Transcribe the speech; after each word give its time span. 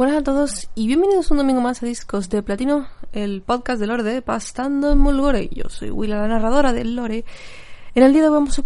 Buenas 0.00 0.16
a 0.16 0.22
todos 0.22 0.70
y 0.74 0.86
bienvenidos 0.86 1.30
un 1.30 1.36
domingo 1.36 1.60
más 1.60 1.82
a 1.82 1.86
Discos 1.86 2.30
de 2.30 2.42
Platino, 2.42 2.86
el 3.12 3.42
podcast 3.42 3.78
de 3.78 3.86
Lore 3.86 4.02
de 4.02 4.22
Pastando 4.22 4.92
en 4.92 4.98
Mulgore. 4.98 5.50
Yo 5.52 5.68
soy 5.68 5.90
Willa, 5.90 6.16
la 6.16 6.26
narradora 6.26 6.72
del 6.72 6.96
Lore. 6.96 7.26
En 7.94 8.02
el 8.02 8.14
día 8.14 8.22
de 8.22 8.28
hoy 8.28 8.34
vamos 8.36 8.58
a 8.58 8.62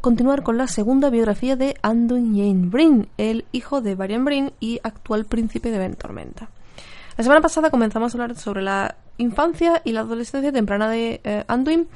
continuar 0.00 0.42
con 0.42 0.58
la 0.58 0.66
segunda 0.66 1.08
biografía 1.08 1.54
de 1.54 1.76
Anduin 1.82 2.36
Jane 2.36 2.68
Brin, 2.68 3.08
el 3.16 3.44
hijo 3.52 3.80
de 3.80 3.94
Varian 3.94 4.24
Brin 4.24 4.54
y 4.58 4.80
actual 4.82 5.24
príncipe 5.24 5.70
de 5.70 5.78
Ventormenta. 5.78 6.50
La 7.16 7.22
semana 7.22 7.40
pasada 7.40 7.70
comenzamos 7.70 8.12
a 8.12 8.18
hablar 8.18 8.36
sobre 8.36 8.62
la 8.62 8.96
infancia 9.18 9.82
y 9.84 9.92
la 9.92 10.00
adolescencia 10.00 10.50
temprana 10.50 10.90
de 10.90 11.20
eh, 11.22 11.44
Anduin. 11.46 11.86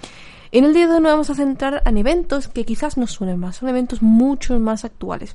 En 0.53 0.65
el 0.65 0.73
día 0.73 0.87
de 0.87 0.95
hoy 0.95 1.01
nos 1.01 1.11
vamos 1.11 1.31
a 1.31 1.35
centrar 1.35 1.83
en 1.85 1.99
eventos 1.99 2.47
que 2.47 2.65
quizás 2.65 2.97
nos 2.97 3.11
suenen 3.11 3.41
más, 3.41 3.57
son 3.57 3.69
eventos 3.69 4.01
mucho 4.01 4.57
más 4.61 4.85
actuales. 4.85 5.35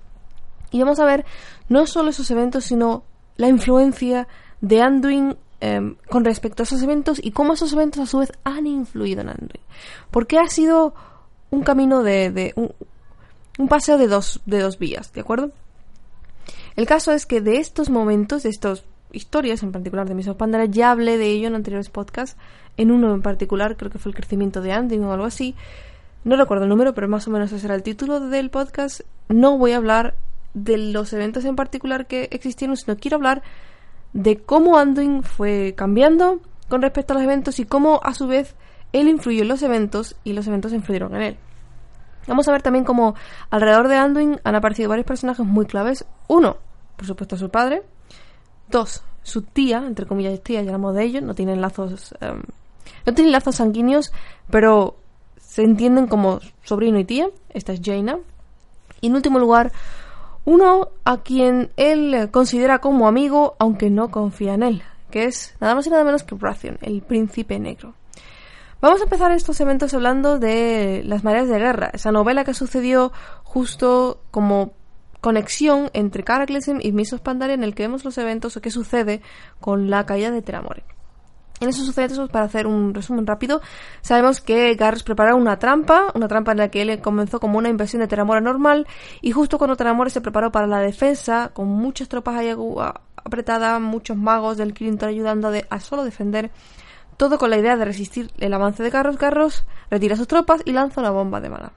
Y 0.71 0.79
vamos 0.79 1.01
a 1.01 1.05
ver 1.05 1.25
no 1.67 1.85
solo 1.85 2.11
esos 2.11 2.31
eventos, 2.31 2.63
sino 2.63 3.10
la 3.37 3.47
influencia 3.47 4.27
de 4.61 4.81
Anduin 4.81 5.35
em, 5.59 5.95
con 6.09 6.25
respecto 6.25 6.63
a 6.63 6.65
esos 6.65 6.81
eventos 6.81 7.19
y 7.23 7.31
cómo 7.31 7.53
esos 7.53 7.73
eventos 7.73 8.01
a 8.01 8.05
su 8.05 8.19
vez 8.19 8.31
han 8.43 8.67
influido 8.67 9.21
en 9.21 9.29
Anduin. 9.29 9.63
Porque 10.09 10.37
ha 10.37 10.47
sido 10.47 10.93
un 11.49 11.63
camino 11.63 12.03
de, 12.03 12.53
un, 12.55 13.67
paseo 13.67 13.97
de 13.97 14.07
dos, 14.07 14.41
de 14.45 14.59
dos 14.59 14.79
vías, 14.79 15.13
¿de 15.13 15.21
acuerdo? 15.21 15.51
El 16.75 16.87
caso 16.87 17.11
es 17.11 17.25
que 17.25 17.41
de 17.41 17.57
estos 17.57 17.89
momentos, 17.89 18.43
de 18.43 18.49
estas 18.49 18.85
historias 19.11 19.61
en 19.61 19.73
particular 19.73 20.07
de 20.07 20.15
Misos 20.15 20.37
Pandara, 20.37 20.65
ya 20.65 20.91
hablé 20.91 21.17
de 21.17 21.27
ello 21.27 21.47
en 21.47 21.55
anteriores 21.55 21.89
podcasts, 21.89 22.37
en 22.77 22.91
uno 22.91 23.13
en 23.13 23.21
particular, 23.21 23.75
creo 23.75 23.91
que 23.91 23.99
fue 23.99 24.11
el 24.11 24.15
crecimiento 24.15 24.61
de 24.61 24.71
Anduin 24.71 25.03
o 25.03 25.11
algo 25.11 25.25
así. 25.25 25.55
No 26.23 26.37
recuerdo 26.37 26.63
el 26.63 26.69
número, 26.69 26.93
pero 26.93 27.07
más 27.07 27.27
o 27.27 27.31
menos 27.31 27.51
ese 27.51 27.65
era 27.65 27.75
el 27.75 27.83
título 27.83 28.19
del 28.19 28.49
podcast. 28.49 29.01
No 29.27 29.57
voy 29.57 29.71
a 29.71 29.77
hablar 29.77 30.15
de 30.53 30.77
los 30.77 31.13
eventos 31.13 31.45
en 31.45 31.55
particular 31.55 32.07
que 32.07 32.29
existieron, 32.31 32.75
sino 32.77 32.97
quiero 32.97 33.17
hablar 33.17 33.41
de 34.13 34.37
cómo 34.37 34.77
Anduin 34.77 35.23
fue 35.23 35.73
cambiando 35.77 36.41
con 36.67 36.81
respecto 36.81 37.13
a 37.13 37.15
los 37.15 37.23
eventos 37.23 37.59
y 37.59 37.65
cómo 37.65 38.01
a 38.03 38.13
su 38.13 38.27
vez 38.27 38.55
él 38.93 39.07
influyó 39.07 39.43
en 39.43 39.47
los 39.47 39.63
eventos 39.63 40.15
y 40.23 40.33
los 40.33 40.47
eventos 40.47 40.73
influyeron 40.73 41.15
en 41.15 41.21
él. 41.21 41.37
Vamos 42.27 42.47
a 42.47 42.51
ver 42.51 42.61
también 42.61 42.85
cómo 42.85 43.15
alrededor 43.49 43.87
de 43.87 43.97
Anduin 43.97 44.39
han 44.43 44.55
aparecido 44.55 44.89
varios 44.89 45.07
personajes 45.07 45.45
muy 45.45 45.65
claves. 45.65 46.05
Uno, 46.27 46.57
por 46.95 47.07
supuesto, 47.07 47.35
su 47.35 47.49
padre. 47.49 47.83
Dos, 48.69 49.03
su 49.23 49.41
tía, 49.41 49.83
entre 49.85 50.05
comillas 50.05 50.41
tía, 50.41 50.61
ya 50.61 50.69
hablamos 50.69 50.95
de 50.95 51.03
ellos, 51.03 51.23
no 51.23 51.33
tienen 51.33 51.61
lazos, 51.61 52.13
em, 52.21 52.41
no 53.05 53.13
tienen 53.13 53.31
lazos 53.31 53.55
sanguíneos, 53.55 54.11
pero 54.49 54.97
se 55.39 55.63
entienden 55.63 56.07
como 56.07 56.39
sobrino 56.63 56.99
y 56.99 57.05
tía. 57.05 57.27
Esta 57.49 57.73
es 57.73 57.81
Jaina. 57.83 58.19
Y 59.01 59.07
en 59.07 59.15
último 59.15 59.39
lugar, 59.39 59.71
uno 60.45 60.89
a 61.05 61.17
quien 61.17 61.71
él 61.77 62.29
considera 62.31 62.79
como 62.79 63.07
amigo, 63.07 63.55
aunque 63.59 63.89
no 63.89 64.09
confía 64.09 64.53
en 64.53 64.63
él, 64.63 64.83
que 65.09 65.25
es 65.25 65.55
nada 65.59 65.75
más 65.75 65.85
y 65.87 65.89
nada 65.89 66.03
menos 66.03 66.23
que 66.23 66.35
Rathion, 66.35 66.77
el 66.81 67.01
príncipe 67.01 67.59
negro. 67.59 67.93
Vamos 68.81 68.99
a 68.99 69.03
empezar 69.03 69.31
estos 69.31 69.59
eventos 69.61 69.93
hablando 69.93 70.39
de 70.39 71.03
Las 71.05 71.23
mareas 71.23 71.47
de 71.47 71.59
guerra, 71.59 71.91
esa 71.93 72.11
novela 72.11 72.43
que 72.43 72.55
sucedió 72.55 73.11
justo 73.43 74.21
como 74.31 74.73
conexión 75.21 75.91
entre 75.93 76.23
Cataclysm 76.23 76.79
y 76.81 76.91
Misos 76.91 77.21
Pandaria 77.21 77.53
en 77.53 77.63
el 77.63 77.75
que 77.75 77.83
vemos 77.83 78.03
los 78.03 78.17
eventos 78.17 78.57
o 78.57 78.61
qué 78.61 78.71
sucede 78.71 79.21
con 79.59 79.91
la 79.91 80.07
caída 80.07 80.31
de 80.31 80.41
Teramore. 80.41 80.83
En 81.61 81.69
esos 81.69 81.85
sucesos, 81.85 82.27
para 82.31 82.45
hacer 82.45 82.65
un 82.65 82.91
resumen 82.91 83.27
rápido, 83.27 83.61
sabemos 84.01 84.41
que 84.41 84.73
Garrus 84.73 85.03
preparó 85.03 85.37
una 85.37 85.59
trampa, 85.59 86.07
una 86.15 86.27
trampa 86.27 86.53
en 86.53 86.57
la 86.57 86.69
que 86.69 86.81
él 86.81 86.99
comenzó 87.01 87.39
como 87.39 87.59
una 87.59 87.69
invasión 87.69 88.01
de 88.01 88.07
Teramora 88.07 88.41
normal, 88.41 88.87
y 89.21 89.31
justo 89.31 89.59
cuando 89.59 89.75
Teramora 89.77 90.09
se 90.09 90.21
preparó 90.21 90.51
para 90.51 90.65
la 90.65 90.79
defensa, 90.79 91.51
con 91.53 91.67
muchas 91.67 92.09
tropas 92.09 92.35
ahí 92.35 92.51
apretadas, 93.15 93.79
muchos 93.79 94.17
magos 94.17 94.57
del 94.57 94.73
Kirintor 94.73 95.09
ayudando 95.09 95.51
a, 95.69 95.79
solo 95.79 96.03
defender, 96.03 96.49
todo 97.15 97.37
con 97.37 97.51
la 97.51 97.59
idea 97.59 97.77
de 97.77 97.85
resistir 97.85 98.31
el 98.39 98.55
avance 98.55 98.81
de 98.81 98.89
Garros, 98.89 99.19
Garros 99.19 99.63
retira 99.91 100.15
sus 100.15 100.27
tropas 100.27 100.63
y 100.65 100.71
lanza 100.71 100.99
una 100.99 101.11
bomba 101.11 101.39
de 101.41 101.49
mana. 101.51 101.71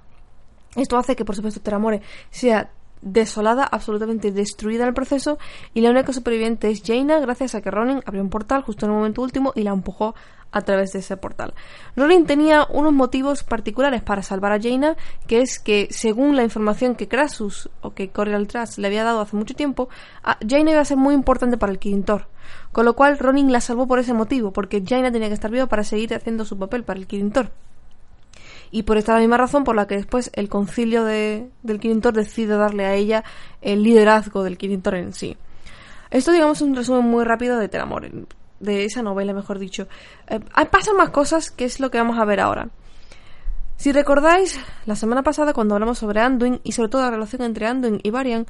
Esto 0.77 0.97
hace 0.97 1.15
que, 1.15 1.27
por 1.27 1.37
supuesto, 1.37 1.61
Teramore 1.61 2.01
sea 2.31 2.71
desolada, 3.05 3.65
absolutamente 3.65 4.33
destruida 4.33 4.83
en 4.83 4.89
el 4.89 4.95
proceso, 4.95 5.39
y 5.75 5.83
la 5.83 5.91
única 5.91 6.13
superviviente 6.13 6.71
es 6.71 6.83
Jaina, 6.85 7.21
gracias 7.21 7.55
a 7.55 7.61
que 7.61 7.71
Ronin 7.71 8.03
abrió 8.07 8.23
un 8.23 8.31
portal 8.31 8.63
justo 8.63 8.87
en 8.87 8.93
el 8.93 8.97
momento 8.97 9.23
último 9.23 9.53
y 9.55 9.63
la 9.63 9.71
empujó 9.71 10.15
a 10.51 10.63
través 10.63 10.93
de 10.93 11.01
ese 11.01 11.17
portal. 11.17 11.53
Ronin 11.97 12.27
tenía 12.27 12.67
unos 12.71 12.93
motivos 12.93 13.43
particulares 13.43 14.03
para 14.03 14.23
salvar 14.23 14.53
a 14.53 14.61
Jaina, 14.61 14.97
que 15.27 15.41
es 15.41 15.59
que, 15.59 15.89
según 15.91 16.37
la 16.37 16.45
información 16.45 16.95
que 16.95 17.09
Crassus 17.09 17.69
o 17.81 17.93
que 17.93 18.09
Corial 18.09 18.47
Trash 18.47 18.79
le 18.79 18.87
había 18.87 19.05
dado 19.05 19.21
hace 19.21 19.37
mucho 19.37 19.55
tiempo, 19.55 19.89
Jaina 20.49 20.71
iba 20.71 20.81
a 20.81 20.85
ser 20.85 20.97
muy 20.97 21.15
importante 21.15 21.59
para 21.59 21.73
el 21.73 21.79
Kirintor. 21.79 22.29
Con 22.73 22.85
lo 22.85 22.95
cual 22.95 23.19
Ronin 23.19 23.53
la 23.53 23.61
salvó 23.61 23.87
por 23.87 23.99
ese 23.99 24.15
motivo, 24.15 24.53
porque 24.53 24.83
Jaina 24.87 25.11
tenía 25.11 25.29
que 25.29 25.35
estar 25.35 25.51
viva 25.51 25.67
para 25.67 25.85
seguir 25.85 26.15
haciendo 26.15 26.45
su 26.45 26.59
papel 26.59 26.85
para 26.85 27.01
el 27.01 27.07
Kirintor 27.07 27.51
y 28.71 28.83
por 28.83 28.97
esta 28.97 29.19
misma 29.19 29.37
razón 29.37 29.65
por 29.65 29.77
la 29.77 29.87
que 29.87 29.97
después 29.97 30.31
el 30.35 30.49
concilio 30.49 31.05
de, 31.05 31.51
del 31.63 31.81
Quirintor 31.81 32.15
decide 32.15 32.57
darle 32.57 32.85
a 32.85 32.95
ella 32.95 33.25
el 33.63 33.83
liderazgo 33.83 34.43
del 34.43 34.59
Quirintor 34.59 34.97
en 34.97 35.13
sí. 35.13 35.37
Esto, 36.11 36.33
digamos, 36.33 36.59
es 36.59 36.63
un 36.63 36.77
resumen 36.77 37.05
muy 37.05 37.25
rápido 37.25 37.59
de 37.59 37.69
Teramor, 37.69 38.09
de 38.61 38.85
esa 38.85 39.03
novela, 39.03 39.33
mejor 39.33 39.59
dicho. 39.59 39.89
Eh, 40.29 40.41
pasan 40.71 40.97
más 40.97 41.11
cosas, 41.11 41.51
que 41.51 41.65
es 41.65 41.81
lo 41.81 41.91
que 41.91 41.99
vamos 41.99 42.19
a 42.19 42.25
ver 42.25 42.41
ahora. 42.41 42.69
Si 43.77 43.93
recordáis, 43.93 44.59
la 44.87 44.95
semana 44.95 45.23
pasada 45.23 45.53
cuando 45.53 45.75
hablamos 45.75 45.99
sobre 45.99 46.21
Anduin 46.21 46.61
y 46.63 46.73
sobre 46.73 46.89
todo 46.89 47.03
la 47.03 47.11
relación 47.11 47.43
entre 47.43 47.67
Anduin 47.67 48.01
y 48.03 48.11
Varian, 48.11 48.47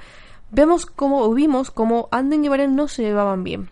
vemos 0.50 0.86
cómo 0.86 1.32
vimos 1.32 1.70
cómo 1.70 2.08
Anduin 2.12 2.44
y 2.44 2.48
Varian 2.48 2.76
no 2.76 2.88
se 2.88 3.02
llevaban 3.02 3.42
bien. 3.42 3.70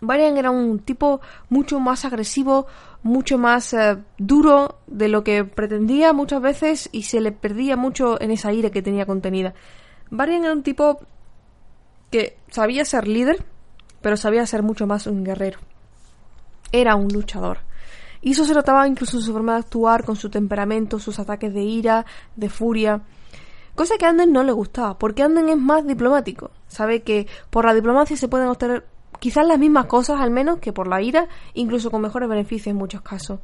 Varian 0.00 0.36
era 0.36 0.50
un 0.50 0.80
tipo 0.80 1.20
mucho 1.48 1.80
más 1.80 2.04
agresivo, 2.04 2.66
mucho 3.02 3.38
más 3.38 3.72
eh, 3.72 3.96
duro 4.18 4.78
de 4.86 5.08
lo 5.08 5.24
que 5.24 5.44
pretendía 5.44 6.12
muchas 6.12 6.42
veces 6.42 6.88
y 6.92 7.04
se 7.04 7.20
le 7.20 7.32
perdía 7.32 7.76
mucho 7.76 8.20
en 8.20 8.30
esa 8.30 8.52
ira 8.52 8.70
que 8.70 8.82
tenía 8.82 9.06
contenida. 9.06 9.54
Varian 10.10 10.44
era 10.44 10.52
un 10.52 10.62
tipo 10.62 11.00
que 12.10 12.36
sabía 12.50 12.84
ser 12.84 13.08
líder, 13.08 13.44
pero 14.02 14.16
sabía 14.16 14.46
ser 14.46 14.62
mucho 14.62 14.86
más 14.86 15.06
un 15.06 15.24
guerrero. 15.24 15.60
Era 16.72 16.94
un 16.94 17.08
luchador. 17.08 17.58
Y 18.20 18.32
eso 18.32 18.44
se 18.44 18.54
notaba 18.54 18.86
incluso 18.86 19.16
en 19.18 19.22
su 19.22 19.32
forma 19.32 19.54
de 19.54 19.60
actuar, 19.60 20.04
con 20.04 20.16
su 20.16 20.30
temperamento, 20.30 20.98
sus 20.98 21.18
ataques 21.18 21.52
de 21.54 21.62
ira, 21.62 22.06
de 22.34 22.48
furia. 22.48 23.02
Cosa 23.74 23.96
que 23.98 24.06
Anden 24.06 24.32
no 24.32 24.42
le 24.42 24.52
gustaba, 24.52 24.98
porque 24.98 25.22
Anden 25.22 25.48
es 25.48 25.58
más 25.58 25.86
diplomático. 25.86 26.50
Sabe 26.66 27.02
que 27.02 27.26
por 27.50 27.66
la 27.66 27.74
diplomacia 27.74 28.16
se 28.16 28.28
pueden 28.28 28.48
obtener 28.48 28.84
quizás 29.18 29.46
las 29.46 29.58
mismas 29.58 29.86
cosas 29.86 30.20
al 30.20 30.30
menos 30.30 30.58
que 30.58 30.72
por 30.72 30.88
la 30.88 31.02
ira, 31.02 31.28
incluso 31.54 31.90
con 31.90 32.02
mejores 32.02 32.28
beneficios 32.28 32.68
en 32.68 32.76
muchos 32.76 33.02
casos. 33.02 33.40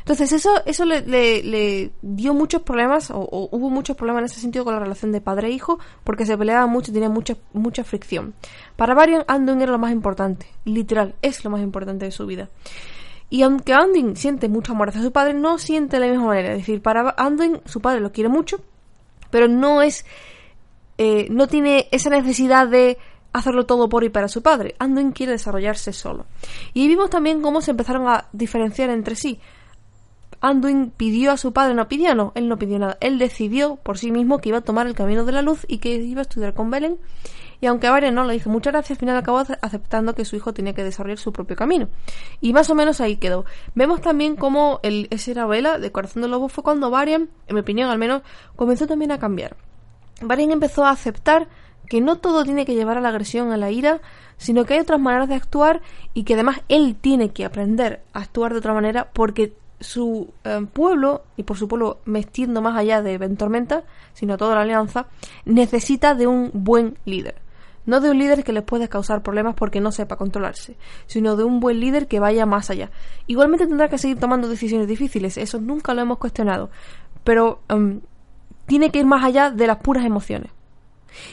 Entonces 0.00 0.32
eso, 0.32 0.50
eso 0.64 0.84
le, 0.84 1.92
dio 2.02 2.34
muchos 2.34 2.62
problemas, 2.62 3.10
o, 3.10 3.48
hubo 3.52 3.70
muchos 3.70 3.96
problemas 3.96 4.20
en 4.20 4.24
ese 4.26 4.40
sentido 4.40 4.64
con 4.64 4.74
la 4.74 4.80
relación 4.80 5.12
de 5.12 5.20
padre 5.20 5.48
e 5.48 5.50
hijo, 5.50 5.78
porque 6.04 6.24
se 6.24 6.36
peleaban 6.36 6.70
mucho 6.70 6.90
y 6.90 6.94
tenía 6.94 7.10
mucha, 7.10 7.36
mucha 7.52 7.84
fricción. 7.84 8.34
Para 8.76 8.94
Varian, 8.94 9.24
Anduin 9.28 9.60
era 9.60 9.72
lo 9.72 9.78
más 9.78 9.92
importante, 9.92 10.46
literal, 10.64 11.14
es 11.22 11.44
lo 11.44 11.50
más 11.50 11.60
importante 11.60 12.06
de 12.06 12.10
su 12.10 12.26
vida. 12.26 12.48
Y 13.28 13.42
aunque 13.42 13.72
Anduin 13.72 14.16
siente 14.16 14.48
mucho 14.48 14.72
amor 14.72 14.88
hacia 14.88 15.02
su 15.02 15.12
padre, 15.12 15.34
no 15.34 15.58
siente 15.58 15.98
de 15.98 16.06
la 16.06 16.12
misma 16.12 16.26
manera. 16.26 16.52
Es 16.52 16.58
decir, 16.58 16.82
para 16.82 17.14
Anduin, 17.16 17.60
su 17.64 17.80
padre 17.80 18.00
lo 18.00 18.10
quiere 18.10 18.28
mucho, 18.28 18.60
pero 19.30 19.48
no 19.48 19.82
es... 19.82 20.04
Eh, 20.98 21.28
no 21.30 21.46
tiene 21.46 21.88
esa 21.92 22.10
necesidad 22.10 22.68
de 22.68 22.98
hacerlo 23.32 23.66
todo 23.66 23.88
por 23.88 24.04
y 24.04 24.08
para 24.08 24.28
su 24.28 24.42
padre. 24.42 24.74
Anduin 24.78 25.12
quiere 25.12 25.32
desarrollarse 25.32 25.92
solo. 25.92 26.26
Y 26.74 26.88
vimos 26.88 27.10
también 27.10 27.42
cómo 27.42 27.60
se 27.60 27.72
empezaron 27.72 28.08
a 28.08 28.26
diferenciar 28.32 28.90
entre 28.90 29.14
sí. 29.14 29.40
Anduin 30.40 30.90
pidió 30.90 31.32
a 31.32 31.36
su 31.36 31.52
padre, 31.52 31.74
no 31.74 31.86
pidió, 31.86 32.14
no, 32.14 32.32
él 32.34 32.48
no 32.48 32.58
pidió 32.58 32.78
nada. 32.78 32.96
Él 33.00 33.18
decidió 33.18 33.76
por 33.76 33.98
sí 33.98 34.10
mismo 34.10 34.38
que 34.38 34.48
iba 34.48 34.58
a 34.58 34.62
tomar 34.62 34.86
el 34.86 34.94
camino 34.94 35.24
de 35.24 35.32
la 35.32 35.42
luz 35.42 35.66
y 35.68 35.78
que 35.78 35.94
iba 35.96 36.20
a 36.20 36.22
estudiar 36.22 36.54
con 36.54 36.70
Belen. 36.70 36.98
Y 37.60 37.66
aunque 37.66 37.86
a 37.86 37.92
Beren 37.92 38.14
no 38.14 38.24
le 38.24 38.32
dijo 38.32 38.48
muchas 38.48 38.72
gracias, 38.72 38.96
al 38.96 39.00
final 39.00 39.16
acabó 39.18 39.42
aceptando 39.60 40.14
que 40.14 40.24
su 40.24 40.34
hijo 40.34 40.54
tenía 40.54 40.72
que 40.72 40.82
desarrollar 40.82 41.18
su 41.18 41.30
propio 41.30 41.56
camino. 41.56 41.88
Y 42.40 42.54
más 42.54 42.70
o 42.70 42.74
menos 42.74 43.02
ahí 43.02 43.16
quedó. 43.16 43.44
Vemos 43.74 44.00
también 44.00 44.34
cómo 44.36 44.80
el, 44.82 45.08
ese 45.10 45.34
novela 45.34 45.78
de 45.78 45.92
Corazón 45.92 46.22
de 46.22 46.28
Lobo 46.28 46.48
fue 46.48 46.64
cuando 46.64 46.90
Varian, 46.90 47.28
en 47.46 47.54
mi 47.54 47.60
opinión 47.60 47.90
al 47.90 47.98
menos, 47.98 48.22
comenzó 48.56 48.86
también 48.86 49.12
a 49.12 49.18
cambiar. 49.18 49.56
Varian 50.22 50.52
empezó 50.52 50.86
a 50.86 50.90
aceptar 50.90 51.48
que 51.90 52.00
no 52.00 52.18
todo 52.18 52.44
tiene 52.44 52.64
que 52.64 52.76
llevar 52.76 52.98
a 52.98 53.00
la 53.00 53.08
agresión, 53.08 53.50
a 53.50 53.56
la 53.56 53.72
ira, 53.72 54.00
sino 54.36 54.64
que 54.64 54.74
hay 54.74 54.80
otras 54.80 55.00
maneras 55.00 55.28
de 55.28 55.34
actuar 55.34 55.82
y 56.14 56.22
que 56.22 56.34
además 56.34 56.60
él 56.68 56.94
tiene 56.98 57.30
que 57.30 57.44
aprender 57.44 58.00
a 58.12 58.20
actuar 58.20 58.52
de 58.52 58.58
otra 58.58 58.72
manera 58.72 59.08
porque 59.12 59.54
su 59.80 60.32
eh, 60.44 60.64
pueblo, 60.72 61.24
y 61.36 61.42
por 61.42 61.56
su 61.58 61.66
pueblo 61.66 61.98
me 62.04 62.24
más 62.60 62.76
allá 62.76 63.02
de 63.02 63.18
Ventormenta, 63.18 63.82
sino 64.12 64.36
toda 64.36 64.54
la 64.54 64.60
alianza, 64.60 65.06
necesita 65.44 66.14
de 66.14 66.28
un 66.28 66.52
buen 66.54 66.96
líder. 67.06 67.34
No 67.86 68.00
de 68.00 68.12
un 68.12 68.18
líder 68.20 68.44
que 68.44 68.52
les 68.52 68.62
pueda 68.62 68.86
causar 68.86 69.24
problemas 69.24 69.56
porque 69.56 69.80
no 69.80 69.90
sepa 69.90 70.14
controlarse, 70.14 70.76
sino 71.08 71.34
de 71.34 71.42
un 71.42 71.58
buen 71.58 71.80
líder 71.80 72.06
que 72.06 72.20
vaya 72.20 72.46
más 72.46 72.70
allá. 72.70 72.92
Igualmente 73.26 73.66
tendrá 73.66 73.88
que 73.88 73.98
seguir 73.98 74.20
tomando 74.20 74.46
decisiones 74.46 74.86
difíciles, 74.86 75.36
eso 75.38 75.58
nunca 75.58 75.92
lo 75.92 76.02
hemos 76.02 76.18
cuestionado, 76.18 76.70
pero 77.24 77.62
em, 77.68 78.00
tiene 78.66 78.92
que 78.92 79.00
ir 79.00 79.06
más 79.06 79.24
allá 79.24 79.50
de 79.50 79.66
las 79.66 79.78
puras 79.78 80.04
emociones. 80.04 80.52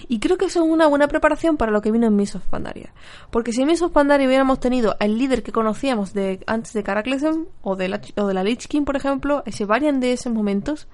Y 0.07 0.19
creo 0.19 0.37
que 0.37 0.45
eso 0.45 0.63
es 0.63 0.69
una 0.69 0.87
buena 0.87 1.07
preparación 1.07 1.57
para 1.57 1.71
lo 1.71 1.81
que 1.81 1.91
vino 1.91 2.07
en 2.07 2.15
Miss 2.15 2.35
of 2.35 2.45
Pandaria. 2.47 2.93
Porque 3.31 3.53
si 3.53 3.61
en 3.61 3.67
Miss 3.67 3.81
of 3.81 3.91
Pandaria 3.91 4.27
hubiéramos 4.27 4.59
tenido 4.59 4.95
al 4.99 5.17
líder 5.17 5.43
que 5.43 5.51
conocíamos 5.51 6.13
de 6.13 6.39
antes 6.47 6.73
de 6.73 6.83
Caraklesen 6.83 7.47
o 7.61 7.75
de 7.75 7.89
la, 7.89 8.01
o 8.15 8.27
de 8.27 8.33
la 8.33 8.43
Lich 8.43 8.67
King, 8.67 8.83
por 8.83 8.95
ejemplo, 8.95 9.43
ese 9.45 9.65
Varian 9.65 9.99
de 9.99 10.13
esos 10.13 10.33
momentos, 10.33 10.87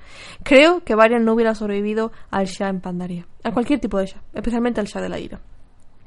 creo 0.43 0.83
que 0.83 0.95
Varian 0.95 1.25
no 1.25 1.33
hubiera 1.33 1.55
sobrevivido 1.55 2.11
al 2.31 2.47
Shah 2.47 2.69
en 2.69 2.81
Pandaria. 2.81 3.27
A 3.43 3.51
cualquier 3.51 3.79
tipo 3.79 3.97
de 3.97 4.07
Shah, 4.07 4.21
especialmente 4.33 4.79
al 4.79 4.87
Shah 4.87 5.01
de 5.01 5.09
la 5.09 5.19
Ira. 5.19 5.41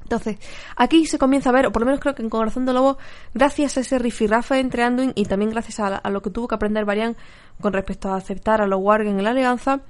Entonces, 0.06 0.38
aquí 0.76 1.04
se 1.06 1.18
comienza 1.18 1.50
a 1.50 1.52
ver, 1.52 1.66
o 1.66 1.72
por 1.72 1.82
lo 1.82 1.86
menos 1.86 2.00
creo 2.00 2.14
que 2.14 2.22
en 2.22 2.30
Corazón 2.30 2.64
de 2.64 2.72
Lobo, 2.72 2.96
gracias 3.34 3.76
a 3.76 3.80
ese 3.80 3.98
rifirrafe 3.98 4.60
entre 4.60 4.84
Anduin 4.84 5.10
y 5.16 5.24
también 5.24 5.50
gracias 5.50 5.80
a, 5.80 6.08
lo 6.10 6.22
que 6.22 6.30
tuvo 6.30 6.46
que 6.46 6.54
aprender 6.54 6.84
Varian 6.84 7.16
con 7.60 7.72
respecto 7.72 8.10
a 8.10 8.16
aceptar 8.16 8.60
a 8.60 8.68
los 8.68 8.78
Wargen 8.80 9.18
en 9.18 9.24
la 9.24 9.30
alianza, 9.30 9.80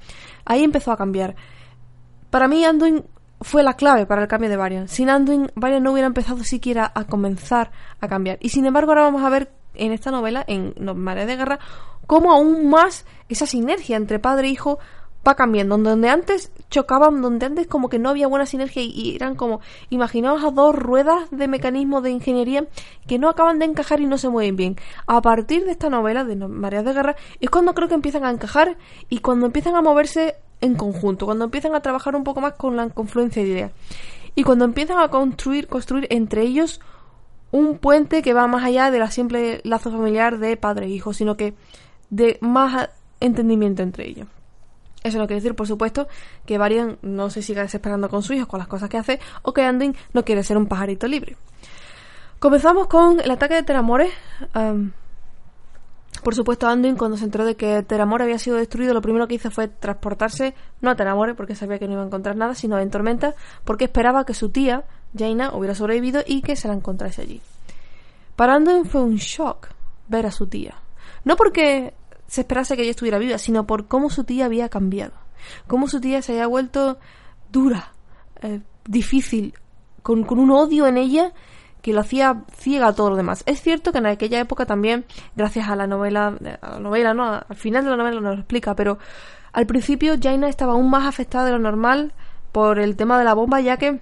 ahí 0.46 0.64
empezó 0.64 0.90
a 0.90 0.96
cambiar. 0.96 1.36
Para 2.36 2.48
mí, 2.48 2.62
Anduin 2.66 3.02
fue 3.40 3.62
la 3.62 3.76
clave 3.76 4.04
para 4.04 4.20
el 4.20 4.28
cambio 4.28 4.50
de 4.50 4.58
Varian. 4.58 4.88
Sin 4.88 5.08
Anduin, 5.08 5.50
Varian 5.54 5.82
no 5.82 5.92
hubiera 5.92 6.06
empezado 6.06 6.44
siquiera 6.44 6.92
a 6.94 7.04
comenzar 7.04 7.70
a 7.98 8.08
cambiar. 8.08 8.36
Y 8.42 8.50
sin 8.50 8.66
embargo, 8.66 8.90
ahora 8.90 9.04
vamos 9.04 9.22
a 9.22 9.30
ver 9.30 9.52
en 9.72 9.92
esta 9.92 10.10
novela, 10.10 10.44
en 10.46 10.74
Marea 10.96 11.24
de 11.24 11.34
Guerra, 11.34 11.58
cómo 12.06 12.32
aún 12.32 12.68
más 12.68 13.06
esa 13.30 13.46
sinergia 13.46 13.96
entre 13.96 14.18
padre 14.18 14.48
e 14.48 14.50
hijo 14.50 14.78
va 15.26 15.34
cambiando. 15.34 15.78
Donde 15.78 16.10
antes 16.10 16.52
chocaban, 16.68 17.22
donde 17.22 17.46
antes 17.46 17.66
como 17.68 17.88
que 17.88 17.98
no 17.98 18.10
había 18.10 18.26
buena 18.26 18.44
sinergia 18.44 18.82
y, 18.82 19.16
eran 19.16 19.34
como, 19.34 19.62
imaginaos 19.88 20.44
a 20.44 20.50
dos 20.50 20.74
ruedas 20.74 21.30
de 21.30 21.48
mecanismo 21.48 22.02
de 22.02 22.10
ingeniería 22.10 22.66
que 23.06 23.18
no 23.18 23.30
acaban 23.30 23.58
de 23.58 23.64
encajar 23.64 24.02
y 24.02 24.06
no 24.06 24.18
se 24.18 24.28
mueven 24.28 24.56
bien. 24.56 24.76
A 25.06 25.22
partir 25.22 25.64
de 25.64 25.70
esta 25.70 25.88
novela 25.88 26.22
de 26.24 26.36
Mareas 26.36 26.84
de 26.84 26.92
Guerra 26.92 27.16
es 27.40 27.48
cuando 27.48 27.72
creo 27.72 27.88
que 27.88 27.94
empiezan 27.94 28.26
a 28.26 28.30
encajar 28.30 28.76
y 29.08 29.20
cuando 29.20 29.46
empiezan 29.46 29.74
a 29.74 29.80
moverse 29.80 30.36
en 30.60 30.74
conjunto, 30.74 31.26
cuando 31.26 31.44
empiezan 31.44 31.74
a 31.74 31.80
trabajar 31.80 32.16
un 32.16 32.24
poco 32.24 32.40
más 32.40 32.54
con 32.54 32.76
la 32.76 32.88
confluencia 32.90 33.42
de 33.42 33.48
ideas. 33.48 33.72
Y 34.34 34.42
cuando 34.42 34.64
empiezan 34.64 34.98
a 34.98 35.08
construir, 35.08 35.66
construir 35.66 36.06
entre 36.10 36.42
ellos 36.42 36.80
un 37.52 37.78
puente 37.78 38.22
que 38.22 38.34
va 38.34 38.46
más 38.46 38.64
allá 38.64 38.90
de 38.90 38.98
la 38.98 39.10
simple 39.10 39.60
lazo 39.64 39.90
familiar 39.90 40.38
de 40.38 40.56
padre 40.56 40.86
e 40.86 40.90
hijo, 40.90 41.12
sino 41.12 41.36
que 41.36 41.54
de 42.10 42.38
más 42.40 42.90
entendimiento 43.20 43.82
entre 43.82 44.08
ellos. 44.08 44.28
Eso 45.02 45.18
no 45.18 45.26
quiere 45.26 45.40
decir, 45.40 45.54
por 45.54 45.66
supuesto, 45.66 46.08
que 46.44 46.58
Varian 46.58 46.98
no 47.00 47.30
se 47.30 47.40
siga 47.40 47.62
desesperando 47.62 48.08
con 48.08 48.22
su 48.22 48.32
hijo, 48.32 48.48
con 48.48 48.58
las 48.58 48.68
cosas 48.68 48.88
que 48.88 48.98
hace, 48.98 49.20
o 49.42 49.52
que 49.52 49.62
Anduin 49.62 49.94
no 50.12 50.24
quiere 50.24 50.42
ser 50.42 50.56
un 50.56 50.66
pajarito 50.66 51.06
libre. 51.06 51.36
Comenzamos 52.40 52.88
con 52.88 53.20
el 53.20 53.30
ataque 53.30 53.54
de 53.54 53.62
Teramore. 53.62 54.10
Por 56.26 56.34
supuesto, 56.34 56.66
Anduin, 56.66 56.96
cuando 56.96 57.16
se 57.16 57.24
enteró 57.24 57.44
de 57.44 57.54
que 57.54 57.84
Teramore 57.84 58.24
había 58.24 58.40
sido 58.40 58.56
destruido, 58.56 58.92
lo 58.92 59.00
primero 59.00 59.28
que 59.28 59.36
hizo 59.36 59.48
fue 59.52 59.68
transportarse, 59.68 60.54
no 60.80 60.90
a 60.90 60.96
Teramore, 60.96 61.36
porque 61.36 61.54
sabía 61.54 61.78
que 61.78 61.86
no 61.86 61.92
iba 61.92 62.02
a 62.02 62.06
encontrar 62.06 62.34
nada, 62.34 62.56
sino 62.56 62.80
en 62.80 62.90
Tormenta, 62.90 63.36
porque 63.64 63.84
esperaba 63.84 64.26
que 64.26 64.34
su 64.34 64.48
tía, 64.48 64.82
Jaina, 65.16 65.54
hubiera 65.54 65.76
sobrevivido 65.76 66.24
y 66.26 66.42
que 66.42 66.56
se 66.56 66.66
la 66.66 66.74
encontrase 66.74 67.22
allí. 67.22 67.40
Para 68.34 68.56
Anduin 68.56 68.86
fue 68.86 69.02
un 69.02 69.14
shock 69.14 69.68
ver 70.08 70.26
a 70.26 70.32
su 70.32 70.48
tía. 70.48 70.74
No 71.22 71.36
porque 71.36 71.94
se 72.26 72.40
esperase 72.40 72.74
que 72.74 72.82
ella 72.82 72.90
estuviera 72.90 73.18
viva, 73.18 73.38
sino 73.38 73.64
por 73.64 73.86
cómo 73.86 74.10
su 74.10 74.24
tía 74.24 74.46
había 74.46 74.68
cambiado. 74.68 75.12
Cómo 75.68 75.86
su 75.86 76.00
tía 76.00 76.22
se 76.22 76.32
había 76.32 76.48
vuelto 76.48 76.98
dura, 77.52 77.92
eh, 78.42 78.62
difícil, 78.84 79.54
con 80.02 80.26
un 80.28 80.50
odio 80.50 80.88
en 80.88 80.98
ella 80.98 81.32
que 81.86 81.92
lo 81.92 82.00
hacía 82.00 82.42
ciega 82.52 82.88
a 82.88 82.92
todo 82.96 83.10
lo 83.10 83.16
demás. 83.16 83.44
Es 83.46 83.62
cierto 83.62 83.92
que 83.92 83.98
en 83.98 84.06
aquella 84.06 84.40
época 84.40 84.66
también, 84.66 85.04
gracias 85.36 85.68
a 85.68 85.76
la 85.76 85.86
novela, 85.86 86.36
a 86.60 86.70
la 86.72 86.80
novela, 86.80 87.14
¿no? 87.14 87.44
Al 87.48 87.54
final 87.54 87.84
de 87.84 87.90
la 87.90 87.96
novela 87.96 88.20
nos 88.20 88.34
lo 88.34 88.40
explica, 88.40 88.74
pero 88.74 88.98
al 89.52 89.66
principio 89.66 90.16
Jaina 90.20 90.48
estaba 90.48 90.72
aún 90.72 90.90
más 90.90 91.06
afectada 91.06 91.44
de 91.44 91.52
lo 91.52 91.60
normal 91.60 92.12
por 92.50 92.80
el 92.80 92.96
tema 92.96 93.20
de 93.20 93.24
la 93.24 93.34
bomba, 93.34 93.60
ya 93.60 93.76
que 93.76 94.00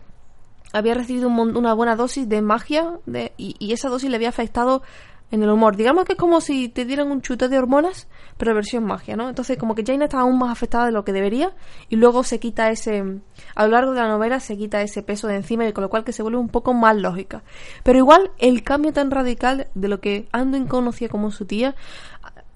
había 0.73 0.95
recibido 0.95 1.29
una 1.29 1.75
buena 1.75 1.95
dosis 1.95 2.27
de 2.27 2.41
magia 2.41 3.01
y, 3.37 3.55
y, 3.59 3.75
esa 3.75 3.91
dosis 3.91 4.09
le 4.09 4.17
había 4.17 4.31
afectado 4.31 4.83
en 5.31 5.43
el 5.43 5.51
humor. 5.51 5.77
Digamos 5.77 6.07
que 6.07 6.15
es 6.15 6.19
como 6.19 6.41
si 6.41 6.71
te 6.71 6.87
dieran 6.87 7.13
un 7.13 7.21
chute 7.21 7.51
de 7.51 7.59
hormonas, 7.59 8.09
pero 8.37 8.55
versión 8.55 8.85
magia, 8.85 9.17
¿no? 9.17 9.29
Entonces, 9.29 9.57
como 9.57 9.75
que 9.75 9.85
Jaina 9.85 10.05
está 10.05 10.21
aún 10.21 10.39
más 10.39 10.51
afectada 10.51 10.87
de 10.87 10.93
lo 10.93 11.05
que 11.05 11.13
debería, 11.13 11.53
y 11.89 11.97
luego 11.97 12.25
se 12.25 12.41
quita 12.41 12.71
ese. 12.71 13.21
A 13.55 13.65
lo 13.65 13.73
largo 13.73 13.93
de 13.93 14.01
la 14.01 14.09
novela 14.09 14.41
se 14.41 14.57
quita 14.57 14.83
ese 14.83 15.03
peso 15.03 15.29
de 15.29 15.37
encima, 15.37 15.67
y 15.67 15.73
con 15.73 15.83
lo 15.83 15.91
cual 15.91 16.05
que 16.05 16.13
se 16.13 16.23
vuelve 16.23 16.39
un 16.39 16.49
poco 16.49 16.75
más 16.75 16.97
lógica. 16.97 17.43
Pero 17.83 17.99
igual, 17.99 18.31
el 18.39 18.63
cambio 18.63 18.93
tan 18.93 19.11
radical 19.11 19.69
de 19.75 19.89
lo 19.89 20.01
que 20.01 20.29
Anduin 20.33 20.67
conocía 20.67 21.09
como 21.09 21.31
su 21.31 21.47
tía, 21.47 21.75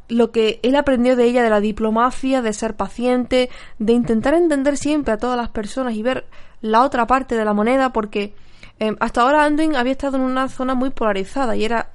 lo 0.09 0.33
que 0.33 0.59
él 0.63 0.75
aprendió 0.75 1.17
de 1.17 1.25
ella, 1.25 1.43
de 1.43 1.51
la 1.51 1.61
diplomacia, 1.61 2.43
de 2.43 2.53
ser 2.53 2.75
paciente, 2.75 3.51
de 3.79 3.93
intentar 3.93 4.35
entender 4.35 4.77
siempre 4.77 5.13
a 5.13 5.19
todas 5.19 5.37
las 5.37 5.51
personas 5.51 5.95
y 5.95 6.03
ver 6.03 6.27
la 6.61 6.83
otra 6.83 7.07
parte 7.07 7.37
de 7.37 7.45
la 7.45 7.53
moneda, 7.53 7.93
porque. 7.93 8.35
Eh, 8.81 8.95
hasta 9.01 9.23
ahora 9.23 9.45
Anduin 9.45 9.75
había 9.75 9.91
estado 9.91 10.19
en 10.19 10.23
una 10.23 10.49
zona 10.49 10.77
muy 10.77 10.91
polarizada 10.91 11.57
y 11.57 11.65
era 11.65 11.91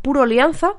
puro 0.00 0.22
alianza, 0.22 0.76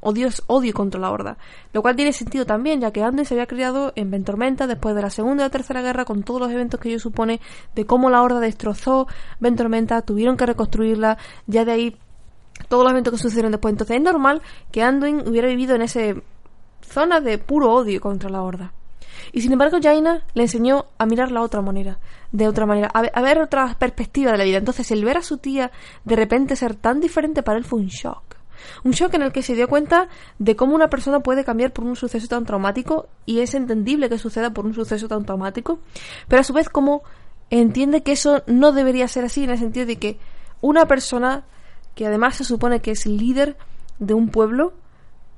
odio, 0.00 0.28
odio 0.46 0.72
contra 0.74 1.00
la 1.00 1.10
Horda. 1.10 1.38
Lo 1.72 1.82
cual 1.82 1.96
tiene 1.96 2.12
sentido 2.12 2.46
también, 2.46 2.80
ya 2.80 2.92
que 2.92 3.02
Anduin 3.02 3.26
se 3.26 3.34
había 3.34 3.46
criado 3.46 3.92
en 3.96 4.10
Ventormenta 4.10 4.66
después 4.66 4.94
de 4.94 5.02
la 5.02 5.10
Segunda 5.10 5.42
y 5.42 5.46
la 5.46 5.50
Tercera 5.50 5.82
Guerra, 5.82 6.04
con 6.04 6.22
todos 6.22 6.40
los 6.40 6.50
eventos 6.50 6.80
que 6.80 6.88
ello 6.88 7.00
supone, 7.00 7.40
de 7.74 7.86
cómo 7.86 8.10
la 8.10 8.22
Horda 8.22 8.40
destrozó 8.40 9.06
Ventormenta, 9.40 10.02
tuvieron 10.02 10.36
que 10.36 10.46
reconstruirla, 10.46 11.18
ya 11.46 11.64
de 11.64 11.72
ahí 11.72 11.96
todos 12.68 12.82
los 12.84 12.92
eventos 12.92 13.12
que 13.12 13.18
sucedieron 13.18 13.52
después. 13.52 13.72
Entonces 13.72 13.96
es 13.96 14.02
normal 14.02 14.42
que 14.70 14.82
Anduin 14.82 15.26
hubiera 15.28 15.48
vivido 15.48 15.74
en 15.74 15.82
esa 15.82 16.00
zona 16.82 17.20
de 17.20 17.38
puro 17.38 17.72
odio 17.72 18.00
contra 18.00 18.30
la 18.30 18.42
Horda. 18.42 18.72
Y 19.32 19.40
sin 19.40 19.52
embargo, 19.52 19.78
Jaina 19.82 20.24
le 20.34 20.42
enseñó 20.42 20.86
a 20.96 21.04
mirar 21.04 21.32
la 21.32 21.42
otra 21.42 21.60
manera, 21.60 21.98
de 22.32 22.48
otra 22.48 22.66
manera, 22.66 22.88
a 22.94 23.02
ver, 23.02 23.12
a 23.14 23.20
ver 23.20 23.40
otra 23.40 23.76
perspectiva 23.78 24.32
de 24.32 24.38
la 24.38 24.44
vida. 24.44 24.58
Entonces, 24.58 24.90
el 24.90 25.04
ver 25.04 25.18
a 25.18 25.22
su 25.22 25.38
tía 25.38 25.70
de 26.04 26.16
repente 26.16 26.56
ser 26.56 26.76
tan 26.76 27.00
diferente 27.00 27.42
para 27.42 27.58
él 27.58 27.64
fue 27.64 27.80
un 27.80 27.88
shock. 27.88 28.37
Un 28.84 28.92
shock 28.92 29.14
en 29.14 29.22
el 29.22 29.32
que 29.32 29.42
se 29.42 29.54
dio 29.54 29.68
cuenta 29.68 30.08
de 30.38 30.56
cómo 30.56 30.74
una 30.74 30.88
persona 30.88 31.20
puede 31.20 31.44
cambiar 31.44 31.72
por 31.72 31.84
un 31.84 31.96
suceso 31.96 32.28
tan 32.28 32.44
traumático 32.44 33.08
y 33.26 33.40
es 33.40 33.54
entendible 33.54 34.08
que 34.08 34.18
suceda 34.18 34.50
por 34.50 34.66
un 34.66 34.74
suceso 34.74 35.08
tan 35.08 35.24
traumático, 35.24 35.80
pero 36.28 36.40
a 36.40 36.44
su 36.44 36.52
vez 36.52 36.68
como 36.68 37.02
entiende 37.50 38.02
que 38.02 38.12
eso 38.12 38.42
no 38.46 38.72
debería 38.72 39.08
ser 39.08 39.24
así 39.24 39.44
en 39.44 39.50
el 39.50 39.58
sentido 39.58 39.86
de 39.86 39.96
que 39.96 40.18
una 40.60 40.86
persona 40.86 41.44
que 41.94 42.06
además 42.06 42.36
se 42.36 42.44
supone 42.44 42.80
que 42.80 42.90
es 42.90 43.06
líder 43.06 43.56
de 43.98 44.14
un 44.14 44.28
pueblo 44.28 44.74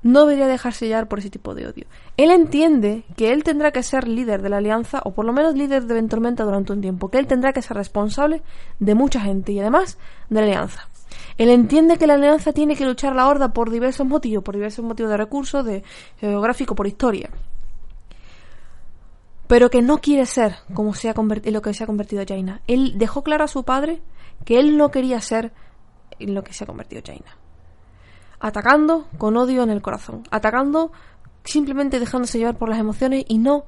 no 0.02 0.24
debería 0.24 0.46
dejarse 0.46 0.86
llevar 0.86 1.08
por 1.08 1.18
ese 1.18 1.30
tipo 1.30 1.54
de 1.54 1.66
odio. 1.66 1.86
Él 2.16 2.30
entiende 2.30 3.04
que 3.16 3.32
él 3.32 3.44
tendrá 3.44 3.70
que 3.70 3.82
ser 3.82 4.08
líder 4.08 4.42
de 4.42 4.48
la 4.48 4.58
alianza, 4.58 5.02
o 5.04 5.12
por 5.12 5.24
lo 5.24 5.32
menos 5.32 5.54
líder 5.54 5.84
de 5.84 5.94
Ventormenta 5.94 6.44
durante 6.44 6.72
un 6.72 6.80
tiempo, 6.80 7.10
que 7.10 7.18
él 7.18 7.26
tendrá 7.26 7.52
que 7.52 7.62
ser 7.62 7.76
responsable 7.76 8.42
de 8.78 8.94
mucha 8.94 9.20
gente 9.20 9.52
y 9.52 9.60
además 9.60 9.98
de 10.30 10.40
la 10.40 10.46
alianza. 10.46 10.88
Él 11.38 11.48
entiende 11.48 11.98
que 11.98 12.06
la 12.06 12.14
alianza 12.14 12.52
tiene 12.52 12.76
que 12.76 12.84
luchar 12.84 13.14
la 13.14 13.28
horda 13.28 13.52
por 13.52 13.70
diversos 13.70 14.06
motivos, 14.06 14.44
por 14.44 14.54
diversos 14.54 14.84
motivos 14.84 15.10
de 15.10 15.16
recursos, 15.16 15.64
de 15.64 15.82
geográfico, 16.18 16.74
por 16.74 16.86
historia. 16.86 17.30
Pero 19.46 19.70
que 19.70 19.82
no 19.82 19.98
quiere 19.98 20.26
ser 20.26 20.56
como 20.74 20.94
se 20.94 21.08
ha 21.08 21.14
lo 21.14 21.62
que 21.62 21.74
se 21.74 21.84
ha 21.84 21.86
convertido 21.86 22.24
Jaina. 22.26 22.60
Él 22.66 22.94
dejó 22.96 23.22
claro 23.22 23.44
a 23.44 23.48
su 23.48 23.64
padre 23.64 24.00
que 24.44 24.60
él 24.60 24.76
no 24.76 24.90
quería 24.90 25.20
ser 25.20 25.52
en 26.18 26.34
lo 26.34 26.44
que 26.44 26.52
se 26.52 26.64
ha 26.64 26.66
convertido 26.66 27.02
Jaina. 27.04 27.36
Atacando 28.38 29.08
con 29.18 29.36
odio 29.36 29.62
en 29.62 29.70
el 29.70 29.82
corazón. 29.82 30.22
Atacando 30.30 30.92
simplemente 31.44 32.00
dejándose 32.00 32.38
llevar 32.38 32.58
por 32.58 32.68
las 32.68 32.78
emociones 32.78 33.24
y 33.28 33.38
no 33.38 33.64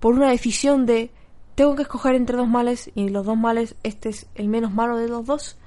por 0.00 0.14
una 0.14 0.30
decisión 0.30 0.86
de 0.86 1.12
tengo 1.54 1.76
que 1.76 1.82
escoger 1.82 2.14
entre 2.14 2.36
dos 2.36 2.48
males 2.48 2.90
y 2.94 3.08
los 3.08 3.26
dos 3.26 3.36
males 3.36 3.76
este 3.82 4.10
es 4.10 4.26
el 4.34 4.48
menos 4.48 4.72
malo 4.72 4.96
de 4.96 5.08
los 5.08 5.26
dos 5.26 5.58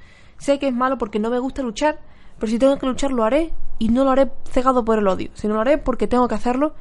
Sé 0.44 0.60
que 0.60 0.68
es 0.68 0.74
malo 0.74 0.98
porque 0.98 1.20
no 1.20 1.30
me 1.30 1.40
gusta 1.40 1.62
luchar, 1.62 2.02
pero 2.38 2.52
si 2.52 2.60
tengo 2.60 2.78
que 2.78 2.86
luchar 2.86 3.14
lo 3.14 3.24
haré 3.24 3.54
y 3.80 3.88
no 3.88 4.04
lo 4.04 4.12
haré 4.12 4.30
cegado 4.52 4.84
por 4.84 5.00
el 5.00 5.08
odio, 5.08 5.30
sino 5.36 5.54
lo 5.54 5.62
haré 5.62 5.78
porque 5.78 6.06
tengo 6.06 6.28
que 6.28 6.36
hacerlo 6.36 6.74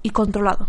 y 0.00 0.10
controlado. 0.10 0.68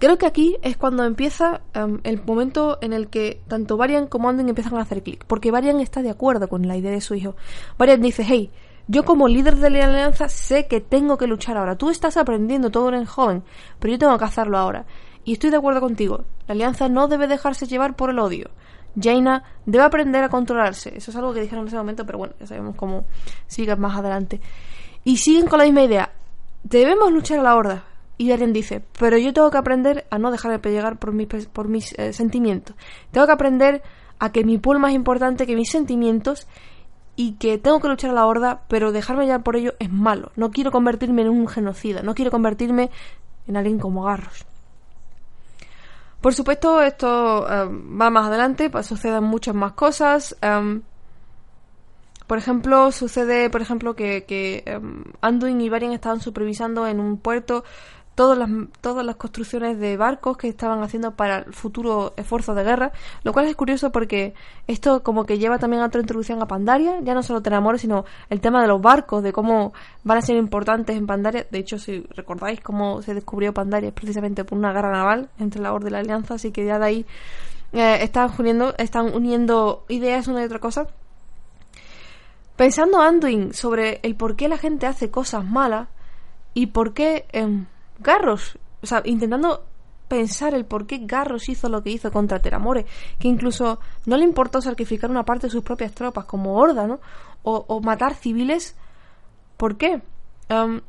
Creo 0.00 0.18
que 0.18 0.26
aquí 0.26 0.56
es 0.62 0.76
cuando 0.76 1.04
empieza 1.04 1.60
em, 1.74 2.00
el 2.02 2.20
momento 2.24 2.78
en 2.80 2.92
el 2.92 3.06
que 3.06 3.40
tanto 3.46 3.76
Varian 3.76 4.08
como 4.08 4.28
Anden 4.28 4.48
empiezan 4.48 4.74
a 4.78 4.80
hacer 4.80 5.04
clic, 5.04 5.24
porque 5.26 5.52
Varian 5.52 5.78
está 5.78 6.02
de 6.02 6.10
acuerdo 6.10 6.48
con 6.48 6.66
la 6.66 6.76
idea 6.76 6.90
de 6.90 7.00
su 7.00 7.14
hijo. 7.14 7.36
Varian 7.78 8.02
dice, 8.02 8.24
hey, 8.26 8.50
yo 8.88 9.04
como 9.04 9.28
líder 9.28 9.58
de 9.58 9.70
la 9.70 9.84
alianza 9.84 10.28
sé 10.28 10.66
que 10.66 10.80
tengo 10.80 11.18
que 11.18 11.28
luchar 11.28 11.56
ahora. 11.56 11.78
Tú 11.78 11.90
estás 11.90 12.16
aprendiendo, 12.16 12.70
todo 12.70 12.88
eres 12.88 13.08
joven, 13.08 13.44
pero 13.78 13.92
yo 13.92 13.98
tengo 14.00 14.18
que 14.18 14.24
hacerlo 14.24 14.58
ahora. 14.58 14.86
Y 15.22 15.34
estoy 15.34 15.50
de 15.50 15.58
acuerdo 15.58 15.80
contigo. 15.80 16.24
La 16.48 16.54
alianza 16.54 16.88
no 16.88 17.06
debe 17.06 17.28
dejarse 17.28 17.68
llevar 17.68 17.94
por 17.94 18.10
el 18.10 18.18
odio. 18.18 18.50
Jaina 19.00 19.42
debe 19.66 19.84
aprender 19.84 20.24
a 20.24 20.28
controlarse. 20.28 20.96
Eso 20.96 21.10
es 21.10 21.16
algo 21.16 21.32
que 21.32 21.40
dijeron 21.40 21.62
en 21.62 21.68
ese 21.68 21.76
momento, 21.76 22.06
pero 22.06 22.18
bueno, 22.18 22.34
ya 22.40 22.46
sabemos 22.46 22.76
cómo 22.76 23.04
sigue 23.46 23.74
más 23.76 23.98
adelante. 23.98 24.40
Y 25.04 25.18
siguen 25.18 25.46
con 25.46 25.58
la 25.58 25.64
misma 25.64 25.82
idea. 25.82 26.12
Debemos 26.62 27.12
luchar 27.12 27.38
a 27.38 27.42
la 27.42 27.56
horda. 27.56 27.84
Y 28.18 28.28
Darren 28.28 28.52
dice, 28.52 28.82
pero 28.98 29.16
yo 29.16 29.32
tengo 29.32 29.50
que 29.50 29.56
aprender 29.56 30.06
a 30.10 30.18
no 30.18 30.30
dejarme 30.30 30.58
llegar 30.70 30.98
por 30.98 31.12
mis, 31.12 31.26
por 31.46 31.68
mis 31.68 31.98
eh, 31.98 32.12
sentimientos. 32.12 32.76
Tengo 33.12 33.26
que 33.26 33.32
aprender 33.32 33.82
a 34.18 34.30
que 34.30 34.44
mi 34.44 34.56
es 34.56 34.78
más 34.78 34.92
importante 34.92 35.46
que 35.46 35.56
mis 35.56 35.70
sentimientos 35.70 36.46
y 37.16 37.32
que 37.32 37.56
tengo 37.56 37.80
que 37.80 37.88
luchar 37.88 38.10
a 38.10 38.14
la 38.14 38.26
horda, 38.26 38.62
pero 38.68 38.92
dejarme 38.92 39.24
llevar 39.24 39.42
por 39.42 39.56
ello 39.56 39.74
es 39.78 39.90
malo. 39.90 40.32
No 40.36 40.50
quiero 40.50 40.70
convertirme 40.70 41.22
en 41.22 41.30
un 41.30 41.48
genocida, 41.48 42.02
no 42.02 42.14
quiero 42.14 42.30
convertirme 42.30 42.90
en 43.46 43.56
alguien 43.56 43.78
como 43.78 44.04
Garros. 44.04 44.46
Por 46.20 46.34
supuesto, 46.34 46.82
esto 46.82 47.46
eh, 47.50 47.68
va 48.00 48.10
más 48.10 48.26
adelante, 48.28 48.68
pues, 48.70 48.86
suceden 48.86 49.24
muchas 49.24 49.54
más 49.54 49.72
cosas. 49.72 50.36
Em, 50.42 50.82
por 52.26 52.38
ejemplo, 52.38 52.92
sucede, 52.92 53.50
por 53.50 53.62
ejemplo, 53.62 53.96
que, 53.96 54.24
que 54.24 54.62
em, 54.66 55.04
Anduin 55.20 55.60
y 55.60 55.68
Varian 55.68 55.92
estaban 55.92 56.20
supervisando 56.20 56.86
en 56.86 57.00
un 57.00 57.16
puerto 57.16 57.64
todas 58.20 58.36
las, 58.36 58.50
todas 58.82 59.06
las 59.06 59.16
construcciones 59.16 59.80
de 59.80 59.96
barcos 59.96 60.36
que 60.36 60.46
estaban 60.46 60.82
haciendo 60.82 61.12
para 61.12 61.38
el 61.38 61.54
futuro 61.54 62.12
esfuerzo 62.18 62.54
de 62.54 62.64
guerra, 62.64 62.92
lo 63.22 63.32
cual 63.32 63.46
es 63.46 63.56
curioso 63.56 63.92
porque 63.92 64.34
esto 64.66 65.02
como 65.02 65.24
que 65.24 65.38
lleva 65.38 65.58
también 65.58 65.80
a 65.80 65.86
otra 65.86 66.02
introducción 66.02 66.42
a 66.42 66.46
Pandaria, 66.46 67.00
ya 67.00 67.14
no 67.14 67.22
solo 67.22 67.40
Tenamores, 67.40 67.80
sino 67.80 68.04
el 68.28 68.42
tema 68.42 68.60
de 68.60 68.68
los 68.68 68.82
barcos, 68.82 69.22
de 69.22 69.32
cómo 69.32 69.72
van 70.04 70.18
a 70.18 70.20
ser 70.20 70.36
importantes 70.36 70.98
en 70.98 71.06
Pandaria. 71.06 71.46
De 71.50 71.60
hecho, 71.60 71.78
si 71.78 72.00
recordáis 72.14 72.60
cómo 72.60 73.00
se 73.00 73.14
descubrió 73.14 73.54
Pandaria 73.54 73.88
es 73.88 73.94
precisamente 73.94 74.44
por 74.44 74.58
una 74.58 74.74
guerra 74.74 74.92
naval 74.92 75.30
entre 75.38 75.62
la 75.62 75.72
Orden 75.72 75.88
y 75.88 75.92
la 75.92 76.00
Alianza, 76.00 76.34
así 76.34 76.52
que 76.52 76.66
ya 76.66 76.78
de 76.78 76.84
ahí 76.84 77.06
eh, 77.72 78.00
están, 78.02 78.30
uniendo, 78.38 78.74
están 78.76 79.14
uniendo 79.14 79.86
ideas 79.88 80.28
una 80.28 80.42
y 80.42 80.44
otra 80.44 80.58
cosa. 80.58 80.88
Pensando 82.54 83.00
Anduin 83.00 83.54
sobre 83.54 83.98
el 84.02 84.14
por 84.14 84.36
qué 84.36 84.46
la 84.46 84.58
gente 84.58 84.86
hace 84.86 85.10
cosas 85.10 85.42
malas 85.42 85.88
y 86.52 86.66
por 86.66 86.92
qué... 86.92 87.24
Em, 87.32 87.64
Garros, 88.00 88.58
o 88.82 88.86
sea, 88.86 89.02
intentando 89.04 89.64
pensar 90.08 90.54
el 90.54 90.64
por 90.64 90.86
qué 90.86 90.98
Garros 91.02 91.48
hizo 91.48 91.68
lo 91.68 91.82
que 91.82 91.90
hizo 91.90 92.10
contra 92.10 92.40
Teramore, 92.40 92.84
que 93.18 93.28
incluso 93.28 93.78
no 94.06 94.16
le 94.16 94.24
importó 94.24 94.60
sacrificar 94.60 95.08
una 95.08 95.24
parte 95.24 95.46
de 95.46 95.52
sus 95.52 95.62
propias 95.62 95.92
tropas 95.92 96.24
como 96.24 96.56
horda, 96.56 96.86
¿no? 96.86 97.00
O, 97.42 97.80
matar 97.80 98.14
civiles. 98.14 98.76
¿Por 99.56 99.76
qué? 99.76 100.02
Um, 100.50 100.80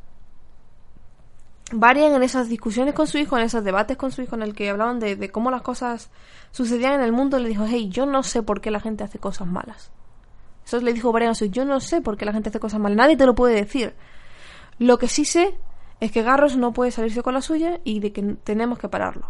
Varian 1.73 2.13
en 2.13 2.23
esas 2.23 2.49
discusiones 2.49 2.93
con 2.93 3.07
su 3.07 3.17
hijo, 3.17 3.37
en 3.37 3.43
esos 3.43 3.63
debates 3.63 3.95
con 3.95 4.11
su 4.11 4.21
hijo 4.21 4.35
en 4.35 4.41
el 4.41 4.53
que 4.53 4.69
hablaban 4.69 4.99
de, 4.99 5.29
cómo 5.31 5.51
las 5.51 5.61
cosas 5.61 6.09
sucedían 6.51 6.93
en 6.93 7.01
el 7.01 7.13
mundo, 7.13 7.39
le 7.39 7.47
dijo, 7.47 7.65
hey, 7.67 7.89
yo 7.89 8.05
no 8.05 8.23
sé 8.23 8.43
por 8.43 8.59
qué 8.59 8.71
la 8.71 8.81
gente 8.81 9.03
hace 9.03 9.19
cosas 9.19 9.47
malas. 9.47 9.91
Eso 10.65 10.79
le 10.79 10.93
dijo 10.93 11.17
hijo, 11.17 11.45
yo 11.45 11.63
no 11.63 11.79
sé 11.79 12.01
por 12.01 12.17
qué 12.17 12.25
la 12.25 12.33
gente 12.33 12.49
hace 12.49 12.59
cosas 12.59 12.79
malas, 12.79 12.97
nadie 12.97 13.15
te 13.15 13.25
lo 13.25 13.35
puede 13.35 13.55
decir. 13.55 13.93
Lo 14.79 14.97
que 14.97 15.07
sí 15.07 15.25
sé 15.25 15.57
es 16.01 16.11
que 16.11 16.23
Garros 16.23 16.57
no 16.57 16.73
puede 16.73 16.91
salirse 16.91 17.21
con 17.21 17.35
la 17.35 17.41
suya 17.41 17.79
y 17.83 17.99
de 17.99 18.11
que 18.11 18.23
tenemos 18.43 18.79
que 18.79 18.89
pararlo. 18.89 19.29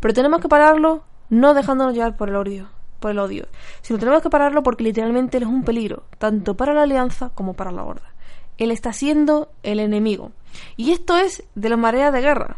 Pero 0.00 0.12
tenemos 0.12 0.40
que 0.40 0.48
pararlo 0.48 1.04
no 1.30 1.54
dejándonos 1.54 1.94
llevar 1.94 2.16
por 2.16 2.28
el 2.28 2.36
odio, 2.36 2.68
por 2.98 3.12
el 3.12 3.20
odio, 3.20 3.46
sino 3.80 3.98
tenemos 3.98 4.20
que 4.20 4.28
pararlo 4.28 4.64
porque 4.64 4.82
literalmente 4.82 5.36
él 5.36 5.44
es 5.44 5.48
un 5.48 5.62
peligro, 5.62 6.02
tanto 6.18 6.56
para 6.56 6.74
la 6.74 6.82
alianza 6.82 7.30
como 7.30 7.54
para 7.54 7.70
la 7.70 7.84
horda. 7.84 8.12
Él 8.58 8.72
está 8.72 8.92
siendo 8.92 9.52
el 9.62 9.78
enemigo. 9.78 10.32
Y 10.76 10.90
esto 10.90 11.16
es 11.16 11.44
de 11.54 11.68
la 11.68 11.76
marea 11.76 12.10
de 12.10 12.20
guerra. 12.20 12.56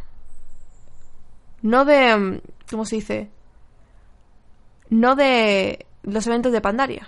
No 1.60 1.84
de... 1.84 2.16
Mm, 2.16 2.40
¿Cómo 2.70 2.86
se 2.86 2.96
dice? 2.96 3.30
No 4.88 5.14
de 5.14 5.86
los 6.02 6.26
eventos 6.26 6.52
de 6.52 6.60
Pandaria 6.62 7.06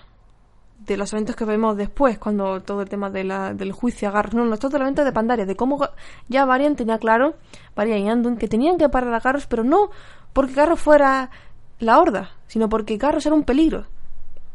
de 0.87 0.97
los 0.97 1.13
eventos 1.13 1.37
que 1.37 1.45
vemos 1.45 1.77
después, 1.77 2.19
cuando 2.19 2.61
todo 2.63 2.83
el 2.83 2.89
tema 2.89 3.11
del 3.11 3.73
juicio 3.73 4.09
a 4.09 4.13
Garros, 4.13 4.35
no, 4.35 4.45
no, 4.45 4.57
todo 4.59 4.77
el 4.77 4.83
evento 4.83 5.05
de 5.05 5.13
Pandaria, 5.13 5.47
de 5.47 5.57
cómo 5.57 5.89
ya 6.29 6.45
Varian 6.45 6.77
tenía 6.77 6.99
claro, 6.99 7.35
Varian 7.75 7.99
y 8.01 8.11
Anduin, 8.11 8.37
que 8.37 8.49
tenían 8.49 8.77
que 8.77 8.89
parar 8.89 9.15
a 9.15 9.21
Garros, 9.21 9.47
pero 9.47 9.65
no 9.65 9.91
porque 10.33 10.53
Garros 10.53 10.81
fuera 10.81 11.31
la 11.79 11.99
Horda, 11.99 12.31
sino 12.47 12.69
porque 12.69 12.97
Garros 12.97 13.25
era 13.25 13.35
un 13.35 13.45
peligro, 13.45 13.87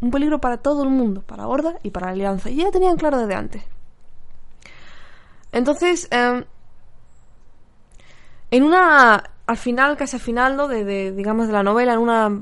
un 0.01 0.11
peligro 0.11 0.39
para 0.39 0.57
todo 0.57 0.83
el 0.83 0.89
mundo, 0.89 1.21
para 1.21 1.47
Horda 1.47 1.79
y 1.83 1.89
para 1.89 2.07
la 2.07 2.13
Alianza, 2.13 2.49
y 2.49 2.57
ya 2.57 2.71
tenían 2.71 2.97
claro 2.97 3.17
desde 3.17 3.35
antes. 3.35 3.63
Entonces, 5.51 6.07
em, 6.11 6.45
en 8.51 8.63
una, 8.63 9.23
al 9.47 9.57
final, 9.57 9.97
casi 9.97 10.17
al 10.17 10.21
final, 10.21 10.55
¿no? 10.55 10.67
De, 10.67 10.83
de, 10.83 11.11
digamos, 11.11 11.47
de 11.47 11.53
la 11.53 11.63
novela, 11.63 11.93
en 11.93 11.99
una, 11.99 12.41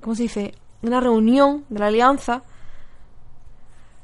¿cómo 0.00 0.14
se 0.14 0.22
dice? 0.22 0.54
Una 0.82 1.00
reunión 1.00 1.64
de 1.68 1.78
la 1.78 1.88
Alianza, 1.88 2.42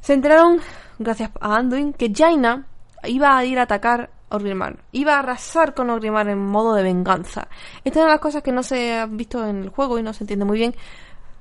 se 0.07 0.13
enteraron, 0.13 0.61
gracias 1.01 1.33
a 1.41 1.57
Anduin, 1.57 1.93
que 1.93 2.13
Jaina 2.15 2.65
iba 3.09 3.37
a 3.37 3.45
ir 3.45 3.59
a 3.59 3.63
atacar 3.63 4.11
Orgrimmar. 4.29 4.79
Iba 4.93 5.17
a 5.17 5.19
arrasar 5.19 5.75
con 5.75 5.91
Orgrimmar 5.91 6.29
en 6.29 6.39
modo 6.39 6.75
de 6.75 6.85
venganza. 6.85 7.49
Esta 7.83 7.89
es 7.89 7.97
una 7.97 8.05
de 8.05 8.13
las 8.13 8.21
cosas 8.21 8.45
que 8.45 8.53
no 8.53 8.63
se 8.63 9.01
han 9.01 9.17
visto 9.17 9.45
en 9.45 9.65
el 9.65 9.71
juego 9.71 9.99
y 9.99 10.05
no 10.05 10.13
se 10.13 10.23
entiende 10.23 10.45
muy 10.45 10.59
bien. 10.59 10.77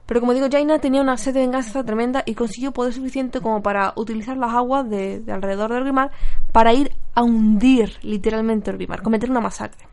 Pero 0.07 0.19
como 0.19 0.34
digo, 0.34 0.48
Jaina 0.51 0.79
tenía 0.79 1.01
una 1.01 1.15
sed 1.15 1.36
de 1.36 1.41
venganza 1.41 1.84
tremenda 1.84 2.24
y 2.25 2.34
consiguió 2.34 2.72
poder 2.72 2.91
suficiente 2.91 3.39
como 3.39 3.62
para 3.62 3.93
utilizar 3.98 4.36
las 4.36 4.51
aguas 4.51 4.89
de, 4.89 5.22
alrededor 5.31 5.69
de 5.69 5.77
Orgrimmar 5.77 6.10
para 6.51 6.74
ir 6.74 6.91
a 7.13 7.22
hundir 7.22 8.00
literalmente 8.01 8.72
Orgrimmar, 8.72 9.03
cometer 9.03 9.29
una 9.29 9.41
masacre. 9.41 9.88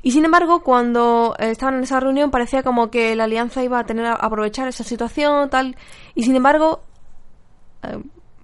Y 0.00 0.12
sin 0.12 0.24
embargo, 0.24 0.62
cuando 0.62 1.36
eh, 1.38 1.50
estaban 1.50 1.74
en 1.74 1.82
esa 1.82 2.00
reunión 2.00 2.30
parecía 2.30 2.62
como 2.62 2.90
que 2.90 3.14
la 3.14 3.24
alianza 3.24 3.62
iba 3.62 3.78
a 3.78 3.84
tener 3.84 4.06
a 4.06 4.14
aprovechar 4.14 4.68
esa 4.68 4.84
situación, 4.84 5.50
tal. 5.50 5.76
Y 6.14 6.22
sin 6.22 6.34
embargo, 6.34 6.80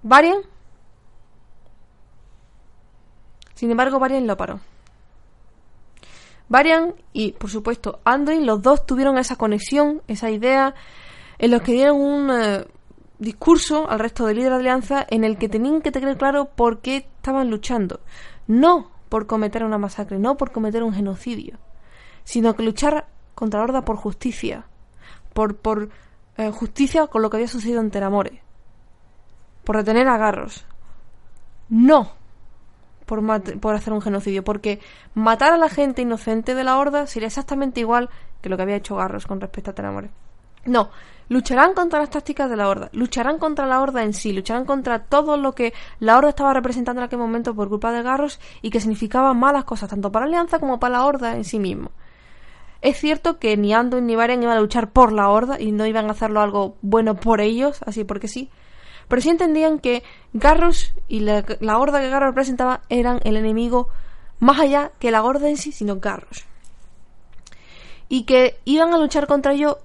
Varian. 0.03 0.41
Sin 3.55 3.71
embargo, 3.71 3.99
Varian 3.99 4.27
lo 4.27 4.35
paró. 4.35 4.59
Varian 6.49 6.93
y, 7.13 7.31
por 7.31 7.49
supuesto, 7.49 7.99
Anduin, 8.03 8.45
los 8.45 8.61
dos 8.61 8.85
tuvieron 8.85 9.17
esa 9.17 9.37
conexión, 9.37 10.01
esa 10.07 10.29
idea, 10.29 10.75
en 11.39 11.51
los 11.51 11.61
que 11.61 11.71
dieron 11.71 11.99
un 11.99 12.29
eh, 12.31 12.67
discurso 13.17 13.89
al 13.89 13.99
resto 13.99 14.25
de 14.25 14.33
líderes 14.33 14.51
de 14.51 14.59
alianza 14.59 15.07
en 15.09 15.23
el 15.23 15.37
que 15.37 15.49
tenían 15.49 15.81
que 15.81 15.91
tener 15.91 16.17
claro 16.17 16.45
por 16.45 16.81
qué 16.81 16.97
estaban 16.97 17.49
luchando. 17.49 18.01
No 18.45 18.91
por 19.07 19.25
cometer 19.25 19.63
una 19.63 19.77
masacre, 19.77 20.19
no 20.19 20.35
por 20.35 20.51
cometer 20.51 20.83
un 20.83 20.93
genocidio, 20.93 21.57
sino 22.23 22.55
que 22.55 22.63
luchar 22.63 23.07
contra 23.35 23.59
la 23.59 23.63
horda 23.63 23.85
por 23.85 23.95
justicia, 23.95 24.65
por, 25.33 25.55
por 25.55 25.89
eh, 26.37 26.51
justicia 26.51 27.07
con 27.07 27.21
lo 27.21 27.29
que 27.29 27.37
había 27.37 27.47
sucedido 27.47 27.79
en 27.79 27.91
Teramore 27.91 28.42
por 29.63 29.77
detener 29.77 30.07
a 30.07 30.17
Garros. 30.17 30.65
No 31.69 32.23
por, 33.05 33.59
por 33.59 33.75
hacer 33.75 33.93
un 33.93 34.01
genocidio, 34.01 34.43
porque 34.43 34.79
matar 35.13 35.53
a 35.53 35.57
la 35.57 35.69
gente 35.69 36.01
inocente 36.01 36.55
de 36.55 36.63
la 36.63 36.77
horda 36.77 37.07
sería 37.07 37.27
exactamente 37.27 37.79
igual 37.79 38.09
que 38.41 38.49
lo 38.49 38.57
que 38.57 38.63
había 38.63 38.75
hecho 38.75 38.95
Garros 38.95 39.27
con 39.27 39.41
respecto 39.41 39.71
a 39.71 39.73
Tenamore. 39.73 40.09
No, 40.65 40.89
lucharán 41.27 41.73
contra 41.73 41.99
las 41.99 42.09
tácticas 42.09 42.49
de 42.49 42.55
la 42.55 42.69
horda, 42.69 42.89
lucharán 42.93 43.37
contra 43.37 43.65
la 43.65 43.81
horda 43.81 44.03
en 44.03 44.13
sí, 44.13 44.31
lucharán 44.31 44.65
contra 44.65 44.99
todo 44.99 45.35
lo 45.35 45.53
que 45.53 45.73
la 45.99 46.17
horda 46.17 46.29
estaba 46.29 46.53
representando 46.53 47.01
en 47.01 47.05
aquel 47.05 47.19
momento 47.19 47.53
por 47.53 47.69
culpa 47.69 47.91
de 47.91 48.01
Garros 48.01 48.39
y 48.61 48.69
que 48.69 48.79
significaba 48.79 49.33
malas 49.33 49.65
cosas 49.65 49.89
tanto 49.89 50.11
para 50.11 50.25
la 50.25 50.29
alianza 50.29 50.59
como 50.59 50.79
para 50.79 50.97
la 50.97 51.05
horda 51.05 51.35
en 51.35 51.43
sí 51.43 51.59
mismo. 51.59 51.91
Es 52.81 52.97
cierto 52.97 53.39
que 53.39 53.55
ni 53.55 53.73
Anduin 53.73 54.05
ni 54.05 54.15
Varian 54.15 54.43
iban 54.43 54.57
a 54.57 54.61
luchar 54.61 54.91
por 54.91 55.13
la 55.13 55.29
horda 55.29 55.59
y 55.59 55.71
no 55.71 55.85
iban 55.85 56.07
a 56.07 56.11
hacerlo 56.11 56.41
algo 56.41 56.75
bueno 56.81 57.15
por 57.15 57.39
ellos, 57.39 57.81
así 57.85 58.03
porque 58.03 58.27
sí, 58.27 58.49
pero 59.07 59.21
sí 59.21 59.29
entendían 59.29 59.79
que 59.79 60.03
Garros 60.33 60.93
y 61.07 61.19
la, 61.19 61.43
horda 61.77 62.01
que 62.01 62.09
Garros 62.09 62.29
representaba 62.29 62.81
eran 62.89 63.19
el 63.23 63.37
enemigo 63.37 63.89
más 64.39 64.59
allá 64.59 64.91
que 64.99 65.11
la 65.11 65.23
horda 65.23 65.49
en 65.49 65.57
sí, 65.57 65.71
sino 65.71 65.99
Garros. 65.99 66.45
Y 68.09 68.23
que 68.23 68.59
iban 68.65 68.93
a 68.93 68.97
luchar 68.97 69.27
contra 69.27 69.53
ellos 69.53 69.77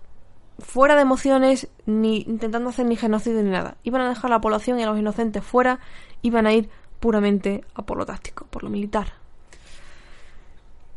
fuera 0.59 0.97
de 0.97 1.03
emociones, 1.03 1.69
ni 1.87 2.23
intentando 2.23 2.71
hacer 2.71 2.87
ni 2.87 2.97
genocidio 2.97 3.43
ni 3.43 3.51
nada. 3.51 3.77
Iban 3.85 4.03
a 4.03 4.09
dejar 4.09 4.33
a 4.33 4.37
la 4.37 4.41
población 4.41 4.79
y 4.79 4.83
a 4.83 4.87
los 4.87 4.99
inocentes 4.99 5.45
fuera, 5.45 5.79
iban 6.23 6.47
a 6.47 6.53
ir 6.53 6.69
puramente 7.01 7.65
a 7.75 7.83
por 7.83 7.97
lo 7.97 8.07
táctico, 8.07 8.47
por 8.47 8.65
lo 8.65 8.71
militar. 8.71 9.13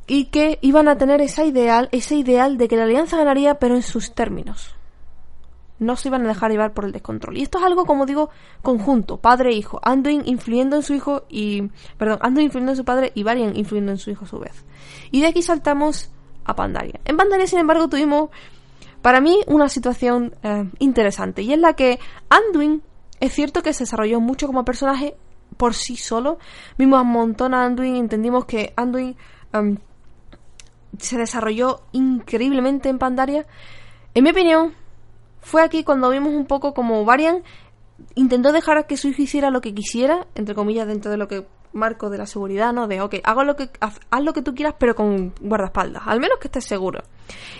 Y 0.08 0.25
que 0.25 0.58
iban 0.62 0.88
a 0.88 0.98
tener 0.98 1.22
esa 1.22 1.46
ideal, 1.46 1.88
ese 1.92 2.16
ideal 2.16 2.58
de 2.58 2.68
que 2.68 2.75
la 2.75 2.84
alianza 2.84 3.18
ganaría, 3.18 3.60
pero 3.60 3.75
en 3.75 3.84
sus 3.84 4.13
términos 4.13 4.75
no 5.82 5.96
se 5.96 6.10
iban 6.10 6.24
a 6.26 6.28
dejar 6.28 6.52
llevar 6.52 6.74
por 6.74 6.86
el 6.86 6.92
descontrol. 6.92 7.38
Y 7.38 7.42
esto 7.42 7.58
es 7.58 7.64
algo, 7.64 7.86
como 7.86 8.06
digo, 8.06 8.30
conjunto, 8.62 9.18
padre 9.18 9.50
e 9.50 9.54
hijo. 9.54 9.80
Anduin 9.84 10.22
influyendo 10.26 10.76
en 10.76 10.84
su 10.84 10.94
hijo 10.94 11.24
y... 11.28 11.70
Perdón, 11.98 12.20
Anduin 12.22 12.46
influyendo 12.46 12.74
en 12.74 12.78
su 12.78 12.86
padre 12.86 13.12
y 13.16 13.24
Varian 13.24 13.56
influyendo 13.56 13.92
en 13.92 13.98
su 13.98 14.12
hijo 14.12 14.26
a 14.26 14.28
su 14.28 14.40
vez. 14.40 14.64
Y 15.10 15.22
de 15.22 15.28
aquí 15.28 15.42
saltamos 15.42 16.12
a 16.46 16.56
Pandaria. 16.56 17.00
En 17.04 17.18
Pandaria, 17.18 17.48
sin 17.48 17.58
embargo, 17.58 17.90
tuvimos, 17.90 18.30
para 19.02 19.22
mí, 19.22 19.40
una 19.48 19.70
situación 19.70 20.36
eh, 20.44 20.70
interesante. 20.78 21.42
Y 21.42 21.52
es 21.52 21.60
la 21.60 21.74
que 21.74 22.00
Anduin, 22.30 22.84
es 23.20 23.34
cierto 23.34 23.64
que 23.64 23.74
se 23.74 23.86
desarrolló 23.86 24.20
mucho 24.20 24.46
como 24.46 24.64
personaje 24.64 25.16
por 25.58 25.74
sí 25.74 25.98
solo. 25.98 26.38
Vimos 26.78 27.02
un 27.02 27.10
montón 27.10 27.56
a 27.56 27.66
Anduin, 27.66 27.96
entendimos 27.96 28.46
que 28.46 28.72
Anduin... 28.78 29.18
Em, 29.52 29.78
se 31.00 31.18
desarrolló 31.18 31.82
increíblemente 31.92 32.90
en 32.90 33.00
Pandaria. 33.00 33.46
En 34.14 34.24
mi 34.24 34.32
opinión, 34.32 34.76
fue 35.42 35.62
aquí 35.62 35.84
cuando 35.84 36.10
vimos 36.10 36.34
un 36.34 36.46
poco 36.46 36.74
como 36.74 37.04
Varian 37.06 37.44
intentó 38.16 38.52
dejar 38.52 38.88
que 38.88 38.98
su 38.98 39.10
hijo 39.10 39.22
hiciera 39.22 39.50
lo 39.50 39.62
que 39.62 39.74
quisiera, 39.74 40.28
entre 40.36 40.56
comillas, 40.56 40.88
dentro 40.88 41.12
de 41.12 41.18
lo 41.18 41.28
que 41.28 41.46
marco 41.74 42.10
de 42.10 42.18
la 42.18 42.26
seguridad, 42.26 42.74
¿no? 42.74 42.88
De, 42.88 43.02
ok, 43.02 43.16
hago 43.24 43.44
lo 43.44 43.56
que, 43.56 43.70
haz, 43.80 44.00
lo 44.22 44.34
que 44.34 44.42
tú 44.42 44.54
quieras, 44.54 44.76
pero 44.78 44.96
con 44.96 45.34
guardaespaldas, 45.42 46.04
al 46.06 46.20
menos 46.20 46.38
que 46.40 46.48
estés 46.48 46.66
seguro. 46.66 47.04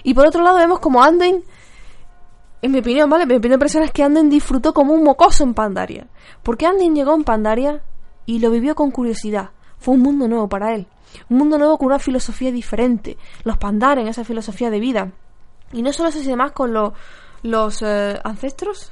Y 0.04 0.14
por 0.14 0.28
otro 0.28 0.42
lado 0.42 0.58
vemos 0.58 0.80
como 0.80 1.04
Anden, 1.04 1.44
en 2.62 2.72
mi 2.72 2.80
opinión, 2.80 3.10
¿vale? 3.10 3.26
Mi 3.26 3.36
opinión 3.36 3.60
personal 3.60 3.88
es 3.88 3.94
que 3.94 4.04
Anden 4.04 4.30
disfrutó 4.30 4.74
como 4.74 4.94
un 4.94 5.04
mocoso 5.04 5.44
en 5.44 5.54
Pandaria. 5.54 6.08
Porque 6.44 6.66
Anden 6.66 6.96
llegó 6.96 7.16
en 7.16 7.24
Pandaria 7.24 7.82
y 8.26 8.40
lo 8.40 8.52
vivió 8.52 8.76
con 8.76 8.92
curiosidad. 8.92 9.52
fue 9.80 9.96
un 9.96 10.02
mundo 10.02 10.28
nuevo 10.28 10.48
para 10.48 10.76
él. 10.76 10.88
Un 11.30 11.40
mundo 11.40 11.58
nuevo 11.58 11.78
con 11.78 11.88
una 11.88 12.00
filosofía 12.00 12.52
diferente. 12.52 13.18
Los 13.44 13.58
Pandaren, 13.58 14.08
esa 14.08 14.24
filosofía 14.24 14.70
de 14.70 14.80
vida. 14.80 15.12
Y 15.74 15.82
no 15.82 15.92
solo 15.92 16.10
eso, 16.10 16.20
sino 16.20 16.38
más 16.38 16.52
con 16.52 16.74
los 16.74 16.94
eh, 17.82 18.20
ancestros. 18.24 18.92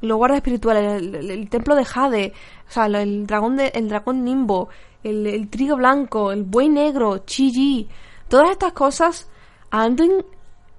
Los 0.00 0.16
guardas 0.16 0.38
espirituales, 0.38 1.02
el, 1.02 1.48
templo 1.50 1.74
de 1.74 1.84
Jade, 1.84 2.32
o 2.68 2.70
sea, 2.70 2.86
el 2.86 3.26
dragón, 3.26 3.56
de, 3.56 3.68
el 3.74 3.88
dragón 3.88 4.24
Nimbo, 4.24 4.68
el, 5.02 5.48
trigo 5.50 5.76
blanco, 5.76 6.30
el 6.30 6.44
buey 6.44 6.68
negro, 6.68 7.18
Chi 7.18 7.88
Todas 8.28 8.50
estas 8.50 8.72
cosas 8.72 9.28
Anduin 9.70 10.24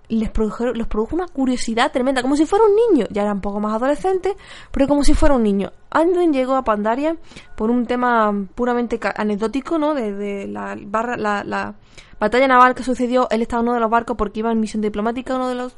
les 0.10 0.30
produjo, 0.30 0.74
les 0.74 0.88
produjo 0.88 1.16
una 1.16 1.28
curiosidad 1.28 1.92
tremenda, 1.92 2.22
como 2.22 2.36
si 2.36 2.46
fuera 2.46 2.66
un 2.66 2.76
niño. 2.76 3.08
Ya 3.12 3.22
era 3.22 3.34
un 3.34 3.42
poco 3.42 3.60
más 3.60 3.74
adolescente, 3.76 4.36
pero 4.72 4.88
como 4.88 5.04
si 5.04 5.14
fuera 5.14 5.36
un 5.36 5.44
niño. 5.44 5.72
Anduin 5.92 6.34
llegó 6.34 6.56
a 6.56 6.64
Pandaria 6.64 7.16
por 7.56 7.70
un 7.70 7.86
tema 7.86 8.34
puramente 8.56 9.00
anecdótico, 9.16 9.78
¿no? 9.78 9.94
De, 9.94 10.48
la, 10.48 10.76
barra, 10.80 11.16
la, 11.16 11.76
batalla 12.20 12.48
naval 12.48 12.76
que 12.76 12.84
sucedió. 12.84 13.28
Él 13.30 13.44
estaba 13.44 13.62
en 13.62 13.68
uno 13.68 13.76
de 13.76 13.82
los 13.82 13.90
barcos 13.90 14.18
porque 14.18 14.40
iba 14.40 14.52
en 14.52 14.60
misión 14.60 14.82
diplomática, 14.82 15.36
uno 15.36 15.48
de 15.48 15.56
los 15.56 15.78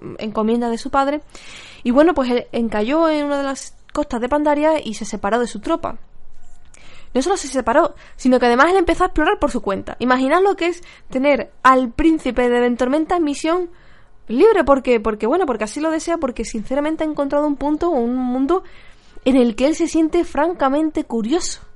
mm, 0.00 0.14
encomiendas 0.18 0.70
de 0.70 0.78
su 0.78 0.90
padre. 0.90 1.20
Y 1.84 1.92
bueno, 1.92 2.14
pues 2.14 2.30
él 2.30 2.46
encalló 2.52 3.08
en 3.08 3.26
una 3.26 3.38
de 3.38 3.44
las 3.44 3.76
costas 3.92 4.20
de 4.20 4.28
Pandaria 4.28 4.84
y 4.84 4.94
se 4.94 5.04
separó 5.04 5.38
de 5.38 5.46
su 5.46 5.60
tropa 5.60 5.98
no 7.14 7.22
solo 7.22 7.36
se 7.36 7.48
separó, 7.48 7.94
sino 8.16 8.38
que 8.38 8.46
además 8.46 8.70
él 8.70 8.76
empezó 8.76 9.04
a 9.04 9.06
explorar 9.08 9.38
por 9.38 9.50
su 9.50 9.60
cuenta. 9.60 9.96
Imaginad 9.98 10.42
lo 10.42 10.56
que 10.56 10.66
es 10.66 10.82
tener 11.10 11.50
al 11.62 11.90
príncipe 11.90 12.48
de 12.48 12.60
Ventormenta 12.60 13.16
en 13.16 13.24
misión 13.24 13.70
libre, 14.28 14.64
porque, 14.64 15.00
porque 15.00 15.26
bueno, 15.26 15.46
porque 15.46 15.64
así 15.64 15.80
lo 15.80 15.90
desea, 15.90 16.18
porque 16.18 16.44
sinceramente 16.44 17.04
ha 17.04 17.06
encontrado 17.06 17.46
un 17.46 17.56
punto, 17.56 17.90
un 17.90 18.16
mundo 18.16 18.62
en 19.24 19.36
el 19.36 19.56
que 19.56 19.66
él 19.66 19.74
se 19.74 19.88
siente 19.88 20.24
francamente 20.24 21.04
curioso 21.04 21.67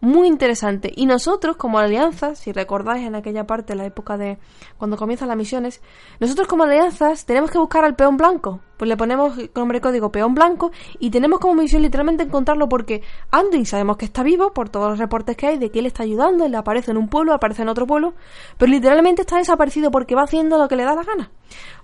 muy 0.00 0.28
interesante. 0.28 0.92
Y 0.96 1.06
nosotros, 1.06 1.56
como 1.56 1.78
alianzas, 1.78 2.38
si 2.38 2.52
recordáis 2.52 3.06
en 3.06 3.14
aquella 3.14 3.46
parte, 3.46 3.74
la 3.74 3.84
época 3.84 4.16
de 4.16 4.38
cuando 4.78 4.96
comienzan 4.96 5.28
las 5.28 5.36
misiones, 5.36 5.82
nosotros 6.18 6.48
como 6.48 6.64
alianzas 6.64 7.26
tenemos 7.26 7.50
que 7.50 7.58
buscar 7.58 7.84
al 7.84 7.96
peón 7.96 8.16
blanco. 8.16 8.60
Pues 8.78 8.88
le 8.88 8.96
ponemos 8.96 9.34
nombre 9.54 9.82
código 9.82 10.10
peón 10.10 10.34
blanco 10.34 10.70
y 10.98 11.10
tenemos 11.10 11.38
como 11.38 11.54
misión 11.54 11.82
literalmente 11.82 12.22
encontrarlo 12.22 12.66
porque 12.66 13.02
Anduin 13.30 13.66
sabemos 13.66 13.98
que 13.98 14.06
está 14.06 14.22
vivo 14.22 14.54
por 14.54 14.70
todos 14.70 14.88
los 14.88 14.98
reportes 14.98 15.36
que 15.36 15.48
hay 15.48 15.58
de 15.58 15.70
que 15.70 15.80
él 15.80 15.86
está 15.86 16.02
ayudando, 16.02 16.46
él 16.46 16.54
aparece 16.54 16.92
en 16.92 16.96
un 16.96 17.08
pueblo, 17.08 17.34
aparece 17.34 17.60
en 17.60 17.68
otro 17.68 17.86
pueblo, 17.86 18.14
pero 18.56 18.72
literalmente 18.72 19.20
está 19.20 19.36
desaparecido 19.36 19.90
porque 19.90 20.14
va 20.14 20.22
haciendo 20.22 20.56
lo 20.56 20.66
que 20.66 20.76
le 20.76 20.84
da 20.84 20.94
la 20.94 21.04
gana. 21.04 21.30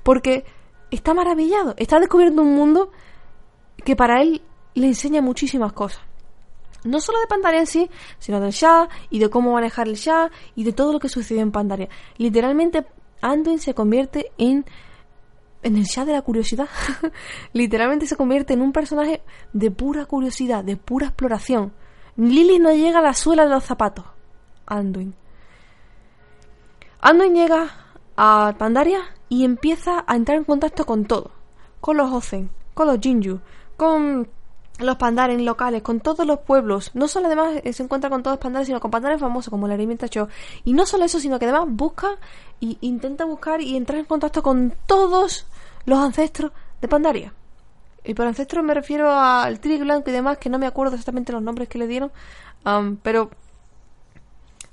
Porque 0.02 0.46
está 0.90 1.12
maravillado, 1.12 1.74
está 1.76 2.00
descubriendo 2.00 2.40
un 2.40 2.54
mundo 2.54 2.90
que 3.84 3.94
para 3.94 4.22
él 4.22 4.40
le 4.74 4.86
enseña 4.86 5.20
muchísimas 5.20 5.74
cosas 5.74 6.05
no 6.86 7.00
solo 7.00 7.20
de 7.20 7.26
Pandaria 7.26 7.60
en 7.60 7.66
sí, 7.66 7.90
sino 8.18 8.40
del 8.40 8.52
Shah 8.52 8.88
y 9.10 9.18
de 9.18 9.30
cómo 9.30 9.52
manejar 9.52 9.88
el 9.88 9.96
Shah 9.96 10.30
y 10.54 10.64
de 10.64 10.72
todo 10.72 10.92
lo 10.92 11.00
que 11.00 11.08
sucedió 11.08 11.42
en 11.42 11.52
Pandaria. 11.52 11.88
Literalmente, 12.16 12.86
Anduin 13.20 13.58
se 13.58 13.74
convierte 13.74 14.32
en 14.38 14.64
en 15.62 15.76
el 15.76 15.84
Shah 15.84 16.04
de 16.04 16.12
la 16.12 16.22
curiosidad. 16.22 16.68
Literalmente 17.52 18.06
se 18.06 18.16
convierte 18.16 18.54
en 18.54 18.62
un 18.62 18.72
personaje 18.72 19.22
de 19.52 19.72
pura 19.72 20.06
curiosidad, 20.06 20.62
de 20.62 20.76
pura 20.76 21.08
exploración. 21.08 21.72
Lily 22.16 22.60
no 22.60 22.72
llega 22.72 23.00
a 23.00 23.02
la 23.02 23.14
suela 23.14 23.44
de 23.44 23.50
los 23.50 23.64
zapatos. 23.64 24.04
Anduin. 24.64 25.14
Anduin 27.00 27.34
llega 27.34 27.68
a 28.16 28.54
Pandaria 28.58 29.00
y 29.28 29.44
empieza 29.44 30.04
a 30.06 30.14
entrar 30.14 30.38
en 30.38 30.44
contacto 30.44 30.86
con 30.86 31.04
todo. 31.04 31.32
Con 31.80 31.96
los 31.96 32.12
Ozen, 32.12 32.50
con 32.74 32.86
los 32.86 33.00
Jinju, 33.00 33.40
con 33.76 34.28
los 34.78 34.96
pandares 34.96 35.40
locales, 35.40 35.82
con 35.82 36.00
todos 36.00 36.26
los 36.26 36.40
pueblos. 36.40 36.90
No 36.94 37.08
solo 37.08 37.26
además 37.26 37.60
eh, 37.64 37.72
se 37.72 37.82
encuentra 37.82 38.10
con 38.10 38.22
todos 38.22 38.36
los 38.36 38.42
pandares, 38.42 38.66
sino 38.66 38.80
con 38.80 38.90
pandares 38.90 39.20
famosos 39.20 39.50
como 39.50 39.66
el 39.66 39.72
Arimenta 39.72 40.08
Cho. 40.08 40.28
Y 40.64 40.72
no 40.72 40.86
solo 40.86 41.04
eso, 41.04 41.20
sino 41.20 41.38
que 41.38 41.46
además 41.46 41.64
busca 41.68 42.16
y 42.60 42.78
intenta 42.80 43.24
buscar 43.24 43.60
y 43.60 43.76
entrar 43.76 43.98
en 43.98 44.04
contacto 44.04 44.42
con 44.42 44.74
todos 44.86 45.46
los 45.86 45.98
ancestros 45.98 46.52
de 46.80 46.88
Pandaria. 46.88 47.32
Y 48.04 48.14
por 48.14 48.26
ancestros 48.26 48.64
me 48.64 48.74
refiero 48.74 49.10
al 49.10 49.58
Tri 49.60 49.78
Blanco 49.78 50.10
y 50.10 50.12
demás, 50.12 50.38
que 50.38 50.50
no 50.50 50.58
me 50.58 50.66
acuerdo 50.66 50.94
exactamente 50.94 51.32
los 51.32 51.42
nombres 51.42 51.68
que 51.68 51.78
le 51.78 51.86
dieron. 51.86 52.12
pero 53.02 53.30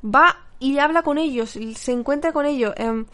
va 0.03 0.37
y 0.59 0.79
habla 0.79 1.01
con 1.03 1.17
ellos, 1.17 1.57
se 1.75 1.91
encuentra 1.91 2.31
con 2.31 2.45
ellos. 2.45 2.73
Em, 2.77 3.05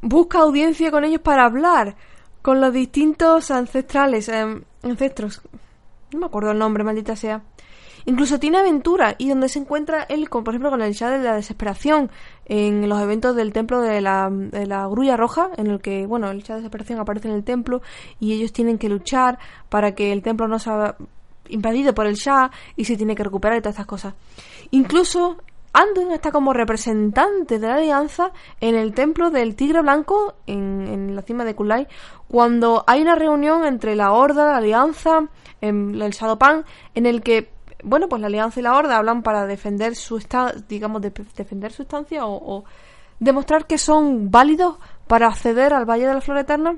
busca 0.00 0.38
audiencia 0.40 0.90
con 0.90 1.04
ellos 1.04 1.20
para 1.20 1.44
hablar 1.44 1.96
con 2.48 2.62
los 2.62 2.72
distintos 2.72 3.50
ancestrales. 3.50 4.26
Em, 4.30 4.62
ancestros. 4.82 5.42
No 6.14 6.20
me 6.20 6.24
acuerdo 6.24 6.52
el 6.52 6.58
nombre, 6.58 6.82
maldita 6.82 7.14
sea. 7.14 7.42
Incluso 8.06 8.40
tiene 8.40 8.56
aventura 8.56 9.16
y 9.18 9.28
donde 9.28 9.50
se 9.50 9.58
encuentra 9.58 10.04
él, 10.04 10.30
con, 10.30 10.44
por 10.44 10.54
ejemplo, 10.54 10.70
con 10.70 10.80
el 10.80 10.94
Shah 10.94 11.10
de 11.10 11.18
la 11.18 11.34
Desesperación 11.34 12.10
en 12.46 12.88
los 12.88 13.02
eventos 13.02 13.36
del 13.36 13.52
templo 13.52 13.82
de 13.82 14.00
la, 14.00 14.30
de 14.32 14.64
la 14.64 14.86
Grulla 14.86 15.18
Roja, 15.18 15.50
en 15.58 15.66
el 15.66 15.82
que, 15.82 16.06
bueno, 16.06 16.30
el 16.30 16.42
Shah 16.42 16.54
de 16.54 16.60
Desesperación 16.60 16.98
aparece 17.00 17.28
en 17.28 17.34
el 17.34 17.44
templo 17.44 17.82
y 18.18 18.32
ellos 18.32 18.54
tienen 18.54 18.78
que 18.78 18.88
luchar 18.88 19.38
para 19.68 19.94
que 19.94 20.10
el 20.10 20.22
templo 20.22 20.48
no 20.48 20.58
sea 20.58 20.96
invadido 21.50 21.94
por 21.94 22.06
el 22.06 22.14
Shah 22.14 22.50
y 22.76 22.86
se 22.86 22.96
tiene 22.96 23.14
que 23.14 23.24
recuperar 23.24 23.58
y 23.58 23.60
todas 23.60 23.74
estas 23.74 23.86
cosas. 23.86 24.14
Incluso 24.70 25.36
Anduin 25.72 26.12
está 26.12 26.32
como 26.32 26.52
representante 26.52 27.58
de 27.58 27.68
la 27.68 27.74
alianza 27.76 28.32
en 28.60 28.74
el 28.74 28.94
templo 28.94 29.30
del 29.30 29.54
Tigre 29.54 29.82
Blanco 29.82 30.34
en, 30.46 30.88
en 30.88 31.14
la 31.14 31.22
cima 31.22 31.44
de 31.44 31.54
Kulai 31.54 31.86
cuando 32.28 32.84
hay 32.86 33.02
una 33.02 33.14
reunión 33.14 33.64
entre 33.64 33.96
la 33.96 34.12
Horda, 34.12 34.46
la 34.46 34.56
Alianza, 34.58 35.28
en 35.60 36.00
el 36.00 36.12
Shadowpan, 36.12 36.64
en 36.94 37.06
el 37.06 37.22
que 37.22 37.50
bueno, 37.82 38.08
pues 38.08 38.20
la 38.20 38.26
Alianza 38.26 38.60
y 38.60 38.62
la 38.62 38.76
Horda 38.76 38.96
hablan 38.96 39.22
para 39.22 39.46
defender 39.46 39.94
su 39.94 40.20
digamos, 40.68 41.02
defender 41.02 41.72
su 41.72 41.82
estancia 41.82 42.26
o, 42.26 42.64
demostrar 43.20 43.66
que 43.66 43.78
son 43.78 44.30
válidos 44.30 44.76
para 45.06 45.26
acceder 45.26 45.74
al 45.74 45.84
Valle 45.84 46.06
de 46.06 46.14
la 46.14 46.20
Flor 46.20 46.38
Eterna 46.38 46.76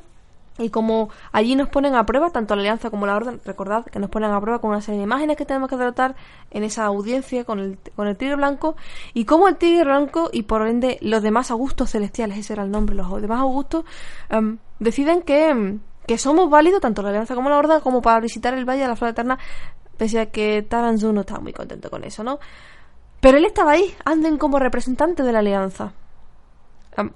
y 0.60 0.70
como 0.70 1.10
allí 1.32 1.56
nos 1.56 1.68
ponen 1.68 1.94
a 1.94 2.04
prueba, 2.04 2.30
tanto 2.30 2.54
la 2.54 2.60
Alianza 2.60 2.90
como 2.90 3.06
la 3.06 3.16
Orden, 3.16 3.40
recordad 3.44 3.84
que 3.86 3.98
nos 3.98 4.10
ponen 4.10 4.30
a 4.30 4.40
prueba 4.40 4.60
con 4.60 4.70
una 4.70 4.80
serie 4.80 4.98
de 4.98 5.04
imágenes 5.04 5.36
que 5.36 5.46
tenemos 5.46 5.68
que 5.68 5.76
tratar 5.76 6.14
en 6.50 6.62
esa 6.64 6.84
audiencia 6.84 7.44
con 7.44 7.58
el, 7.58 7.78
con 7.96 8.06
el 8.06 8.16
Tigre 8.16 8.36
Blanco, 8.36 8.76
y 9.14 9.24
como 9.24 9.48
el 9.48 9.56
Tigre 9.56 9.84
Blanco 9.84 10.30
y 10.32 10.42
por 10.42 10.66
ende 10.66 10.98
los 11.00 11.22
demás 11.22 11.50
Augustos 11.50 11.90
Celestiales, 11.90 12.38
ese 12.38 12.52
era 12.52 12.62
el 12.62 12.70
nombre, 12.70 12.94
los 12.94 13.20
demás 13.20 13.40
Augustos, 13.40 13.84
em, 14.28 14.58
deciden 14.78 15.22
que, 15.22 15.48
em, 15.48 15.80
que 16.06 16.18
somos 16.18 16.50
válidos, 16.50 16.80
tanto 16.80 17.02
la 17.02 17.08
Alianza 17.08 17.34
como 17.34 17.48
la 17.50 17.58
Orden, 17.58 17.80
como 17.80 18.02
para 18.02 18.20
visitar 18.20 18.54
el 18.54 18.68
Valle 18.68 18.82
de 18.82 18.88
la 18.88 18.96
Flor 18.96 19.10
Eterna, 19.10 19.38
pese 19.96 20.20
a 20.20 20.26
que 20.26 20.62
Taranzu 20.62 21.12
no 21.12 21.22
estaba 21.22 21.40
muy 21.40 21.52
contento 21.52 21.90
con 21.90 22.04
eso, 22.04 22.24
¿no? 22.24 22.38
Pero 23.20 23.36
él 23.36 23.44
estaba 23.44 23.72
ahí, 23.72 23.94
anden 24.04 24.38
como 24.38 24.58
representante 24.58 25.22
de 25.22 25.32
la 25.32 25.40
Alianza. 25.40 25.92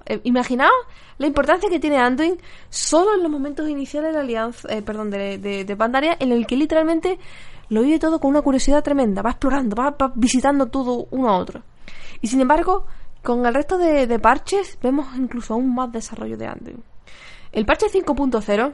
Eh, 0.05 0.21
imaginaos 0.23 0.73
la 1.17 1.27
importancia 1.27 1.69
que 1.69 1.79
tiene 1.79 1.97
Anduin 1.97 2.37
solo 2.69 3.15
en 3.15 3.23
los 3.23 3.31
momentos 3.31 3.69
iniciales 3.69 4.11
de 4.11 4.17
la 4.17 4.21
alianza, 4.21 4.67
eh, 4.69 4.81
perdón, 4.81 5.09
de, 5.09 5.75
Pandaria, 5.77 6.17
en 6.19 6.31
el 6.31 6.45
que 6.45 6.55
literalmente 6.55 7.19
lo 7.69 7.81
vive 7.81 7.99
todo 7.99 8.19
con 8.19 8.31
una 8.31 8.41
curiosidad 8.41 8.83
tremenda, 8.83 9.21
va 9.21 9.31
explorando, 9.31 9.75
va, 9.75 9.95
visitando 10.15 10.67
todo 10.67 11.07
uno 11.11 11.29
a 11.29 11.37
otro. 11.37 11.63
Y 12.21 12.27
sin 12.27 12.41
embargo, 12.41 12.85
con 13.23 13.45
el 13.45 13.53
resto 13.53 13.77
de, 13.77 14.07
de 14.07 14.19
parches 14.19 14.77
vemos 14.81 15.07
incluso 15.15 15.53
aún 15.53 15.73
más 15.73 15.91
desarrollo 15.91 16.37
de 16.37 16.47
Anduin. 16.47 16.83
El 17.51 17.65
parche 17.65 17.87
5.0 17.87 18.73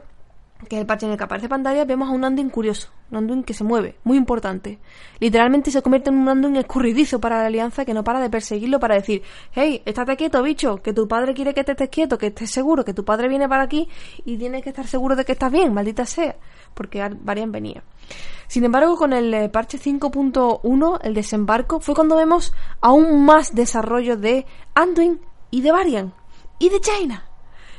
que 0.68 0.76
es 0.76 0.80
el 0.80 0.86
parche 0.86 1.06
en 1.06 1.12
el 1.12 1.18
que 1.18 1.24
aparece 1.24 1.48
pantalla, 1.48 1.84
vemos 1.84 2.08
a 2.08 2.12
un 2.12 2.24
Anduin 2.24 2.50
curioso, 2.50 2.88
un 3.10 3.18
Anduin 3.18 3.42
que 3.42 3.54
se 3.54 3.64
mueve, 3.64 3.96
muy 4.04 4.16
importante. 4.16 4.78
Literalmente 5.20 5.70
se 5.70 5.82
convierte 5.82 6.10
en 6.10 6.16
un 6.16 6.28
Anduin 6.28 6.56
escurridizo 6.56 7.20
para 7.20 7.38
la 7.38 7.46
alianza 7.46 7.84
que 7.84 7.94
no 7.94 8.04
para 8.04 8.20
de 8.20 8.30
perseguirlo 8.30 8.80
para 8.80 8.94
decir, 8.94 9.22
hey, 9.52 9.82
estate 9.84 10.16
quieto, 10.16 10.42
bicho, 10.42 10.82
que 10.82 10.92
tu 10.92 11.08
padre 11.08 11.34
quiere 11.34 11.54
que 11.54 11.64
te 11.64 11.72
estés 11.72 11.88
quieto, 11.88 12.18
que 12.18 12.28
estés 12.28 12.50
seguro, 12.50 12.84
que 12.84 12.94
tu 12.94 13.04
padre 13.04 13.28
viene 13.28 13.48
para 13.48 13.64
aquí 13.64 13.88
y 14.24 14.36
tienes 14.36 14.62
que 14.62 14.70
estar 14.70 14.86
seguro 14.86 15.16
de 15.16 15.24
que 15.24 15.32
estás 15.32 15.50
bien, 15.50 15.74
maldita 15.74 16.06
sea, 16.06 16.36
porque 16.74 17.06
Varian 17.22 17.52
venía. 17.52 17.82
Sin 18.46 18.64
embargo, 18.64 18.96
con 18.96 19.12
el 19.12 19.32
eh, 19.32 19.48
parche 19.48 19.78
5.1, 19.78 20.98
el 21.02 21.14
desembarco, 21.14 21.80
fue 21.80 21.94
cuando 21.94 22.16
vemos 22.16 22.52
aún 22.80 23.24
más 23.24 23.54
desarrollo 23.54 24.16
de 24.16 24.46
Anduin 24.74 25.20
y 25.50 25.62
de 25.62 25.72
Varian 25.72 26.12
y 26.58 26.68
de 26.68 26.80
China. 26.80 27.24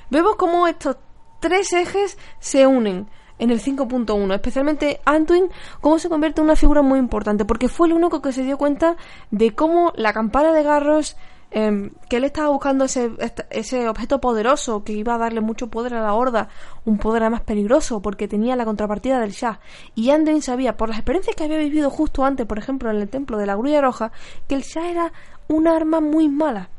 Vemos 0.09 0.35
cómo 0.35 0.67
estos 0.67 0.97
tres 1.43 1.73
ejes 1.73 2.17
se 2.39 2.65
unen 2.67 3.09
en 3.37 3.51
el 3.51 3.59
5.1, 3.59 4.33
especialmente 4.33 5.01
Antuin, 5.03 5.49
cómo 5.81 5.99
se 5.99 6.07
convierte 6.07 6.39
en 6.39 6.45
una 6.45 6.55
figura 6.55 6.81
muy 6.81 6.99
importante, 6.99 7.43
porque 7.43 7.67
fue 7.67 7.87
el 7.87 7.93
único 7.93 8.21
que 8.21 8.31
se 8.31 8.43
dio 8.43 8.57
cuenta 8.57 8.95
de 9.29 9.53
cómo 9.53 9.91
la 9.97 10.13
campana 10.13 10.53
de 10.53 10.63
Garros, 10.63 11.17
em, 11.51 11.89
que 12.07 12.15
él 12.15 12.23
estaba 12.23 12.47
buscando 12.47 12.85
ese, 12.85 13.11
ese 13.49 13.89
objeto 13.89 14.21
poderoso 14.21 14.85
que 14.85 14.93
iba 14.93 15.15
a 15.15 15.17
darle 15.17 15.41
mucho 15.41 15.67
poder 15.67 15.95
a 15.95 16.01
la 16.01 16.13
Horda, 16.13 16.47
un 16.85 16.97
poder 16.97 17.29
más 17.29 17.41
peligroso, 17.41 18.01
porque 18.01 18.29
tenía 18.29 18.55
la 18.55 18.63
contrapartida 18.63 19.19
del 19.19 19.31
Shah. 19.31 19.59
Y 19.95 20.11
Anduin 20.11 20.41
sabía, 20.41 20.77
por 20.77 20.87
las 20.87 20.97
experiencias 20.97 21.35
que 21.35 21.43
había 21.43 21.57
vivido 21.57 21.89
justo 21.89 22.23
antes, 22.23 22.45
por 22.45 22.57
ejemplo, 22.57 22.89
en 22.89 23.01
el 23.01 23.09
templo 23.09 23.37
de 23.37 23.47
la 23.47 23.55
Grulla 23.55 23.81
Roja, 23.81 24.13
que 24.47 24.55
el 24.55 24.61
Shah 24.61 24.89
era 24.89 25.11
un 25.49 25.67
arma 25.67 25.99
muy 25.99 26.29
mala 26.29 26.69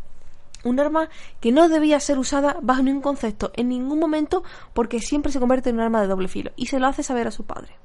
un 0.64 0.80
arma 0.80 1.08
que 1.40 1.52
no 1.52 1.68
debía 1.68 2.00
ser 2.00 2.18
usada 2.18 2.56
bajo 2.62 2.82
ningún 2.82 3.02
concepto, 3.02 3.52
en 3.54 3.68
ningún 3.68 3.98
momento, 3.98 4.42
porque 4.72 5.00
siempre 5.00 5.30
se 5.30 5.40
convierte 5.40 5.70
en 5.70 5.76
un 5.76 5.82
arma 5.82 6.00
de 6.00 6.08
doble 6.08 6.28
filo. 6.28 6.50
Y 6.56 6.66
se 6.66 6.78
lo 6.78 6.86
hace 6.86 7.02
saber 7.02 7.26
a 7.26 7.30
su 7.30 7.44
padre. 7.44 7.76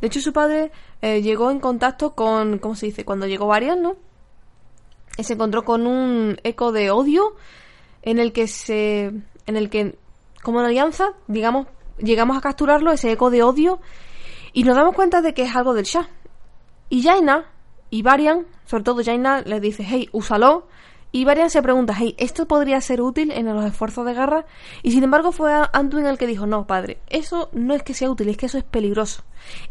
De 0.00 0.06
hecho, 0.08 0.20
su 0.20 0.32
padre 0.32 0.72
eh, 1.00 1.22
llegó 1.22 1.50
en 1.50 1.60
contacto 1.60 2.14
con, 2.14 2.58
¿cómo 2.58 2.74
se 2.74 2.86
dice? 2.86 3.04
Cuando 3.04 3.26
llegó 3.26 3.46
Varian, 3.46 3.82
¿no? 3.82 3.96
se 5.18 5.34
encontró 5.34 5.64
con 5.64 5.86
un 5.86 6.38
eco 6.42 6.72
de 6.72 6.90
odio 6.90 7.34
en 8.02 8.18
el 8.18 8.32
que 8.32 8.48
se, 8.48 9.12
en 9.46 9.56
el 9.56 9.70
que, 9.70 9.98
como 10.42 10.58
una 10.58 10.68
alianza, 10.68 11.12
digamos, 11.28 11.66
llegamos 11.98 12.36
a 12.36 12.40
capturarlo, 12.40 12.92
ese 12.92 13.12
eco 13.12 13.30
de 13.30 13.42
odio, 13.42 13.80
y 14.52 14.64
nos 14.64 14.76
damos 14.76 14.94
cuenta 14.94 15.22
de 15.22 15.34
que 15.34 15.42
es 15.42 15.54
algo 15.54 15.74
del 15.74 15.84
Shah. 15.84 16.08
Y 16.88 17.02
Jaina 17.02 17.46
y 17.90 18.02
Varian, 18.02 18.46
sobre 18.64 18.84
todo 18.84 19.04
Jaina, 19.04 19.42
le 19.42 19.60
dice, 19.60 19.84
hey, 19.86 20.08
úsalo, 20.12 20.66
y 21.14 21.26
Varian 21.26 21.50
se 21.50 21.60
pregunta, 21.60 21.94
hey, 21.96 22.14
¿esto 22.18 22.48
podría 22.48 22.80
ser 22.80 23.02
útil 23.02 23.30
en 23.32 23.44
los 23.44 23.66
esfuerzos 23.66 24.06
de 24.06 24.14
guerra? 24.14 24.46
Y 24.82 24.92
sin 24.92 25.04
embargo 25.04 25.30
fue 25.30 25.52
Antuin 25.74 26.06
el 26.06 26.16
que 26.16 26.26
dijo, 26.26 26.46
no, 26.46 26.66
padre, 26.66 27.00
eso 27.10 27.50
no 27.52 27.74
es 27.74 27.82
que 27.82 27.92
sea 27.92 28.10
útil, 28.10 28.30
es 28.30 28.38
que 28.38 28.46
eso 28.46 28.56
es 28.56 28.64
peligroso. 28.64 29.22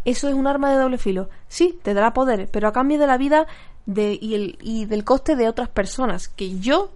Eso 0.05 0.29
es 0.29 0.35
un 0.35 0.45
arma 0.45 0.71
de 0.71 0.77
doble 0.77 0.99
filo. 0.99 1.29
Sí, 1.47 1.79
te 1.81 1.95
dará 1.95 2.13
poder, 2.13 2.47
pero 2.51 2.67
a 2.67 2.73
cambio 2.73 2.99
de 2.99 3.07
la 3.07 3.17
vida 3.17 3.47
y 3.87 4.85
del 4.85 5.03
coste 5.03 5.35
de 5.35 5.49
otras 5.49 5.67
personas 5.67 6.27
que 6.27 6.59
yo, 6.59 6.91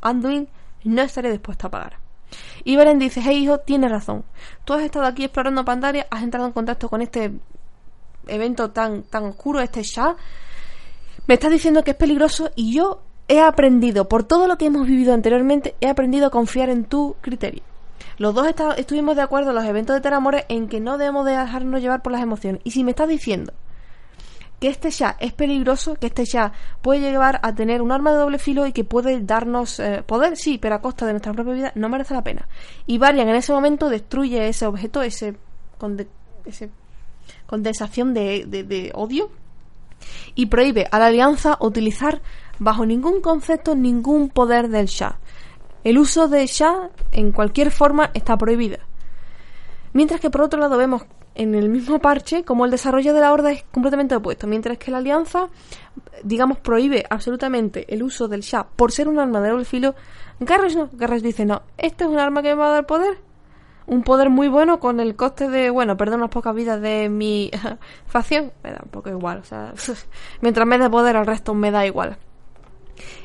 Anduin, 0.00 0.48
no 0.82 1.02
estaré 1.02 1.30
dispuesto 1.30 1.68
a 1.68 1.70
pagar. 1.70 1.98
Y 2.64 2.74
Beren 2.74 2.98
dice, 2.98 3.20
hey 3.22 3.44
hijo, 3.44 3.58
tienes 3.58 3.92
razón. 3.92 4.24
Tú 4.64 4.72
has 4.72 4.82
estado 4.82 5.06
aquí 5.06 5.22
explorando 5.22 5.64
Pandaria, 5.64 6.08
has 6.10 6.24
entrado 6.24 6.46
en 6.46 6.52
contacto 6.52 6.88
con 6.88 7.00
este 7.00 7.32
evento 8.26 8.72
tan, 8.72 9.04
tan 9.04 9.22
oscuro, 9.24 9.60
este 9.60 9.84
Shah. 9.84 10.16
Me 11.28 11.34
estás 11.34 11.52
diciendo 11.52 11.84
que 11.84 11.92
es 11.92 11.96
peligroso 11.96 12.50
y 12.56 12.74
yo 12.74 13.03
he 13.28 13.40
aprendido, 13.40 14.08
por 14.08 14.24
todo 14.24 14.46
lo 14.46 14.58
que 14.58 14.66
hemos 14.66 14.86
vivido 14.86 15.14
anteriormente, 15.14 15.74
he 15.80 15.88
aprendido 15.88 16.26
a 16.26 16.30
confiar 16.30 16.70
en 16.70 16.84
tu 16.84 17.16
criterio. 17.20 17.62
Los 18.18 18.34
dos 18.34 18.46
estuvimos 18.76 19.16
de 19.16 19.22
acuerdo 19.22 19.50
en 19.50 19.56
los 19.56 19.64
eventos 19.64 19.94
de 19.94 20.00
Teramore 20.00 20.44
en 20.48 20.68
que 20.68 20.80
no 20.80 20.98
debemos 20.98 21.26
dejarnos 21.26 21.80
llevar 21.80 22.02
por 22.02 22.12
las 22.12 22.22
emociones. 22.22 22.60
Y 22.64 22.70
si 22.70 22.84
me 22.84 22.90
estás 22.90 23.08
diciendo 23.08 23.52
que 24.60 24.68
este 24.68 24.90
ya 24.90 25.16
es 25.18 25.32
peligroso, 25.32 25.96
que 25.96 26.06
este 26.06 26.24
ya 26.24 26.52
puede 26.80 27.00
llevar 27.00 27.40
a 27.42 27.54
tener 27.54 27.82
un 27.82 27.90
arma 27.90 28.12
de 28.12 28.18
doble 28.18 28.38
filo 28.38 28.66
y 28.66 28.72
que 28.72 28.84
puede 28.84 29.20
darnos 29.20 29.80
eh, 29.80 30.04
poder, 30.06 30.36
sí, 30.36 30.58
pero 30.58 30.76
a 30.76 30.80
costa 30.80 31.06
de 31.06 31.12
nuestra 31.12 31.32
propia 31.32 31.54
vida, 31.54 31.72
no 31.74 31.88
merece 31.88 32.14
la 32.14 32.22
pena. 32.22 32.46
Y 32.86 32.98
Varian 32.98 33.28
en 33.28 33.34
ese 33.34 33.52
momento 33.52 33.88
destruye 33.88 34.48
ese 34.48 34.66
objeto, 34.66 35.02
ese, 35.02 35.36
ese 36.44 36.70
condensación 37.46 38.14
de, 38.14 38.44
de 38.46 38.92
odio, 38.94 39.30
y 40.34 40.46
prohíbe 40.46 40.86
a 40.90 40.98
la 40.98 41.06
alianza 41.06 41.56
utilizar 41.60 42.20
bajo 42.58 42.86
ningún 42.86 43.20
concepto 43.20 43.74
ningún 43.74 44.28
poder 44.28 44.68
del 44.68 44.86
Shah. 44.86 45.18
El 45.82 45.98
uso 45.98 46.28
de 46.28 46.46
Shah 46.46 46.90
en 47.12 47.32
cualquier 47.32 47.70
forma 47.70 48.10
está 48.14 48.36
prohibida. 48.36 48.78
Mientras 49.92 50.20
que 50.20 50.30
por 50.30 50.42
otro 50.42 50.58
lado 50.58 50.76
vemos 50.76 51.04
en 51.34 51.54
el 51.54 51.68
mismo 51.68 51.98
parche 51.98 52.44
como 52.44 52.64
el 52.64 52.70
desarrollo 52.70 53.12
de 53.12 53.20
la 53.20 53.32
horda 53.32 53.52
es 53.52 53.64
completamente 53.64 54.14
opuesto, 54.14 54.46
mientras 54.46 54.78
que 54.78 54.90
la 54.90 54.98
alianza, 54.98 55.48
digamos, 56.22 56.58
prohíbe 56.58 57.04
absolutamente 57.10 57.92
el 57.92 58.02
uso 58.02 58.28
del 58.28 58.40
Shah 58.40 58.66
por 58.76 58.92
ser 58.92 59.08
un 59.08 59.18
arma 59.18 59.40
de 59.40 59.50
doble 59.50 59.64
filo, 59.64 59.94
Garrosh 60.40 60.76
no, 60.76 60.88
Garrosh 60.92 61.22
dice 61.22 61.44
no, 61.44 61.62
esto 61.76 62.04
es 62.04 62.10
un 62.10 62.18
arma 62.18 62.42
que 62.42 62.48
me 62.50 62.54
va 62.54 62.68
a 62.68 62.72
dar 62.72 62.86
poder, 62.86 63.18
un 63.86 64.02
poder 64.02 64.30
muy 64.30 64.48
bueno 64.48 64.80
con 64.80 65.00
el 65.00 65.16
coste 65.16 65.48
de, 65.48 65.70
bueno, 65.70 65.96
perder 65.96 66.18
unas 66.18 66.30
pocas 66.30 66.54
vidas 66.54 66.80
de 66.80 67.08
mi 67.08 67.50
facción, 68.06 68.52
me 68.62 68.70
da 68.70 68.80
un 68.82 68.90
poco 68.90 69.10
igual, 69.10 69.38
o 69.38 69.44
sea, 69.44 69.74
mientras 70.40 70.66
me 70.66 70.78
dé 70.78 70.88
poder 70.88 71.16
al 71.16 71.26
resto 71.26 71.54
me 71.54 71.70
da 71.70 71.84
igual. 71.86 72.16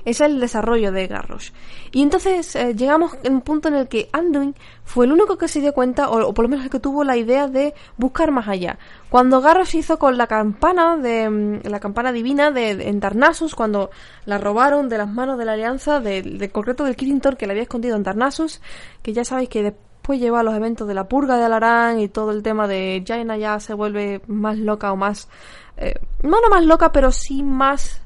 Es 0.06 0.22
el 0.22 0.40
desarrollo 0.40 0.92
de 0.92 1.08
Garrosh. 1.08 1.52
Y 1.92 2.02
entonces 2.02 2.56
eh, 2.56 2.76
llegamos 2.76 3.14
a 3.14 3.30
un 3.30 3.42
punto 3.42 3.68
en 3.68 3.76
el 3.76 3.88
que 3.88 4.10
Anduin 4.12 4.56
fue 4.84 5.06
el 5.06 5.12
único 5.12 5.38
que 5.38 5.48
se 5.48 5.62
dio 5.62 5.74
cuenta, 5.74 6.10
o, 6.10 6.34
por 6.34 6.46
lo 6.46 6.50
menos 6.50 6.66
el 6.66 6.72
que 6.72 6.80
tuvo 6.80 7.04
la 7.04 7.18
idea 7.18 7.48
de 7.48 7.74
buscar 7.98 8.32
más 8.32 8.48
allá. 8.48 8.80
Cuando 9.10 9.42
Garrosh 9.42 9.76
hizo 9.76 10.00
con 10.00 10.18
la 10.18 10.28
campana 10.28 10.98
de 10.98 11.30
mm, 11.30 11.68
la 11.68 11.80
campana 11.80 12.12
divina 12.12 12.52
de, 12.52 12.98
Tarnassus, 13.00 13.56
cuando 13.56 13.90
la 14.26 14.38
robaron 14.38 14.90
de 14.90 14.98
las 14.98 15.10
manos 15.10 15.38
de 15.38 15.46
la 15.46 15.54
alianza, 15.54 16.00
de, 16.00 16.50
concreto 16.52 16.84
del 16.84 16.96
Kirintor 16.96 17.38
que 17.38 17.48
le 17.48 17.54
había 17.54 17.64
escondido 17.64 17.96
en 17.96 18.04
Tarnassus, 18.04 18.62
que 19.02 19.14
ya 19.14 19.24
sabéis 19.24 19.50
que 19.50 19.64
después 19.64 20.20
lleva 20.20 20.40
a 20.40 20.44
los 20.44 20.56
eventos 20.56 20.88
de 20.88 20.94
la 20.94 21.08
purga 21.08 21.38
de 21.38 21.46
Alarán 21.46 22.00
y 22.00 22.08
todo 22.08 22.32
el 22.32 22.42
tema 22.42 22.68
de 22.68 23.04
Jaina 23.06 23.38
ya 23.38 23.60
se 23.60 23.74
vuelve 23.74 24.22
más 24.28 24.58
loca 24.58 24.92
o 24.92 24.96
más... 24.96 25.30
Eh, 25.78 25.94
no, 26.24 26.42
no 26.42 26.50
más 26.50 26.66
loca, 26.66 26.92
pero 26.92 27.12
sí 27.12 27.44
más 27.44 28.02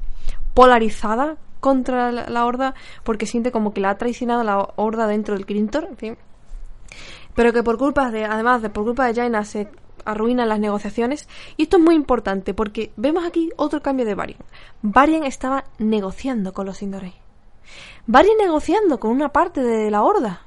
polarizada 0.54 1.36
contra 1.64 2.12
la, 2.12 2.44
horda 2.44 2.74
porque 3.04 3.24
siente 3.24 3.50
como 3.50 3.72
que 3.72 3.80
la 3.80 3.88
ha 3.88 3.96
traicionado 3.96 4.44
la 4.44 4.68
horda 4.76 5.06
dentro 5.06 5.34
del 5.34 5.46
Crintor, 5.46 5.88
en. 6.02 6.18
Pero 7.34 7.54
que 7.54 7.62
por 7.62 7.78
culpa 7.78 8.10
de, 8.10 8.26
además 8.26 8.60
de 8.60 8.68
por 8.68 8.84
culpa 8.84 9.06
de 9.06 9.14
Jaina 9.14 9.46
se 9.46 9.70
arruinan 10.04 10.50
las 10.50 10.60
negociaciones. 10.60 11.26
Y 11.56 11.62
esto 11.62 11.78
es 11.78 11.82
muy 11.82 11.94
importante 11.94 12.52
porque 12.52 12.92
vemos 12.96 13.24
aquí 13.24 13.48
otro 13.56 13.80
cambio 13.80 14.04
de 14.04 14.14
Varian. 14.14 14.40
Varian 14.82 15.24
estaba 15.24 15.64
negociando 15.78 16.52
con 16.52 16.66
los 16.66 16.82
Indorei. 16.82 17.14
Varian 18.06 18.36
negociando 18.36 19.00
con 19.00 19.12
una 19.12 19.30
parte 19.30 19.62
de 19.62 19.90
la 19.90 20.02
horda. 20.02 20.42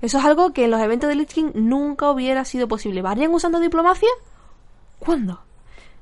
Eso 0.00 0.18
es 0.18 0.24
algo 0.24 0.52
que 0.52 0.64
en 0.64 0.72
los 0.72 0.80
eventos 0.80 1.08
de 1.08 1.14
Lich 1.14 1.32
King 1.32 1.52
nunca 1.54 2.10
hubiera 2.10 2.44
sido 2.44 2.66
posible. 2.66 3.02
¿Varian 3.02 3.32
usando 3.32 3.60
diplomacia? 3.60 4.08
¿Cuándo? 4.98 5.44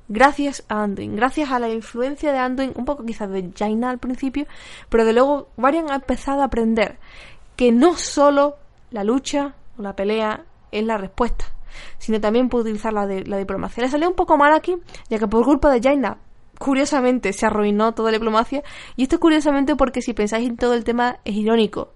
Gracias 0.09 0.65
a 0.69 0.83
Anduin, 0.83 1.17
gracias 1.17 1.51
a 1.51 1.59
la 1.59 1.69
influencia 1.69 2.33
de 2.33 2.39
Anduin, 2.39 2.73
un 2.75 2.85
poco 2.85 3.05
quizás 3.05 3.31
de 3.31 3.51
Jaina 3.57 3.91
al 3.91 3.99
principio, 3.99 4.47
pero 4.89 5.05
de 5.05 5.13
luego 5.13 5.49
Varian 5.57 5.91
ha 5.91 5.97
empezado 5.97 6.43
a 6.43 6.47
aprender 6.47 6.99
que 7.57 7.73
no 7.73 7.97
solo 7.97 8.57
la 8.91 9.05
lucha 9.05 9.55
o 9.79 9.83
la 9.83 9.95
pelea 9.95 10.45
es 10.73 10.85
la 10.85 10.97
respuesta, 10.97 11.45
sino 11.99 12.21
también 12.21 12.49
puede 12.49 12.65
utilizar 12.65 12.93
la, 12.93 13.07
de, 13.07 13.25
la 13.25 13.39
diplomacia. 13.39 13.83
Le 13.83 13.91
salió 13.91 14.09
un 14.09 14.15
poco 14.15 14.37
mal 14.37 14.53
aquí, 14.53 14.77
ya 15.09 15.19
que 15.19 15.29
por 15.29 15.45
culpa 15.45 15.71
de 15.71 15.81
Jaina, 15.81 16.19
curiosamente, 16.59 17.33
se 17.33 17.47
arruinó 17.47 17.93
toda 17.93 18.11
la 18.11 18.19
diplomacia, 18.19 18.63
y 18.97 19.05
esto 19.05 19.17
es 19.17 19.21
curiosamente 19.21 19.77
porque 19.77 20.03
si 20.03 20.15
pensáis 20.15 20.49
en 20.49 20.57
todo 20.57 20.75
el 20.75 20.85
tema 20.85 21.19
es 21.25 21.35
irónico. 21.35 21.93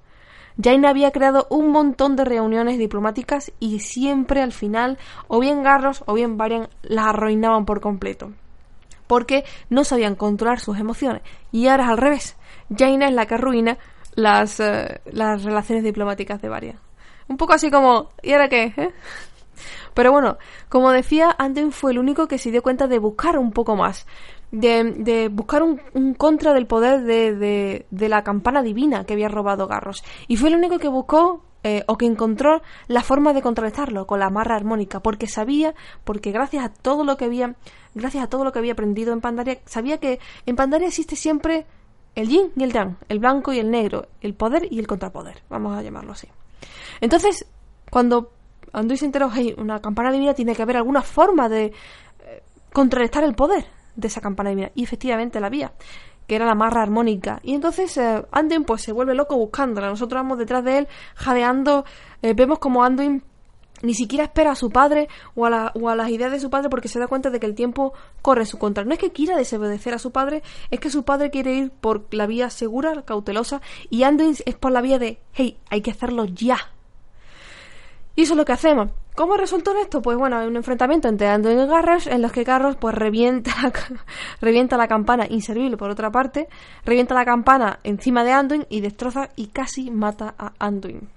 Jaina 0.60 0.90
había 0.90 1.10
creado 1.10 1.46
un 1.50 1.70
montón 1.70 2.16
de 2.16 2.24
reuniones 2.24 2.78
diplomáticas 2.78 3.52
y 3.60 3.80
siempre 3.80 4.42
al 4.42 4.52
final 4.52 4.98
o 5.28 5.40
bien 5.40 5.62
Garros 5.62 6.02
o 6.06 6.14
bien 6.14 6.36
Varian 6.36 6.68
las 6.82 7.06
arruinaban 7.06 7.64
por 7.64 7.80
completo. 7.80 8.32
Porque 9.06 9.44
no 9.68 9.84
sabían 9.84 10.14
controlar 10.14 10.60
sus 10.60 10.78
emociones. 10.78 11.22
Y 11.50 11.68
ahora 11.68 11.84
es 11.84 11.90
al 11.90 11.98
revés. 11.98 12.36
Jaina 12.76 13.08
es 13.08 13.14
la 13.14 13.26
que 13.26 13.34
arruina 13.34 13.78
las, 14.14 14.60
eh, 14.60 15.00
las 15.06 15.42
relaciones 15.42 15.84
diplomáticas 15.84 16.40
de 16.40 16.48
Varian. 16.48 16.78
Un 17.28 17.36
poco 17.36 17.52
así 17.52 17.70
como, 17.70 18.10
¿y 18.22 18.32
ahora 18.32 18.48
qué? 18.48 18.72
Eh? 18.76 18.90
Pero 19.94 20.12
bueno, 20.12 20.38
como 20.68 20.90
decía, 20.90 21.34
Anden 21.38 21.72
fue 21.72 21.92
el 21.92 21.98
único 21.98 22.26
que 22.26 22.38
se 22.38 22.50
dio 22.50 22.62
cuenta 22.62 22.86
de 22.86 22.98
buscar 22.98 23.38
un 23.38 23.52
poco 23.52 23.76
más 23.76 24.06
de, 24.52 25.28
buscar 25.32 25.62
un, 25.62 26.14
contra 26.14 26.52
del 26.52 26.66
poder 26.66 27.02
de, 27.02 27.86
de, 27.90 28.08
la 28.08 28.22
campana 28.22 28.62
divina 28.62 29.04
que 29.04 29.14
había 29.14 29.28
robado 29.28 29.66
Garros. 29.66 30.04
Y 30.28 30.36
fue 30.36 30.50
el 30.50 30.56
único 30.56 30.78
que 30.78 30.88
buscó 30.88 31.42
eh, 31.64 31.82
o 31.86 31.96
que 31.96 32.06
encontró 32.06 32.62
la 32.86 33.02
forma 33.02 33.32
de 33.32 33.40
contrarrestarlo 33.40 34.06
con 34.06 34.20
la 34.20 34.30
marra 34.30 34.56
armónica, 34.56 35.00
porque 35.00 35.26
sabía, 35.26 35.74
porque 36.04 36.30
gracias 36.30 36.64
a 36.64 36.68
todo 36.68 37.04
lo 37.04 37.16
que 37.16 37.24
había, 37.24 37.56
gracias 37.94 38.24
a 38.24 38.28
todo 38.28 38.44
lo 38.44 38.52
que 38.52 38.58
había 38.58 38.72
aprendido 38.72 39.12
en 39.12 39.20
Pandaria, 39.20 39.58
sabía 39.64 39.98
que 39.98 40.20
en 40.44 40.56
Pandaria 40.56 40.88
existe 40.88 41.16
siempre 41.16 41.66
el 42.14 42.28
yin 42.28 42.52
y 42.56 42.62
el 42.62 42.72
yang, 42.72 42.98
el 43.08 43.20
blanco 43.20 43.54
y 43.54 43.58
el 43.58 43.70
negro, 43.70 44.06
el 44.20 44.34
poder 44.34 44.68
y 44.70 44.78
el 44.78 44.86
contrapoder, 44.86 45.42
vamos 45.48 45.74
a 45.74 45.82
llamarlo 45.82 46.12
así. 46.12 46.28
Entonces, 47.00 47.46
cuando 47.90 48.32
Anduin 48.72 48.98
se 48.98 49.06
enteró, 49.06 49.30
hey, 49.32 49.54
una 49.56 49.80
campana 49.80 50.12
divina 50.12 50.34
tiene 50.34 50.54
que 50.54 50.62
haber 50.62 50.76
alguna 50.76 51.00
forma 51.00 51.48
de 51.48 51.66
eh, 51.66 52.42
contrarrestar 52.72 53.24
el 53.24 53.34
poder 53.34 53.64
de 53.96 54.08
esa 54.08 54.20
campana. 54.20 54.70
Y 54.74 54.82
efectivamente 54.82 55.40
la 55.40 55.46
había, 55.46 55.72
que 56.26 56.36
era 56.36 56.46
la 56.46 56.54
marra 56.54 56.82
armónica. 56.82 57.40
Y 57.42 57.54
entonces 57.54 57.96
eh, 57.96 58.24
Anduin 58.30 58.64
pues 58.64 58.82
se 58.82 58.92
vuelve 58.92 59.14
loco 59.14 59.36
buscándola. 59.36 59.88
Nosotros 59.88 60.22
vamos 60.22 60.38
detrás 60.38 60.64
de 60.64 60.78
él, 60.78 60.88
jadeando. 61.14 61.84
Eh, 62.22 62.34
vemos 62.34 62.58
como 62.58 62.84
Anduin 62.84 63.22
ni 63.82 63.94
siquiera 63.94 64.24
espera 64.24 64.52
a 64.52 64.54
su 64.54 64.70
padre 64.70 65.08
o 65.34 65.44
a, 65.44 65.50
la, 65.50 65.72
o 65.74 65.88
a, 65.88 65.96
las 65.96 66.08
ideas 66.08 66.30
de 66.30 66.40
su 66.40 66.50
padre 66.50 66.70
porque 66.70 66.88
se 66.88 66.98
da 66.98 67.08
cuenta 67.08 67.30
de 67.30 67.40
que 67.40 67.46
el 67.46 67.54
tiempo 67.54 67.92
corre 68.22 68.42
en 68.42 68.46
su 68.46 68.58
contra. 68.58 68.84
No 68.84 68.92
es 68.92 68.98
que 68.98 69.10
quiera 69.10 69.36
desobedecer 69.36 69.94
a 69.94 69.98
su 69.98 70.12
padre, 70.12 70.42
es 70.70 70.80
que 70.80 70.90
su 70.90 71.04
padre 71.04 71.30
quiere 71.30 71.54
ir 71.54 71.70
por 71.70 72.06
la 72.14 72.26
vía 72.26 72.48
segura, 72.50 73.02
cautelosa, 73.02 73.60
y 73.90 74.04
Anduin 74.04 74.36
es 74.46 74.54
por 74.54 74.72
la 74.72 74.80
vía 74.80 74.98
de, 74.98 75.18
hey, 75.32 75.58
hay 75.68 75.82
que 75.82 75.90
hacerlo 75.90 76.24
ya. 76.24 76.58
Y 78.14 78.22
eso 78.22 78.34
es 78.34 78.36
lo 78.36 78.44
que 78.44 78.52
hacemos. 78.52 78.90
¿Cómo 79.14 79.36
resultó 79.36 79.76
esto? 79.78 80.00
Pues 80.00 80.16
bueno, 80.16 80.38
hay 80.38 80.46
un 80.46 80.56
enfrentamiento 80.56 81.06
entre 81.08 81.28
Anduin 81.28 81.60
y 81.60 81.66
Garros 81.66 82.06
en 82.06 82.22
los 82.22 82.32
que 82.32 82.44
Garros 82.44 82.76
pues 82.76 82.94
revienta 82.94 83.50
la, 83.62 83.72
revienta 84.40 84.78
la 84.78 84.88
campana 84.88 85.26
inservible 85.28 85.76
por 85.76 85.90
otra 85.90 86.10
parte, 86.10 86.48
revienta 86.84 87.14
la 87.14 87.26
campana 87.26 87.78
encima 87.84 88.24
de 88.24 88.32
Anduin 88.32 88.66
y 88.70 88.80
destroza 88.80 89.28
y 89.36 89.48
casi 89.48 89.90
mata 89.90 90.34
a 90.38 90.52
Anduin. 90.58 91.10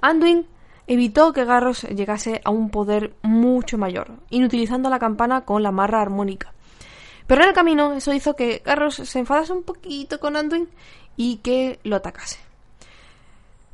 Anduin 0.00 0.46
evitó 0.86 1.34
que 1.34 1.44
Garros 1.44 1.82
llegase 1.82 2.40
a 2.42 2.50
un 2.50 2.70
poder 2.70 3.12
mucho 3.20 3.76
mayor, 3.76 4.12
inutilizando 4.30 4.88
la 4.88 4.98
campana 4.98 5.42
con 5.42 5.62
la 5.62 5.72
marra 5.72 6.00
armónica. 6.00 6.54
Pero 7.26 7.42
en 7.42 7.48
el 7.48 7.54
camino 7.54 7.92
eso 7.92 8.14
hizo 8.14 8.34
que 8.34 8.62
Garros 8.64 8.94
se 8.94 9.18
enfadase 9.18 9.52
un 9.52 9.62
poquito 9.62 10.18
con 10.20 10.36
Anduin 10.36 10.68
y 11.16 11.36
que 11.38 11.80
lo 11.84 11.96
atacase. 11.96 12.38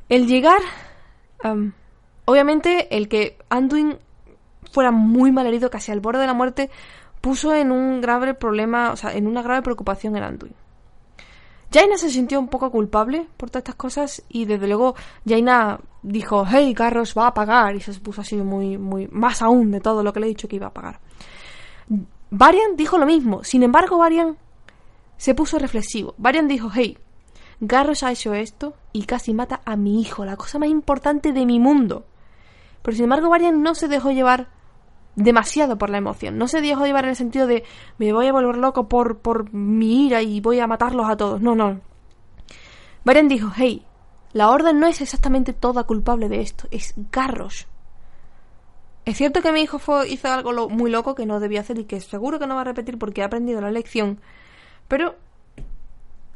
El 0.09 0.27
llegar... 0.27 0.59
Obviamente, 2.25 2.95
el 2.95 3.07
que 3.07 3.37
Anduin 3.49 3.97
fuera 4.71 4.91
muy 4.91 5.31
mal 5.31 5.47
herido, 5.47 5.69
casi 5.69 5.91
al 5.91 5.99
borde 5.99 6.19
de 6.19 6.27
la 6.27 6.33
muerte, 6.33 6.69
puso 7.21 7.53
en 7.53 7.71
un 7.71 8.01
grave 8.01 8.33
problema, 8.33 8.91
o 8.91 8.95
sea, 8.95 9.13
en 9.13 9.27
una 9.27 9.41
grave 9.41 9.61
preocupación 9.61 10.15
en 10.15 10.23
Anduin. 10.23 10.53
Jaina 11.71 11.97
se 11.97 12.09
sintió 12.09 12.39
un 12.39 12.47
poco 12.47 12.71
culpable 12.71 13.27
por 13.35 13.49
todas 13.49 13.61
estas 13.61 13.75
cosas 13.75 14.23
y 14.29 14.45
desde 14.45 14.67
luego 14.67 14.95
Jaina 15.27 15.79
dijo, 16.03 16.45
hey, 16.47 16.73
Garros 16.73 17.15
va 17.17 17.27
a 17.27 17.33
pagar 17.33 17.75
y 17.75 17.81
se 17.81 17.93
puso 17.99 18.21
así 18.21 18.35
muy, 18.37 18.77
muy, 18.77 19.07
más 19.11 19.41
aún 19.41 19.71
de 19.71 19.81
todo 19.81 20.03
lo 20.03 20.13
que 20.13 20.19
le 20.19 20.27
he 20.27 20.29
dicho 20.29 20.47
que 20.47 20.55
iba 20.55 20.67
a 20.67 20.73
pagar. 20.73 20.99
Varian 22.29 22.75
dijo 22.75 22.97
lo 22.97 23.05
mismo, 23.05 23.43
sin 23.43 23.63
embargo 23.63 23.97
Varian 23.97 24.37
se 25.17 25.35
puso 25.35 25.59
reflexivo. 25.59 26.15
Varian 26.17 26.47
dijo, 26.47 26.69
hey, 26.73 26.97
Garros 27.59 28.03
ha 28.03 28.11
hecho 28.11 28.33
esto 28.33 28.75
y 28.93 29.03
casi 29.03 29.33
mata 29.33 29.61
a 29.65 29.75
mi 29.75 30.01
hijo, 30.01 30.25
la 30.25 30.37
cosa 30.37 30.59
más 30.59 30.69
importante 30.69 31.33
de 31.33 31.45
mi 31.45 31.59
mundo. 31.59 32.05
Pero 32.85 32.95
sin 32.95 33.05
embargo, 33.05 33.29
Varian 33.29 33.63
no 33.63 33.73
se 33.73 33.87
dejó 33.87 34.11
llevar 34.11 34.47
demasiado 35.15 35.79
por 35.79 35.89
la 35.89 35.97
emoción. 35.97 36.37
No 36.37 36.47
se 36.47 36.61
dejó 36.61 36.85
llevar 36.85 37.05
en 37.05 37.09
el 37.09 37.15
sentido 37.15 37.47
de 37.47 37.63
me 37.97 38.13
voy 38.13 38.27
a 38.27 38.31
volver 38.31 38.57
loco 38.57 38.87
por, 38.87 39.17
por 39.17 39.51
mi 39.51 40.05
ira 40.05 40.21
y 40.21 40.39
voy 40.39 40.59
a 40.59 40.67
matarlos 40.67 41.09
a 41.09 41.17
todos. 41.17 41.41
No, 41.41 41.55
no. 41.55 41.81
Varian 43.03 43.27
dijo, 43.27 43.51
hey, 43.55 43.83
la 44.33 44.51
orden 44.51 44.79
no 44.79 44.85
es 44.85 45.01
exactamente 45.01 45.51
toda 45.51 45.85
culpable 45.85 46.29
de 46.29 46.41
esto, 46.41 46.67
es 46.69 46.93
Garros. 47.11 47.65
Es 49.03 49.17
cierto 49.17 49.41
que 49.41 49.51
mi 49.51 49.61
hijo 49.61 49.79
fue, 49.79 50.07
hizo 50.07 50.27
algo 50.27 50.69
muy 50.69 50.91
loco 50.91 51.15
que 51.15 51.25
no 51.25 51.39
debía 51.39 51.61
hacer 51.61 51.79
y 51.79 51.85
que 51.85 51.99
seguro 52.01 52.37
que 52.37 52.45
no 52.45 52.53
va 52.53 52.61
a 52.61 52.65
repetir 52.65 52.99
porque 52.99 53.23
ha 53.23 53.25
aprendido 53.25 53.61
la 53.61 53.71
lección, 53.71 54.21
pero 54.87 55.15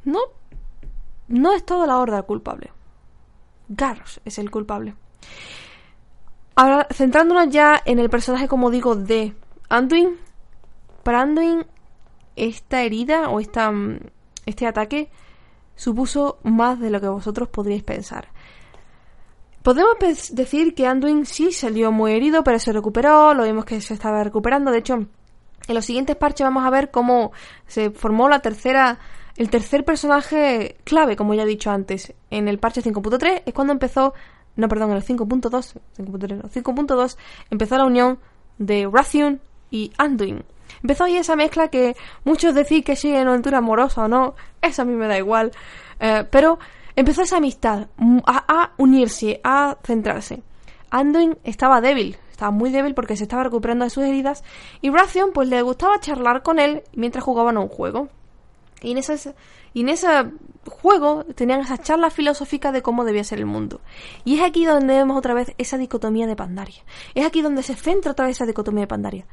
no 0.04 0.20
no 1.28 1.54
es 1.54 1.64
toda 1.64 1.86
la 1.86 2.00
horda 2.00 2.24
culpable. 2.24 2.72
Garros 3.68 4.20
es 4.26 4.40
el 4.40 4.50
culpable. 4.50 4.96
Ahora, 6.60 6.88
centrándonos 6.92 7.48
ya 7.52 7.82
en 7.86 8.00
el 8.00 8.10
personaje, 8.10 8.50
como 8.50 8.70
digo, 8.70 8.94
de 8.94 9.34
Anduin. 9.70 10.18
Para 11.04 11.22
Anduin, 11.22 11.66
esta 12.36 12.82
herida 12.82 13.30
o 13.30 13.40
esta, 13.40 13.72
mm, 13.72 14.00
este 14.46 14.68
ataque 14.68 15.10
supuso 15.78 16.40
más 16.44 16.78
de 16.82 16.90
lo 16.90 17.00
que 17.00 17.08
vosotros 17.08 17.48
podríais 17.48 17.84
pensar. 17.84 18.28
Podemos 19.64 19.96
decir 20.34 20.76
que 20.76 20.86
Anduin 20.86 21.26
sí 21.26 21.54
salió 21.54 21.94
muy 21.94 22.12
herido, 22.12 22.44
pero 22.44 22.60
se 22.60 22.74
recuperó, 22.74 23.34
lo 23.34 23.46
vimos 23.46 23.64
que 23.64 23.80
se 23.80 23.94
estaba 23.94 24.22
recuperando. 24.22 24.70
De 24.72 24.80
hecho, 24.80 24.96
en 24.96 25.76
los 25.76 25.86
siguientes 25.86 26.18
parches 26.18 26.44
vamos 26.44 26.66
a 26.66 26.70
ver 26.70 26.92
cómo 26.92 27.32
se 27.68 27.90
formó 27.90 28.28
la 28.28 28.42
tercera 28.42 29.00
el 29.40 29.50
tercer 29.50 29.86
personaje 29.86 30.76
clave, 30.84 31.16
como 31.16 31.34
ya 31.34 31.44
he 31.44 31.46
dicho 31.46 31.72
antes, 31.72 32.14
en 32.30 32.50
el 32.50 32.60
parche 32.60 32.84
5.3 32.84 33.44
es 33.46 33.54
cuando 33.54 33.72
empezó, 33.72 34.14
no, 34.60 34.68
perdón, 34.68 34.92
en 34.92 34.98
el 34.98 35.04
5.2, 35.04 35.76
5.2 35.98 37.18
empezó 37.50 37.78
la 37.78 37.86
unión 37.86 38.20
de 38.58 38.90
Rathion 38.92 39.42
y 39.72 39.92
Anduin. 39.98 40.44
Empezó 40.82 41.06
ahí 41.06 41.18
esa 41.18 41.36
mezcla 41.36 41.70
que 41.70 41.96
muchos 42.24 42.54
decís 42.54 42.84
que 42.84 42.96
sigue 42.96 43.20
en 43.20 43.28
aventura 43.28 43.58
amorosa 43.58 44.04
o 44.04 44.08
no, 44.08 44.36
eso 44.62 44.82
a 44.82 44.86
mí 44.86 44.94
me 44.94 45.08
da 45.08 45.18
igual, 45.18 45.52
eh, 46.00 46.26
pero 46.30 46.60
empezó 46.96 47.22
esa 47.22 47.38
amistad 47.38 47.88
a, 48.26 48.72
unirse, 48.78 49.42
a 49.44 49.78
centrarse. 49.84 50.42
Anduin 50.92 51.38
estaba 51.44 51.82
débil, 51.82 52.18
estaba 52.32 52.52
muy 52.52 52.70
débil 52.70 52.94
porque 52.94 53.16
se 53.16 53.24
estaba 53.24 53.44
recuperando 53.44 53.86
de 53.86 53.90
sus 53.90 54.04
heridas 54.04 54.44
y 54.82 54.90
Rathion 54.90 55.32
pues 55.34 55.48
le 55.50 55.62
gustaba 55.62 56.00
charlar 56.00 56.44
con 56.44 56.60
él 56.60 56.84
mientras 56.94 57.24
jugaban 57.24 57.58
a 57.58 57.62
un 57.62 57.70
juego. 57.70 58.10
Y 58.82 58.92
en, 58.92 58.98
ese, 58.98 59.36
y 59.74 59.82
en 59.82 59.90
ese 59.90 60.08
juego 60.66 61.24
tenían 61.36 61.62
esas 61.62 61.82
charlas 61.82 62.14
filosóficas 62.14 62.74
de 62.74 62.82
cómo 62.82 63.06
debía 63.06 63.24
ser 63.24 63.40
el 63.40 63.46
mundo. 63.46 63.82
Y 64.26 64.36
es 64.38 64.42
aquí 64.44 64.66
donde 64.66 64.96
vemos 64.96 65.18
otra 65.18 65.34
vez 65.34 65.54
esa 65.58 65.78
dicotomía 65.78 66.28
de 66.28 66.36
Pandaria. 66.36 66.84
Es 67.16 67.26
aquí 67.26 67.42
donde 67.42 67.64
se 67.64 67.76
centra 67.76 68.12
otra 68.12 68.26
vez 68.26 68.38
esa 68.38 68.46
dicotomía 68.46 68.82
de 68.82 68.88
Pandaria. 68.88 69.26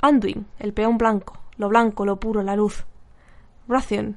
Anduin, 0.00 0.46
el 0.58 0.72
peón 0.72 0.98
blanco, 0.98 1.38
lo 1.56 1.68
blanco, 1.68 2.04
lo 2.04 2.18
puro, 2.18 2.42
la 2.42 2.56
luz. 2.56 2.84
Rathion, 3.68 4.16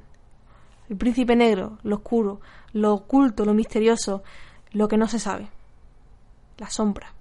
el 0.90 0.98
príncipe 0.98 1.36
negro, 1.36 1.78
lo 1.84 1.98
oscuro, 1.98 2.40
lo 2.74 2.94
oculto, 2.94 3.46
lo 3.46 3.54
misterioso, 3.54 4.24
lo 4.72 4.88
que 4.88 4.98
no 4.98 5.08
se 5.08 5.20
sabe. 5.20 5.48
La 6.58 6.70
sombra. 6.70 7.14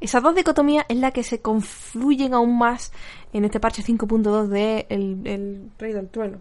Esa 0.00 0.20
dos 0.20 0.34
dicotomías 0.34 0.84
es 0.88 0.96
la 0.96 1.12
que 1.12 1.22
se 1.22 1.40
confluyen 1.40 2.34
aún 2.34 2.58
más 2.58 2.92
en 3.32 3.44
este 3.44 3.60
parche 3.60 3.82
5.2 3.82 4.46
de 4.46 4.86
el 4.88 5.70
Rey 5.78 5.92
del 5.92 6.08
Trueno. 6.08 6.40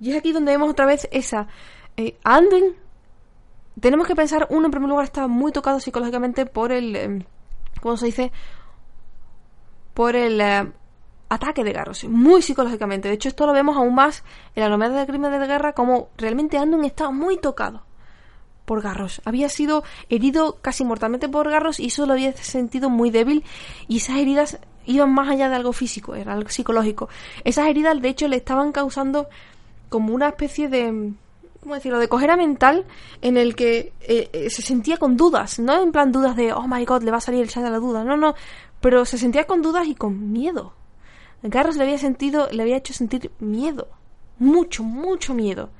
Y 0.00 0.10
es 0.10 0.16
aquí 0.16 0.32
donde 0.32 0.52
vemos 0.52 0.70
otra 0.70 0.86
vez 0.86 1.08
esa 1.12 1.48
eh, 1.96 2.16
Anduin. 2.24 2.76
Tenemos 3.80 4.06
que 4.06 4.14
pensar, 4.14 4.46
uno 4.50 4.66
en 4.66 4.70
primer 4.70 4.88
lugar 4.88 5.04
está 5.04 5.26
muy 5.26 5.52
tocado 5.52 5.80
psicológicamente 5.80 6.46
por 6.46 6.72
el, 6.72 6.96
eh, 6.96 7.26
¿cómo 7.80 7.96
se 7.96 8.06
dice? 8.06 8.32
Por 9.94 10.14
el 10.14 10.40
eh, 10.40 10.72
ataque 11.28 11.64
de 11.64 11.72
Garros, 11.72 12.04
muy 12.04 12.42
psicológicamente. 12.42 13.08
De 13.08 13.14
hecho, 13.14 13.28
esto 13.28 13.46
lo 13.46 13.52
vemos 13.52 13.76
aún 13.76 13.94
más 13.94 14.22
en 14.54 14.62
la 14.62 14.68
novela 14.68 15.00
de 15.00 15.06
crímenes 15.06 15.40
de 15.40 15.46
guerra, 15.46 15.72
como 15.72 16.08
realmente 16.16 16.58
Anduin 16.58 16.84
estaba 16.84 17.10
muy 17.10 17.36
tocado 17.38 17.82
por 18.64 18.80
Garros. 18.80 19.20
Había 19.24 19.48
sido 19.48 19.84
herido 20.08 20.58
casi 20.62 20.84
mortalmente 20.84 21.28
por 21.28 21.50
Garros 21.50 21.80
y 21.80 21.86
eso 21.86 22.06
lo 22.06 22.12
había 22.14 22.32
sentido 22.36 22.90
muy 22.90 23.10
débil 23.10 23.44
y 23.88 23.98
esas 23.98 24.18
heridas 24.18 24.58
iban 24.86 25.12
más 25.12 25.28
allá 25.28 25.48
de 25.48 25.56
algo 25.56 25.72
físico, 25.72 26.14
era 26.14 26.32
algo 26.32 26.48
psicológico. 26.48 27.08
Esas 27.44 27.66
heridas 27.68 28.00
de 28.00 28.08
hecho 28.08 28.28
le 28.28 28.36
estaban 28.36 28.72
causando 28.72 29.28
como 29.94 30.12
una 30.12 30.26
especie 30.26 30.68
de 30.68 31.12
¿cómo 31.60 31.76
decirlo? 31.76 32.00
de 32.00 32.08
cojera 32.08 32.36
mental 32.36 32.84
en 33.22 33.36
el 33.36 33.54
que 33.54 33.92
eh, 34.00 34.28
eh, 34.32 34.50
se 34.50 34.60
sentía 34.60 34.96
con 34.96 35.16
dudas, 35.16 35.60
no 35.60 35.80
en 35.80 35.92
plan 35.92 36.10
dudas 36.10 36.34
de 36.34 36.52
oh 36.52 36.66
my 36.66 36.84
god, 36.84 37.04
le 37.04 37.12
va 37.12 37.18
a 37.18 37.20
salir 37.20 37.40
el 37.42 37.48
chat 37.48 37.62
de 37.62 37.70
la 37.70 37.78
duda, 37.78 38.02
no, 38.02 38.16
no, 38.16 38.34
pero 38.80 39.04
se 39.04 39.18
sentía 39.18 39.44
con 39.44 39.62
dudas 39.62 39.86
y 39.86 39.94
con 39.94 40.32
miedo. 40.32 40.74
Garros 41.44 41.76
le 41.76 41.84
había 41.84 41.96
sentido, 41.98 42.48
le 42.50 42.60
había 42.60 42.76
hecho 42.76 42.92
sentir 42.92 43.30
miedo, 43.38 43.86
mucho, 44.40 44.82
mucho 44.82 45.32
miedo. 45.32 45.70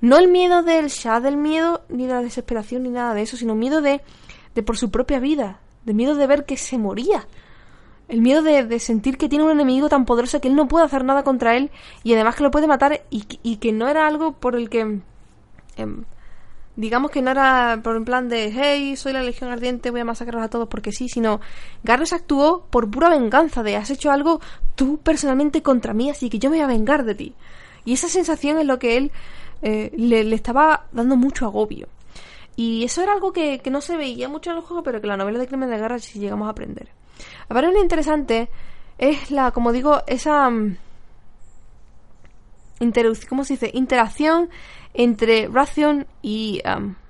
No 0.00 0.18
el 0.18 0.26
miedo 0.26 0.64
del 0.64 0.90
chat 0.90 1.22
del 1.22 1.36
miedo, 1.36 1.84
ni 1.88 2.08
de 2.08 2.14
la 2.14 2.22
desesperación, 2.22 2.82
ni 2.82 2.90
nada 2.90 3.14
de 3.14 3.22
eso, 3.22 3.36
sino 3.36 3.54
miedo 3.54 3.80
de, 3.80 4.00
de 4.56 4.62
por 4.64 4.76
su 4.76 4.90
propia 4.90 5.20
vida, 5.20 5.60
de 5.84 5.94
miedo 5.94 6.16
de 6.16 6.26
ver 6.26 6.46
que 6.46 6.56
se 6.56 6.78
moría, 6.78 7.28
el 8.08 8.20
miedo 8.20 8.42
de, 8.42 8.78
sentir 8.78 9.18
que 9.18 9.28
tiene 9.28 9.44
un 9.44 9.50
enemigo 9.50 9.88
tan 9.88 10.04
poderoso 10.04 10.40
que 10.40 10.48
él 10.48 10.54
no 10.54 10.68
puede 10.68 10.84
hacer 10.84 11.04
nada 11.04 11.24
contra 11.24 11.56
él 11.56 11.70
y 12.04 12.14
además 12.14 12.36
que 12.36 12.44
lo 12.44 12.50
puede 12.50 12.66
matar 12.66 13.02
y, 13.10 13.56
que 13.56 13.72
no 13.72 13.88
era 13.88 14.06
algo 14.06 14.32
por 14.32 14.56
el 14.56 14.68
que... 14.68 15.00
Em, 15.76 16.04
digamos 16.76 17.10
que 17.10 17.22
no 17.22 17.30
era 17.30 17.80
por 17.82 17.96
un 17.96 18.04
plan 18.04 18.28
de, 18.28 18.52
hey, 18.54 18.96
soy 18.96 19.14
la 19.14 19.22
Legión 19.22 19.50
Ardiente, 19.50 19.90
voy 19.90 20.00
a 20.00 20.04
masacrar 20.04 20.42
a 20.42 20.48
todos 20.48 20.68
porque 20.68 20.92
sí, 20.92 21.08
sino 21.08 21.40
Garrus 21.82 22.12
actuó 22.12 22.66
por 22.70 22.90
pura 22.90 23.08
venganza 23.08 23.62
de, 23.62 23.76
has 23.76 23.90
hecho 23.90 24.10
algo 24.10 24.40
tú 24.74 24.98
personalmente 24.98 25.62
contra 25.62 25.94
mí, 25.94 26.10
así 26.10 26.28
que 26.28 26.38
yo 26.38 26.50
me 26.50 26.56
voy 26.56 26.64
a 26.64 26.68
vengar 26.68 27.04
de 27.04 27.14
ti. 27.14 27.34
Y 27.86 27.94
esa 27.94 28.08
sensación 28.08 28.58
es 28.58 28.66
lo 28.66 28.78
que 28.78 28.98
él 28.98 29.10
eh, 29.62 29.90
le, 29.96 30.22
le, 30.24 30.36
estaba 30.36 30.86
dando 30.92 31.16
mucho 31.16 31.46
agobio. 31.46 31.88
Y 32.56 32.84
eso 32.84 33.02
era 33.02 33.12
algo 33.12 33.32
que, 33.32 33.60
que 33.60 33.70
no 33.70 33.80
se 33.80 33.96
veía 33.96 34.28
mucho 34.28 34.50
en 34.50 34.56
el 34.56 34.62
juego, 34.62 34.82
pero 34.82 35.00
que 35.00 35.06
la 35.06 35.16
novela 35.16 35.38
de 35.38 35.46
Crimen 35.46 35.70
de 35.70 35.78
Guerra 35.78 35.98
sí 35.98 36.18
llegamos 36.18 36.46
a 36.46 36.50
aprender. 36.50 36.88
Ahora 37.48 37.70
lo 37.70 37.80
interesante 37.80 38.48
es 38.98 39.30
la, 39.30 39.50
como 39.50 39.72
digo, 39.72 40.02
esa 40.06 40.48
um, 40.48 40.76
¿cómo 43.28 43.44
se 43.44 43.54
dice? 43.54 43.70
interacción 43.74 44.50
entre 44.94 45.48
Rathion 45.48 46.06
y 46.22 46.62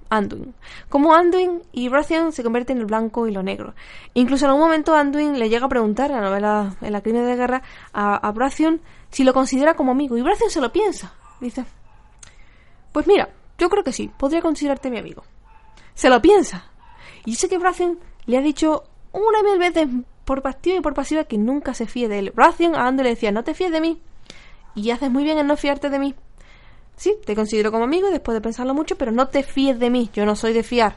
Anduin. 0.09 0.55
Como 0.89 1.15
Anduin 1.15 1.63
y 1.73 1.89
Rathion 1.89 2.33
se 2.33 2.43
convierten 2.43 2.77
en 2.77 2.83
el 2.83 2.87
blanco 2.87 3.27
y 3.27 3.33
lo 3.33 3.43
negro. 3.43 3.75
Incluso 4.15 4.45
en 4.45 4.51
algún 4.51 4.65
momento 4.65 4.95
Anduin 4.95 5.39
le 5.39 5.49
llega 5.49 5.67
a 5.67 5.69
preguntar 5.69 6.11
en 6.11 6.17
la 6.17 6.23
novela 6.23 6.77
En 6.81 6.93
la 6.93 7.01
crimen 7.01 7.27
de 7.27 7.37
guerra 7.37 7.63
a, 7.93 8.17
a 8.17 8.51
si 9.11 9.25
lo 9.25 9.33
considera 9.33 9.75
como 9.75 9.93
amigo. 9.93 10.17
Y 10.17 10.23
Rathion 10.23 10.51
se 10.51 10.61
lo 10.61 10.73
piensa. 10.73 11.15
Dice, 11.41 11.65
pues 12.93 13.07
mira, 13.07 13.29
yo 13.59 13.69
creo 13.69 13.85
que 13.85 13.93
sí, 13.93 14.11
podría 14.17 14.43
considerarte 14.43 14.91
mi 14.91 14.99
amigo. 14.99 15.25
Se 15.95 16.09
lo 16.09 16.21
piensa. 16.21 16.71
Y 17.25 17.35
sé 17.35 17.49
que 17.49 17.59
Rathion 17.59 17.99
le 18.27 18.39
ha 18.39 18.43
dicho 18.43 18.85
una 19.17 19.41
y 19.41 19.43
mil 19.43 19.59
veces 19.59 19.89
por 20.25 20.47
activa 20.47 20.77
y 20.77 20.81
por 20.81 20.95
pasiva 20.95 21.25
que 21.25 21.39
nunca 21.39 21.75
se 21.75 21.87
fíe 21.87 22.09
de 22.09 22.19
él. 22.19 22.33
Rathion 22.35 22.75
a 22.75 22.87
Ando 22.87 23.03
le 23.03 23.11
decía, 23.11 23.33
no 23.33 23.45
te 23.45 23.55
fíes 23.55 23.71
de 23.71 23.81
mí. 23.81 24.01
Y 24.75 24.91
haces 24.91 25.11
muy 25.11 25.25
bien 25.25 25.39
en 25.39 25.47
no 25.47 25.57
fiarte 25.57 25.89
de 25.89 25.99
mí. 25.99 26.15
Sí, 26.97 27.15
te 27.25 27.35
considero 27.35 27.71
como 27.71 27.85
amigo 27.85 28.11
después 28.11 28.35
de 28.35 28.41
pensarlo 28.41 28.75
mucho, 28.75 28.97
pero 28.97 29.13
no 29.13 29.29
te 29.29 29.43
fíes 29.43 29.79
de 29.79 29.91
mí, 29.91 30.11
yo 30.13 30.27
no 30.27 30.35
soy 30.35 30.53
de 30.53 30.63
fiar. 30.63 30.97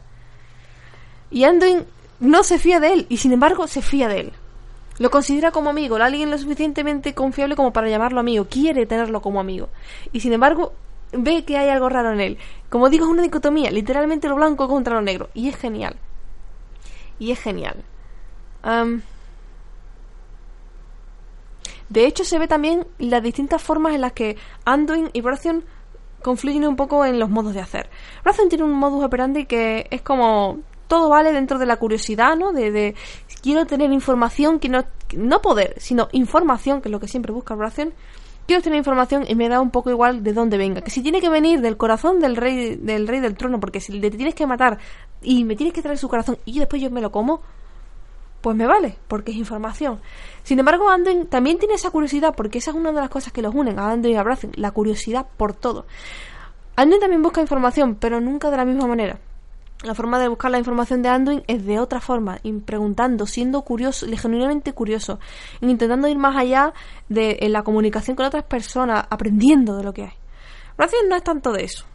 Y 1.30 1.44
Anduin 1.44 1.86
no 2.20 2.44
se 2.44 2.58
fía 2.58 2.80
de 2.80 2.94
él, 2.94 3.06
y 3.10 3.18
sin 3.18 3.34
embargo 3.34 3.68
se 3.68 3.82
fía 3.82 4.08
de 4.08 4.20
él. 4.22 4.34
Lo 4.98 5.10
considera 5.12 5.52
como 5.52 5.70
amigo, 5.70 5.96
alguien 5.98 6.32
lo 6.32 6.38
suficientemente 6.38 7.14
confiable 7.14 7.56
como 7.56 7.72
para 7.72 7.90
llamarlo 7.90 8.20
amigo, 8.20 8.48
quiere 8.50 8.86
tenerlo 8.86 9.22
como 9.22 9.40
amigo. 9.40 9.70
Y 10.12 10.20
sin 10.20 10.34
embargo, 10.34 10.74
ve 11.14 11.46
que 11.46 11.58
hay 11.58 11.70
algo 11.70 11.88
raro 11.90 12.12
en 12.12 12.20
él. 12.20 12.38
Como 12.70 12.90
digo, 12.90 13.06
es 13.06 13.12
una 13.12 13.22
dicotomía, 13.22 13.72
literalmente 13.72 14.28
lo 14.28 14.36
blanco 14.36 14.68
contra 14.68 14.96
lo 14.96 15.02
negro. 15.02 15.30
Y 15.34 15.48
es 15.48 15.56
genial. 15.56 15.96
Y 17.18 17.32
es 17.32 17.40
genial. 17.40 17.84
De 21.90 22.06
hecho, 22.06 22.24
se 22.24 22.38
ve 22.38 22.48
también 22.48 22.86
las 23.00 23.24
distintas 23.24 23.62
formas 23.62 23.96
en 23.96 24.02
las 24.02 24.14
que 24.14 24.38
Anduin 24.64 25.10
y 25.14 25.22
Brathion 25.22 25.64
confluyen 26.22 26.66
un 26.68 26.76
poco 26.76 27.06
en 27.06 27.20
los 27.20 27.30
modos 27.30 27.54
de 27.54 27.62
hacer. 27.62 27.90
Brathion 28.24 28.50
tiene 28.50 28.64
un 28.64 28.74
modus 28.74 29.04
operandi 29.04 29.46
que 29.46 29.88
es 29.90 30.02
como 30.02 30.60
todo 30.88 31.10
vale 31.10 31.32
dentro 31.34 31.60
de 31.60 31.66
la 31.66 31.78
curiosidad, 31.78 32.36
¿no? 32.36 32.52
De, 32.52 32.72
de 32.72 32.96
quiero 33.42 33.66
tener 33.66 33.92
información, 33.92 34.60
quiero, 34.60 34.86
no 35.16 35.42
poder, 35.42 35.76
sino 35.78 36.10
información, 36.12 36.82
que 36.82 36.90
es 36.90 36.92
lo 36.92 37.00
que 37.00 37.08
siempre 37.08 37.32
busca 37.32 37.56
Brazen. 37.56 37.94
Quiero 38.48 38.64
tener 38.64 38.78
información 38.78 39.26
y 39.28 39.36
me 39.36 39.48
da 39.48 39.62
un 39.62 39.70
poco 39.70 39.92
igual 39.92 40.24
de 40.24 40.34
dónde 40.34 40.58
venga. 40.58 40.82
Que 40.82 40.90
si 40.90 41.04
tiene 41.04 41.22
que 41.22 41.30
venir 41.30 41.62
del 41.62 41.78
corazón 41.78 42.20
del 42.20 42.36
rey 42.36 42.76
del 42.76 43.08
rey 43.08 43.20
del 43.20 43.36
trono, 43.36 43.60
porque 43.60 43.80
si 43.80 44.00
le 44.00 44.10
tienes 44.10 44.34
que 44.34 44.48
matar 44.48 44.80
y 45.22 45.44
me 45.44 45.56
tienes 45.56 45.74
que 45.74 45.84
traer 45.84 46.00
su 46.00 46.10
corazón 46.10 46.40
y 46.46 46.58
después 46.58 46.82
yo 46.82 46.90
me 46.90 47.02
lo 47.02 47.12
como, 47.12 47.42
pues 48.42 48.56
me 48.56 48.66
vale, 48.66 48.98
porque 49.08 49.32
es 49.32 49.38
información. 49.38 50.00
Sin 50.44 50.60
embargo, 50.60 50.90
Anduin 50.90 51.28
también 51.28 51.58
tiene 51.60 51.76
esa 51.76 51.92
curiosidad, 51.92 52.34
porque 52.36 52.58
esa 52.60 52.72
es 52.72 52.78
una 52.78 52.92
de 52.92 53.02
las 53.02 53.10
cosas 53.10 53.34
que 53.34 53.42
los 53.42 53.54
unen 53.54 53.80
a 53.80 53.92
Anduin 53.92 54.16
y 54.16 54.18
a 54.18 54.24
Brazen, 54.24 54.52
la 54.56 54.72
curiosidad 54.72 55.26
por 55.38 55.54
todo. 55.54 55.86
Anduin 56.76 57.02
también 57.02 57.22
busca 57.22 57.42
información, 57.42 57.96
pero 57.96 58.22
nunca 58.22 58.50
de 58.50 58.58
la 58.58 58.66
misma 58.66 58.88
manera. 58.88 59.20
La 59.84 59.96
forma 59.96 60.20
de 60.20 60.28
buscar 60.28 60.52
la 60.52 60.58
información 60.58 61.02
de 61.02 61.10
Anduin 61.10 61.44
es 61.48 61.66
de 61.66 61.80
otra 61.80 62.02
forma, 62.02 62.40
preguntando, 62.66 63.26
siendo 63.26 63.62
curioso, 63.62 64.06
genuinamente 64.08 64.74
curioso, 64.74 65.20
intentando 65.62 66.08
ir 66.08 66.18
más 66.18 66.36
allá 66.36 66.74
de 67.08 67.38
la 67.50 67.64
comunicación 67.64 68.18
con 68.18 68.26
otras 68.26 68.44
personas, 68.44 69.06
aprendiendo 69.10 69.78
de 69.78 69.84
lo 69.84 69.94
que 69.94 70.04
hay. 70.04 70.14
Brazen 70.78 71.08
no 71.08 71.16
es 71.16 71.24
tanto 71.24 71.54
de 71.54 71.64
eso. 71.64 71.86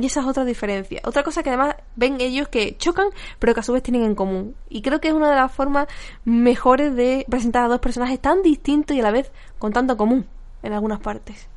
Y 0.00 0.06
esa 0.06 0.20
es 0.20 0.26
otra 0.26 0.44
diferencia. 0.44 1.00
Otra 1.04 1.22
cosa 1.22 1.42
que 1.42 1.50
además 1.50 1.76
ven 1.96 2.20
ellos 2.20 2.48
que 2.48 2.76
chocan, 2.78 3.08
pero 3.38 3.54
que 3.54 3.60
a 3.60 3.62
su 3.62 3.72
vez 3.72 3.82
tienen 3.82 4.04
en 4.04 4.14
común. 4.14 4.56
Y 4.68 4.82
creo 4.82 5.00
que 5.00 5.08
es 5.08 5.14
una 5.14 5.28
de 5.28 5.36
las 5.36 5.52
formas 5.52 5.88
mejores 6.24 6.94
de 6.94 7.26
presentar 7.28 7.64
a 7.64 7.68
dos 7.68 7.80
personajes 7.80 8.20
tan 8.20 8.42
distintos 8.42 8.96
y 8.96 9.00
a 9.00 9.02
la 9.02 9.10
vez 9.10 9.30
con 9.58 9.72
tanto 9.72 9.96
común 9.96 10.26
en 10.62 10.72
algunas 10.72 11.00
partes. 11.00 11.48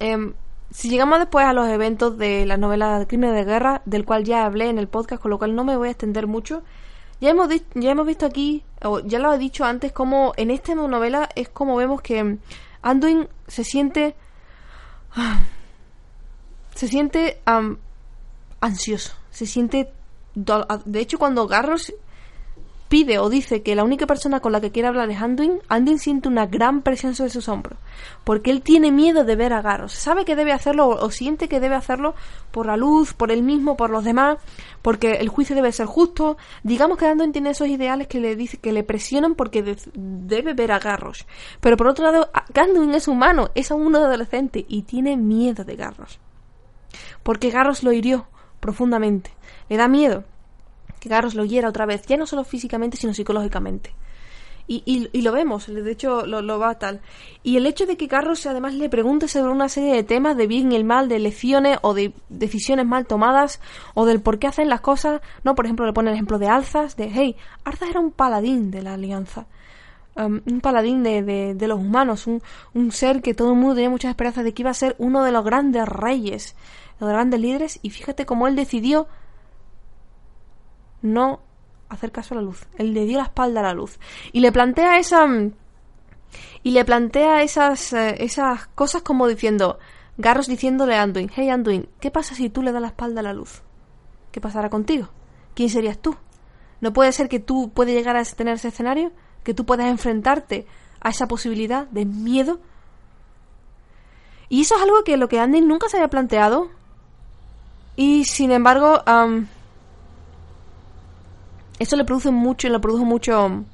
Em, 0.00 0.34
si 0.70 0.90
llegamos 0.90 1.18
después 1.18 1.46
a 1.46 1.52
los 1.52 1.68
eventos 1.68 2.18
de 2.18 2.44
la 2.46 2.56
novela 2.56 3.04
Crimen 3.08 3.34
de 3.34 3.44
Guerra, 3.44 3.82
del 3.84 4.04
cual 4.04 4.24
ya 4.24 4.44
hablé 4.44 4.68
en 4.68 4.78
el 4.78 4.88
podcast, 4.88 5.22
con 5.22 5.30
lo 5.30 5.38
cual 5.38 5.54
no 5.54 5.64
me 5.64 5.76
voy 5.76 5.88
a 5.88 5.92
extender 5.92 6.26
mucho, 6.26 6.62
ya 7.20 7.30
hemos, 7.30 7.48
ya 7.74 7.90
hemos 7.90 8.06
visto 8.06 8.26
aquí, 8.26 8.64
o 8.82 9.00
ya 9.00 9.18
lo 9.18 9.32
he 9.32 9.38
dicho 9.38 9.64
antes, 9.64 9.92
como 9.92 10.32
en 10.36 10.50
esta 10.50 10.74
novela 10.74 11.28
es 11.34 11.48
como 11.48 11.76
vemos 11.76 12.00
que 12.00 12.38
Anduin 12.82 13.28
se 13.46 13.64
siente... 13.64 14.14
Se 16.78 16.86
siente 16.86 17.40
ansioso, 18.60 19.12
se 19.32 19.46
siente... 19.46 19.90
De 20.84 21.00
hecho, 21.00 21.18
cuando 21.18 21.48
Garros 21.48 21.92
pide 22.88 23.18
o 23.18 23.28
dice 23.28 23.64
que 23.64 23.74
la 23.74 23.82
única 23.82 24.06
persona 24.06 24.38
con 24.38 24.52
la 24.52 24.60
que 24.60 24.70
quiere 24.70 24.86
hablar 24.86 25.10
es 25.10 25.20
Anduin, 25.20 25.58
Anduin 25.66 25.98
siente 25.98 26.28
una 26.28 26.46
gran 26.46 26.82
presión 26.82 27.16
sobre 27.16 27.30
sus 27.30 27.48
hombros, 27.48 27.80
porque 28.22 28.52
él 28.52 28.62
tiene 28.62 28.92
miedo 28.92 29.24
de 29.24 29.34
ver 29.34 29.54
a 29.54 29.60
Garros, 29.60 29.92
sabe 29.92 30.24
que 30.24 30.36
debe 30.36 30.52
hacerlo 30.52 30.86
o, 30.86 31.10
siente 31.10 31.48
que 31.48 31.58
debe 31.58 31.74
hacerlo 31.74 32.14
por 32.52 32.66
la 32.66 32.76
luz, 32.76 33.12
por 33.12 33.32
él 33.32 33.42
mismo, 33.42 33.76
por 33.76 33.90
los 33.90 34.04
demás, 34.04 34.38
porque 34.80 35.14
el 35.14 35.30
juicio 35.30 35.56
debe 35.56 35.72
ser 35.72 35.86
justo. 35.86 36.36
Digamos 36.62 36.96
que 36.96 37.06
Anduin 37.06 37.32
tiene 37.32 37.50
esos 37.50 37.66
ideales 37.66 38.06
que 38.06 38.20
le 38.20 38.36
dice 38.36 38.58
que 38.58 38.72
le 38.72 38.84
presionan 38.84 39.34
porque 39.34 39.76
debe 39.94 40.54
ver 40.54 40.70
a 40.70 40.78
Garros, 40.78 41.26
pero 41.58 41.76
por 41.76 41.88
otro 41.88 42.04
lado, 42.04 42.30
Anduin 42.54 42.94
es 42.94 43.08
humano, 43.08 43.50
es 43.56 43.72
aún 43.72 43.84
un 43.86 43.96
adolescente 43.96 44.64
y 44.68 44.82
tiene 44.82 45.16
miedo 45.16 45.64
de 45.64 45.74
Garros, 45.74 46.20
porque 47.22 47.50
Garros 47.50 47.82
lo 47.82 47.92
hirió 47.92 48.26
profundamente, 48.60 49.30
le 49.68 49.76
da 49.76 49.88
miedo 49.88 50.24
que 50.98 51.08
Garros 51.08 51.34
lo 51.34 51.44
hiera 51.44 51.68
otra 51.68 51.86
vez, 51.86 52.02
ya 52.06 52.16
no 52.16 52.26
solo 52.26 52.44
físicamente, 52.44 52.96
sino 52.96 53.14
psicológicamente. 53.14 53.94
Y, 54.70 55.08
y, 55.10 55.22
lo 55.22 55.32
vemos, 55.32 55.66
de 55.66 55.90
hecho 55.90 56.26
lo, 56.26 56.58
va 56.58 56.78
tal. 56.78 57.00
Y 57.42 57.56
el 57.56 57.66
hecho 57.66 57.86
de 57.86 57.96
que 57.96 58.06
Garros 58.06 58.44
además 58.44 58.74
le 58.74 58.90
pregunte 58.90 59.26
sobre 59.26 59.50
una 59.50 59.70
serie 59.70 59.94
de 59.94 60.02
temas 60.02 60.36
de 60.36 60.46
bien 60.46 60.70
y 60.70 60.76
el 60.76 60.84
mal, 60.84 61.08
de 61.08 61.18
lecciones 61.18 61.78
o 61.80 61.94
de 61.94 62.12
decisiones 62.28 62.84
mal 62.84 63.06
tomadas, 63.06 63.62
o 63.94 64.04
del 64.04 64.20
por 64.20 64.38
qué 64.38 64.46
hacen 64.46 64.68
las 64.68 64.82
cosas, 64.82 65.22
¿no? 65.42 65.54
Por 65.54 65.64
ejemplo, 65.64 65.86
le 65.86 65.94
pone 65.94 66.10
el 66.10 66.16
ejemplo 66.16 66.38
de 66.38 66.48
Alzas, 66.48 66.96
de, 66.96 67.10
hey, 67.10 67.34
Alzas 67.64 67.88
era 67.88 67.98
un 67.98 68.10
paladín 68.10 68.70
de 68.70 68.82
la 68.82 68.92
alianza. 68.92 69.46
Un 70.26 70.60
paladín 70.60 71.04
de, 71.04 71.54
de, 71.54 71.68
los 71.68 71.78
humanos, 71.78 72.26
un, 72.26 72.42
un, 72.74 72.90
ser 72.90 73.22
que 73.22 73.34
todo 73.34 73.52
el 73.52 73.56
mundo 73.56 73.76
tenía 73.76 73.90
muchas 73.90 74.10
esperanzas 74.10 74.42
de 74.42 74.52
que 74.52 74.62
iba 74.62 74.70
a 74.70 74.74
ser 74.74 74.96
uno 74.98 75.22
de 75.22 75.30
los 75.30 75.44
grandes 75.44 75.86
reyes, 75.86 76.56
los 76.98 77.08
grandes 77.08 77.38
líderes, 77.40 77.78
y 77.82 77.90
fíjate 77.90 78.26
cómo 78.26 78.48
él 78.48 78.56
decidió 78.56 79.06
no 81.02 81.40
hacer 81.88 82.12
caso 82.12 82.34
a 82.34 82.36
la 82.36 82.42
luz. 82.42 82.66
Él 82.76 82.94
le 82.94 83.04
dio 83.04 83.18
la 83.18 83.24
espalda 83.24 83.60
a 83.60 83.64
la 83.64 83.74
luz. 83.74 83.98
Y 84.32 84.40
le 84.40 84.52
plantea 84.52 84.98
esa. 84.98 85.26
Y 86.62 86.70
le 86.72 86.84
plantea 86.84 87.42
esas, 87.42 87.92
eh, 87.92 88.16
esas 88.18 88.66
cosas 88.68 89.02
como 89.02 89.26
diciendo. 89.26 89.78
Garros 90.20 90.48
diciéndole 90.48 90.96
a 90.96 91.02
Anduin: 91.02 91.30
Hey 91.34 91.48
Anduin, 91.48 91.88
¿qué 92.00 92.10
pasa 92.10 92.34
si 92.34 92.50
tú 92.50 92.62
le 92.62 92.72
das 92.72 92.82
la 92.82 92.88
espalda 92.88 93.20
a 93.20 93.22
la 93.22 93.32
luz? 93.32 93.62
¿Qué 94.32 94.40
pasará 94.40 94.68
contigo? 94.68 95.08
¿Quién 95.54 95.68
serías 95.68 95.98
tú? 95.98 96.16
¿No 96.80 96.92
puede 96.92 97.12
ser 97.12 97.28
que 97.28 97.38
tú 97.38 97.70
puedas 97.70 97.94
llegar 97.94 98.16
a 98.16 98.24
tener 98.24 98.54
ese 98.54 98.68
escenario? 98.68 99.12
¿Que 99.48 99.54
tú 99.54 99.64
puedas 99.64 99.86
enfrentarte 99.86 100.66
a 101.00 101.08
esa 101.08 101.26
posibilidad 101.26 101.86
de 101.86 102.04
miedo? 102.04 102.60
Y 104.50 104.60
eso 104.60 104.76
es 104.76 104.82
algo 104.82 105.04
que 105.04 105.16
lo 105.16 105.30
que 105.30 105.40
Anduin 105.40 105.66
nunca 105.66 105.88
se 105.88 105.96
había 105.96 106.10
planteado. 106.10 106.68
Y 107.96 108.26
sin 108.26 108.52
embargo, 108.52 109.02
eso 111.78 111.96
le 111.96 112.04
produce 112.04 112.30
mucho, 112.30 112.68
le 112.68 112.78
produce 112.78 113.06
mucho... 113.06 113.64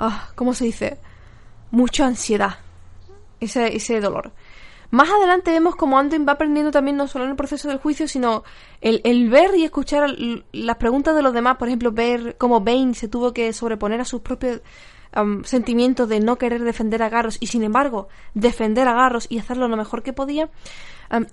Ah, 0.00 0.30
¿Cómo 0.34 0.52
se 0.52 0.64
dice? 0.64 0.98
Mucha 1.70 2.04
ansiedad. 2.04 2.56
Ese, 3.38 3.76
ese 3.76 4.00
dolor. 4.00 4.32
Más 4.90 5.08
adelante 5.10 5.50
vemos 5.50 5.76
como 5.76 5.98
Anduin 5.98 6.26
va 6.26 6.32
aprendiendo 6.32 6.70
también 6.70 6.96
no 6.96 7.08
solo 7.08 7.24
en 7.24 7.30
el 7.30 7.36
proceso 7.36 7.68
del 7.68 7.78
juicio, 7.78 8.08
sino 8.08 8.44
el, 8.80 9.00
el, 9.04 9.28
ver 9.28 9.54
y 9.56 9.64
escuchar 9.64 10.14
las 10.52 10.76
preguntas 10.76 11.14
de 11.14 11.22
los 11.22 11.32
demás. 11.32 11.56
Por 11.56 11.68
ejemplo, 11.68 11.92
ver 11.92 12.36
cómo 12.38 12.60
Bane 12.60 12.94
se 12.94 13.08
tuvo 13.08 13.32
que 13.32 13.52
sobreponer 13.52 14.00
a 14.00 14.04
sus 14.04 14.20
propios 14.20 14.60
sentimientos 15.44 16.08
de 16.10 16.20
no 16.20 16.36
querer 16.36 16.62
defender 16.62 17.02
a 17.02 17.08
Garros 17.08 17.38
y 17.40 17.46
sin 17.46 17.62
embargo 17.62 18.08
defender 18.34 18.86
a 18.86 18.92
Garros 18.92 19.26
y 19.30 19.38
hacerlo 19.38 19.66
lo 19.66 19.76
mejor 19.76 20.02
que 20.02 20.12
podía. 20.12 20.50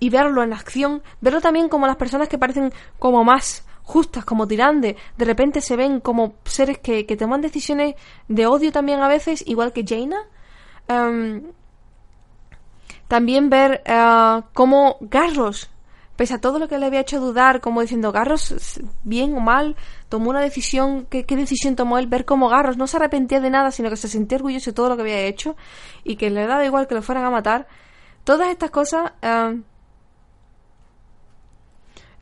y 0.00 0.10
verlo 0.10 0.42
en 0.42 0.52
acción. 0.52 1.02
Verlo 1.20 1.40
también 1.40 1.68
como 1.68 1.86
las 1.86 1.96
personas 1.96 2.28
que 2.28 2.38
parecen 2.38 2.72
como 2.98 3.24
más 3.24 3.66
justas 3.84 4.24
como 4.24 4.48
Tirande, 4.48 4.96
de 5.16 5.24
repente 5.24 5.60
se 5.60 5.76
ven 5.76 6.00
como 6.00 6.34
seres 6.44 6.78
que, 6.78 7.06
que 7.06 7.16
toman 7.16 7.42
decisiones 7.42 7.94
de 8.28 8.46
odio 8.46 8.72
también 8.72 9.00
a 9.00 9.08
veces, 9.08 9.44
igual 9.46 9.72
que 9.72 9.84
Jaina. 9.86 10.16
Em, 10.88 11.42
también 13.08 13.50
ver 13.50 13.82
uh, 13.88 14.42
cómo 14.52 14.96
Garros, 15.00 15.70
pese 16.16 16.34
a 16.34 16.40
todo 16.40 16.58
lo 16.58 16.68
que 16.68 16.78
le 16.78 16.86
había 16.86 17.00
hecho 17.00 17.20
dudar, 17.20 17.60
como 17.60 17.80
diciendo 17.80 18.12
Garros, 18.12 18.80
bien 19.02 19.36
o 19.36 19.40
mal, 19.40 19.76
tomó 20.08 20.30
una 20.30 20.40
decisión, 20.40 21.06
¿qué, 21.10 21.24
decisión 21.24 21.76
tomó 21.76 21.98
él? 21.98 22.06
Ver 22.06 22.24
cómo 22.24 22.48
Garros 22.48 22.76
no 22.76 22.86
se 22.86 22.96
arrepentía 22.96 23.40
de 23.40 23.50
nada, 23.50 23.70
sino 23.70 23.90
que 23.90 23.96
se 23.96 24.08
sentía 24.08 24.36
orgulloso 24.36 24.70
de 24.70 24.74
todo 24.74 24.88
lo 24.88 24.96
que 24.96 25.02
había 25.02 25.20
hecho 25.20 25.56
y 26.04 26.16
que 26.16 26.30
le 26.30 26.46
daba 26.46 26.64
igual 26.64 26.86
que 26.86 26.94
lo 26.94 27.02
fueran 27.02 27.24
a 27.24 27.30
matar. 27.30 27.66
Todas 28.24 28.48
estas 28.48 28.70
cosas 28.70 29.12
em, 29.22 29.64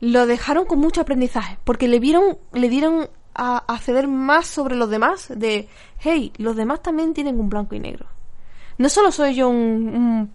lo 0.01 0.25
dejaron 0.25 0.65
con 0.65 0.79
mucho 0.79 1.01
aprendizaje, 1.01 1.57
porque 1.63 1.87
le 1.87 1.99
vieron, 1.99 2.37
le 2.51 2.67
dieron 2.67 3.09
a, 3.33 3.57
acceder 3.73 4.07
más 4.07 4.47
sobre 4.47 4.75
los 4.75 4.89
demás, 4.89 5.31
de, 5.33 5.69
hey, 5.99 6.33
los 6.37 6.55
demás 6.55 6.81
también 6.81 7.13
tienen 7.13 7.39
un 7.39 7.49
blanco 7.49 7.75
y 7.75 7.79
negro. 7.79 8.07
No 8.77 8.89
solo 8.89 9.11
soy 9.11 9.35
yo 9.35 9.49
un, 9.49 10.33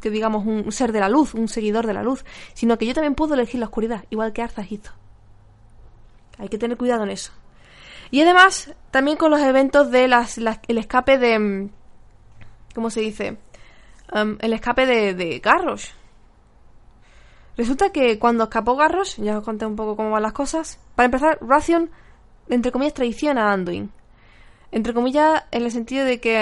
que 0.00 0.10
digamos, 0.10 0.46
un 0.46 0.70
ser 0.72 0.92
de 0.92 1.00
la 1.00 1.08
luz, 1.08 1.34
un 1.34 1.48
seguidor 1.48 1.86
de 1.86 1.94
la 1.94 2.02
luz, 2.02 2.24
sino 2.54 2.78
que 2.78 2.86
yo 2.86 2.94
también 2.94 3.14
puedo 3.14 3.34
elegir 3.34 3.60
la 3.60 3.66
oscuridad, 3.66 4.04
igual 4.10 4.32
que 4.32 4.42
Arthas 4.42 4.70
hizo. 4.70 4.92
Hay 6.38 6.48
que 6.48 6.58
tener 6.58 6.76
cuidado 6.76 7.04
en 7.04 7.10
eso. 7.10 7.32
Y 8.10 8.20
además, 8.20 8.72
también 8.90 9.16
con 9.16 9.30
los 9.30 9.40
eventos 9.40 9.90
de 9.90 10.08
las, 10.08 10.38
el 10.38 10.78
escape 10.78 11.18
de... 11.18 11.68
¿Cómo 12.74 12.90
se 12.90 13.00
dice? 13.00 13.38
El 14.12 14.52
escape 14.52 14.86
de, 14.86 15.40
Garrosh 15.40 15.90
Resulta 17.56 17.90
que 17.90 18.18
cuando 18.18 18.44
escapó 18.44 18.76
Garros, 18.76 19.16
ya 19.16 19.38
os 19.38 19.44
conté 19.44 19.64
un 19.64 19.76
poco 19.76 19.96
cómo 19.96 20.10
van 20.10 20.22
las 20.22 20.34
cosas. 20.34 20.78
Para 20.94 21.06
empezar, 21.06 21.38
Ration, 21.40 21.90
entre 22.48 22.70
comillas, 22.70 22.94
traiciona 22.94 23.48
a 23.48 23.52
Anduin. 23.52 23.90
Entre 24.70 24.92
comillas, 24.92 25.44
en 25.50 25.62
el 25.62 25.70
sentido 25.70 26.04
de 26.04 26.20
que 26.20 26.36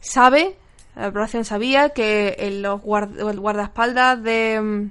sabe, 0.00 0.56
Ration 1.10 1.44
sabía 1.44 1.90
que 1.90 2.36
el, 2.38 2.62
los 2.62 2.82
guardaespaldas 2.82 4.22
de 4.22 4.58
um, 4.60 4.90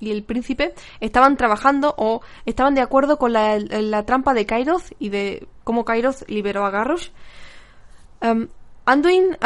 y 0.00 0.10
el 0.10 0.22
príncipe 0.22 0.74
estaban 1.00 1.36
trabajando 1.36 1.94
o 1.96 2.20
estaban 2.46 2.74
de 2.74 2.80
acuerdo 2.80 3.18
con 3.18 3.32
la, 3.32 3.58
la 3.58 4.04
trampa 4.04 4.34
de 4.34 4.46
Kairos 4.46 4.94
y 4.98 5.08
de 5.08 5.48
cómo 5.64 5.84
Kairos 5.84 6.24
liberó 6.28 6.64
a 6.64 6.70
Garros. 6.70 7.12
Um, 8.22 8.48
Anduin 8.84 9.36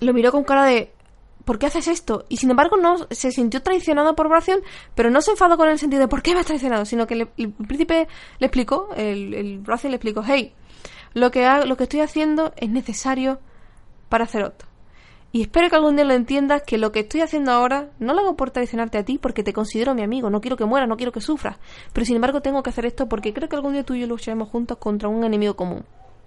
lo 0.00 0.14
miró 0.14 0.32
con 0.32 0.44
cara 0.44 0.64
de 0.64 0.92
¿por 1.44 1.58
qué 1.58 1.66
haces 1.66 1.88
esto? 1.88 2.24
Y 2.28 2.36
sin 2.38 2.50
embargo 2.50 2.76
no 2.76 2.96
se 3.10 3.32
sintió 3.32 3.62
traicionado 3.62 4.14
por 4.14 4.28
Bración, 4.28 4.60
pero 4.94 5.10
no 5.10 5.20
se 5.20 5.32
enfadó 5.32 5.56
con 5.56 5.68
el 5.68 5.78
sentido 5.78 6.00
de 6.00 6.08
¿por 6.08 6.22
qué 6.22 6.32
me 6.32 6.40
has 6.40 6.46
traicionado? 6.46 6.84
Sino 6.84 7.06
que 7.06 7.14
el 7.14 7.52
príncipe 7.52 8.08
le 8.38 8.46
explicó, 8.46 8.88
el, 8.96 9.34
el 9.34 9.62
le 9.64 9.94
explicó, 9.94 10.22
hey, 10.26 10.54
lo 11.12 11.30
que, 11.30 11.46
lo 11.66 11.76
que 11.76 11.82
estoy 11.84 12.00
haciendo 12.00 12.52
es 12.56 12.70
necesario 12.70 13.40
para 14.10 14.26
Cerot. 14.26 14.66
Y 15.32 15.42
espero 15.42 15.70
que 15.70 15.76
algún 15.76 15.94
día 15.94 16.04
lo 16.04 16.12
entiendas 16.12 16.62
que 16.66 16.76
lo 16.76 16.90
que 16.90 17.00
estoy 17.00 17.20
haciendo 17.20 17.52
ahora 17.52 17.90
no 18.00 18.12
lo 18.14 18.20
hago 18.20 18.36
por 18.36 18.50
traicionarte 18.50 18.98
a 18.98 19.04
ti 19.04 19.16
porque 19.16 19.44
te 19.44 19.52
considero 19.52 19.94
mi 19.94 20.02
amigo, 20.02 20.28
no 20.28 20.40
quiero 20.40 20.56
que 20.56 20.64
mueras, 20.64 20.88
no 20.88 20.96
quiero 20.96 21.12
que 21.12 21.20
sufras. 21.20 21.56
Pero 21.92 22.04
sin 22.04 22.16
embargo 22.16 22.42
tengo 22.42 22.62
que 22.62 22.70
hacer 22.70 22.84
esto 22.84 23.08
porque 23.08 23.32
creo 23.32 23.48
que 23.48 23.54
algún 23.54 23.72
día 23.72 23.84
tú 23.84 23.94
y 23.94 24.00
yo 24.00 24.08
lucharemos 24.08 24.48
juntos 24.48 24.76
contra 24.78 25.08
un 25.08 25.22
enemigo 25.24 25.54
común. 25.54 25.84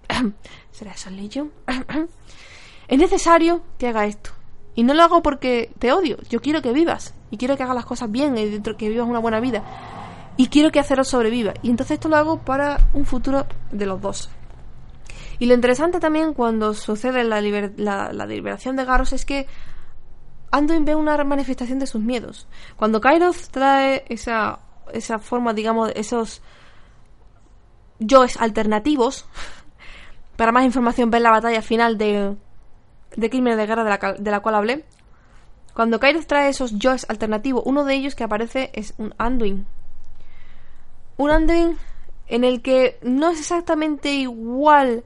¿Será 0.72 0.94
eso 0.94 1.10
Legion? 1.10 1.52
es 2.88 2.98
necesario 2.98 3.62
que 3.78 3.88
haga 3.88 4.06
esto. 4.06 4.32
Y 4.74 4.84
no 4.84 4.94
lo 4.94 5.04
hago 5.04 5.22
porque 5.22 5.70
te 5.80 5.92
odio. 5.92 6.18
Yo 6.30 6.42
quiero 6.42 6.62
que 6.62 6.72
vivas. 6.72 7.14
Y 7.30 7.38
quiero 7.38 7.58
que 7.58 7.64
hagas 7.64 7.76
las 7.76 7.86
cosas 7.86 8.10
bien 8.10 8.38
y 8.38 8.60
que 8.62 8.90
vivas 8.90 9.08
una 9.08 9.20
buena 9.20 9.42
vida. 9.42 9.64
Y 10.38 10.48
quiero 10.48 10.72
que 10.72 10.80
Acero 10.80 11.04
sobreviva. 11.04 11.54
Y 11.62 11.70
entonces 11.70 11.96
esto 11.96 12.10
lo 12.10 12.16
hago 12.16 12.40
para 12.40 12.80
un 12.94 13.06
futuro 13.06 13.46
de 13.72 13.86
los 13.86 14.02
dos. 14.02 14.30
Y 15.44 15.46
lo 15.46 15.56
interesante 15.56 16.00
también 16.00 16.34
cuando 16.34 16.74
sucede 16.74 17.26
la, 17.26 17.42
liberación 17.42 18.78
de 18.78 18.86
Garros 18.86 19.12
es 19.12 19.26
que 19.26 19.46
Anduin 20.52 20.86
ve 20.86 20.96
una 20.96 21.22
manifestación 21.26 21.80
de 21.80 21.86
sus 21.86 22.02
miedos. 22.02 22.48
Cuando 22.78 23.02
Kairos 23.02 23.50
trae 23.50 24.06
esa, 24.08 24.60
esa 24.94 25.20
forma, 25.20 25.54
digamos, 25.54 25.92
esos 25.96 26.42
yoes 28.00 28.38
alternativos, 28.38 29.26
para 30.38 30.54
más 30.54 30.64
información 30.64 31.12
ver 31.12 31.22
la 31.22 31.32
batalla 31.32 31.62
final 31.62 31.98
de, 31.98 32.38
de 33.18 33.30
Crímenes 33.30 33.58
de 33.58 33.68
Guerra 33.68 33.84
de 33.84 33.90
la, 33.90 34.14
de 34.14 34.32
la 34.32 34.40
cual 34.40 34.56
hablé. 34.56 34.86
Cuando 35.74 36.00
Kairos 36.00 36.26
trae 36.26 36.48
esos 36.48 36.80
yoes 36.80 37.06
alternativos, 37.10 37.64
uno 37.66 37.84
de 37.84 37.96
ellos 37.96 38.16
que 38.16 38.24
aparece 38.24 38.72
es 38.72 38.94
un 38.98 39.14
Anduin. 39.18 39.66
Un 41.18 41.32
Anduin 41.32 41.78
en 42.28 42.46
el 42.46 42.62
que 42.62 42.98
no 43.02 43.30
es 43.30 43.42
exactamente 43.42 44.14
igual 44.14 45.04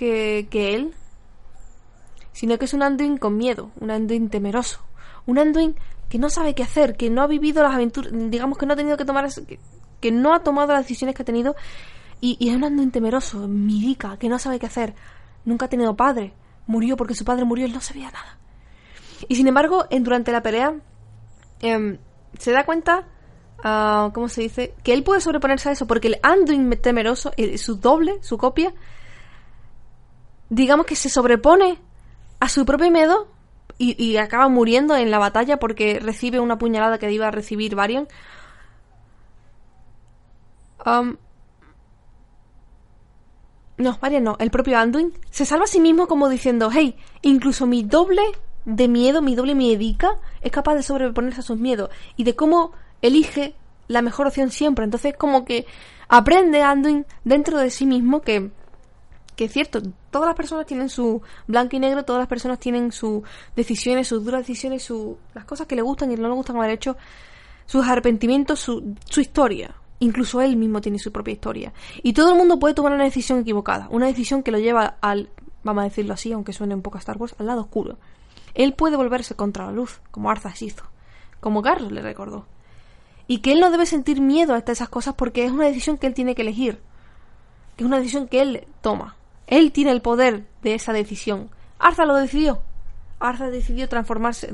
que, 0.00 0.74
él, 0.74 0.94
sino 2.32 2.58
que 2.58 2.64
es 2.64 2.72
un 2.72 2.82
Anduin 2.82 3.18
con 3.18 3.36
miedo, 3.36 3.70
un 3.80 3.90
Anduin 3.90 4.30
temeroso, 4.30 4.80
un 5.26 5.38
Anduin 5.38 5.76
que 6.08 6.18
no 6.18 6.30
sabe 6.30 6.54
qué 6.54 6.62
hacer, 6.62 6.96
que 6.96 7.10
no 7.10 7.22
ha 7.22 7.26
vivido 7.26 7.62
las 7.62 7.74
aventuras, 7.74 8.10
digamos 8.12 8.56
que 8.56 8.64
no 8.64 8.72
ha 8.72 8.76
tenido 8.76 8.96
que 8.96 9.04
tomar, 9.04 9.28
que, 10.00 10.10
no 10.10 10.34
ha 10.34 10.42
tomado 10.42 10.72
las 10.72 10.84
decisiones 10.84 11.14
que 11.14 11.22
ha 11.22 11.26
tenido, 11.26 11.54
y, 12.20 12.48
es 12.48 12.56
un 12.56 12.64
Anduin 12.64 12.90
temeroso, 12.90 13.46
midica, 13.46 14.16
que 14.16 14.30
no 14.30 14.38
sabe 14.38 14.58
qué 14.58 14.66
hacer, 14.66 14.94
nunca 15.44 15.66
ha 15.66 15.68
tenido 15.68 15.94
padre, 15.94 16.32
murió 16.66 16.96
porque 16.96 17.14
su 17.14 17.24
padre 17.26 17.44
murió, 17.44 17.66
él 17.66 17.74
no 17.74 17.82
sabía 17.82 18.10
nada. 18.10 18.38
Y 19.28 19.34
sin 19.36 19.48
embargo, 19.48 19.84
en, 19.90 20.02
durante 20.02 20.32
la 20.32 20.42
pelea, 20.42 20.76
em, 21.60 21.98
se 22.38 22.52
da 22.52 22.64
cuenta, 22.64 23.06
uh, 23.62 24.12
¿cómo 24.12 24.30
se 24.30 24.40
dice? 24.40 24.74
Que 24.82 24.94
él 24.94 25.02
puede 25.02 25.20
sobreponerse 25.20 25.68
a 25.68 25.72
eso, 25.72 25.86
porque 25.86 26.08
el 26.08 26.20
Anduin 26.22 26.70
temeroso, 26.80 27.32
su 27.56 27.76
doble, 27.76 28.18
su 28.22 28.38
copia, 28.38 28.72
digamos 30.50 30.84
que 30.84 30.96
se 30.96 31.08
sobrepone 31.08 31.78
a 32.40 32.48
su 32.48 32.66
propio 32.66 32.90
miedo 32.90 33.28
y, 33.78 34.18
acaba 34.18 34.48
muriendo 34.48 34.94
en 34.94 35.10
la 35.10 35.18
batalla 35.18 35.58
porque 35.58 36.00
recibe 36.00 36.38
una 36.38 36.58
puñalada 36.58 36.98
que 36.98 37.10
iba 37.10 37.28
a 37.28 37.30
recibir 37.30 37.74
Varian. 37.74 38.08
No, 43.78 43.98
Varian 44.02 44.24
no, 44.24 44.36
el 44.38 44.50
propio 44.50 44.78
Anduin 44.78 45.14
se 45.30 45.46
salva 45.46 45.64
a 45.64 45.66
sí 45.66 45.80
mismo 45.80 46.08
como 46.08 46.28
diciendo, 46.28 46.68
hey, 46.70 46.94
incluso 47.22 47.66
mi 47.66 47.82
doble 47.82 48.20
de 48.66 48.86
miedo, 48.86 49.22
mi 49.22 49.34
doble 49.34 49.54
miedica, 49.54 50.18
es 50.42 50.52
capaz 50.52 50.74
de 50.74 50.82
sobreponerse 50.82 51.40
a 51.40 51.44
sus 51.44 51.58
miedos 51.58 51.88
y 52.18 52.24
de 52.24 52.36
cómo 52.36 52.72
elige 53.00 53.54
la 53.88 54.02
mejor 54.02 54.26
opción 54.26 54.50
siempre. 54.50 54.84
Entonces 54.84 55.16
como 55.16 55.46
que 55.46 55.64
aprende 56.06 56.60
Anduin 56.60 57.06
dentro 57.24 57.58
de 57.58 57.70
sí 57.70 57.86
mismo 57.86 58.20
que 58.20 58.50
que 59.40 59.46
es 59.46 59.52
cierto, 59.54 59.80
todas 60.10 60.26
las 60.26 60.36
personas 60.36 60.66
tienen 60.66 60.90
su 60.90 61.22
blanco 61.46 61.74
y 61.74 61.78
negro, 61.78 62.04
todas 62.04 62.20
las 62.20 62.28
personas 62.28 62.58
tienen 62.58 62.92
sus 62.92 63.22
decisiones, 63.56 64.06
sus 64.06 64.22
duras 64.22 64.42
decisiones, 64.42 64.82
su, 64.82 65.16
las 65.32 65.46
cosas 65.46 65.66
que 65.66 65.74
le 65.76 65.80
gustan 65.80 66.12
y 66.12 66.16
no 66.16 66.28
le 66.28 66.34
gustan 66.34 66.58
haber 66.58 66.72
hecho, 66.72 66.98
sus 67.64 67.86
arrepentimientos, 67.86 68.60
su, 68.60 68.96
su 69.08 69.22
historia. 69.22 69.74
Incluso 69.98 70.42
él 70.42 70.58
mismo 70.58 70.82
tiene 70.82 70.98
su 70.98 71.10
propia 71.10 71.32
historia. 71.32 71.72
Y 72.02 72.12
todo 72.12 72.32
el 72.32 72.36
mundo 72.36 72.58
puede 72.58 72.74
tomar 72.74 72.92
una 72.92 73.04
decisión 73.04 73.38
equivocada, 73.38 73.88
una 73.90 74.08
decisión 74.08 74.42
que 74.42 74.50
lo 74.50 74.58
lleva 74.58 74.98
al, 75.00 75.30
vamos 75.64 75.80
a 75.80 75.84
decirlo 75.84 76.12
así, 76.12 76.34
aunque 76.34 76.52
suene 76.52 76.74
un 76.74 76.82
poco 76.82 76.98
a 76.98 77.00
Star 77.00 77.16
Wars, 77.16 77.34
al 77.38 77.46
lado 77.46 77.62
oscuro. 77.62 77.96
Él 78.52 78.74
puede 78.74 78.98
volverse 78.98 79.36
contra 79.36 79.64
la 79.64 79.72
luz, 79.72 80.02
como 80.10 80.30
Arthas 80.30 80.60
hizo, 80.60 80.84
como 81.40 81.62
Garros 81.62 81.92
le 81.92 82.02
recordó. 82.02 82.44
Y 83.26 83.38
que 83.38 83.52
él 83.52 83.60
no 83.60 83.70
debe 83.70 83.86
sentir 83.86 84.20
miedo 84.20 84.52
a 84.52 84.58
esas 84.58 84.90
cosas 84.90 85.14
porque 85.14 85.46
es 85.46 85.50
una 85.50 85.64
decisión 85.64 85.96
que 85.96 86.08
él 86.08 86.12
tiene 86.12 86.34
que 86.34 86.42
elegir. 86.42 86.78
Es 87.78 87.86
una 87.86 87.96
decisión 87.96 88.28
que 88.28 88.42
él 88.42 88.66
toma. 88.82 89.16
Él 89.50 89.72
tiene 89.72 89.90
el 89.90 90.00
poder 90.00 90.46
de 90.62 90.74
esa 90.74 90.94
decisión. 90.94 91.50
Arza 91.78 92.06
lo 92.06 92.14
decidió. 92.14 92.62
Arza 93.18 93.50
decidió 93.50 93.88
transformarse, 93.88 94.48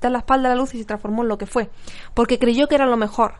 dar 0.00 0.12
la 0.12 0.18
espalda 0.18 0.48
a 0.48 0.54
la 0.54 0.60
luz 0.60 0.74
y 0.74 0.78
se 0.78 0.84
transformó 0.86 1.22
en 1.22 1.28
lo 1.28 1.36
que 1.36 1.46
fue. 1.46 1.68
Porque 2.14 2.38
creyó 2.38 2.68
que 2.68 2.76
era 2.76 2.86
lo 2.86 2.96
mejor. 2.96 3.34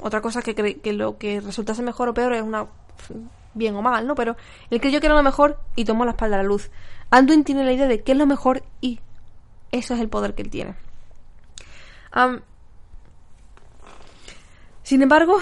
Otra 0.00 0.20
cosa 0.20 0.42
que, 0.42 0.54
que 0.54 0.92
lo 0.92 1.16
que 1.16 1.40
resultase 1.40 1.82
mejor 1.82 2.08
o 2.08 2.14
peor 2.14 2.34
es 2.34 2.42
una 2.42 2.66
bien 3.54 3.76
o 3.76 3.82
mal, 3.82 4.06
¿no? 4.06 4.14
Pero 4.14 4.36
él 4.70 4.80
creyó 4.80 5.00
que 5.00 5.06
era 5.06 5.14
lo 5.14 5.22
mejor 5.22 5.58
y 5.76 5.84
tomó 5.84 6.04
la 6.04 6.10
espalda 6.10 6.36
a 6.36 6.42
la 6.42 6.48
luz. 6.48 6.70
Anduin 7.10 7.44
tiene 7.44 7.64
la 7.64 7.72
idea 7.72 7.86
de 7.86 8.02
qué 8.02 8.12
es 8.12 8.18
lo 8.18 8.26
mejor 8.26 8.64
y 8.80 9.00
eso 9.70 9.94
es 9.94 10.00
el 10.00 10.08
poder 10.08 10.34
que 10.34 10.42
él 10.42 10.50
tiene. 10.50 10.74
sin 14.82 15.02
embargo, 15.02 15.38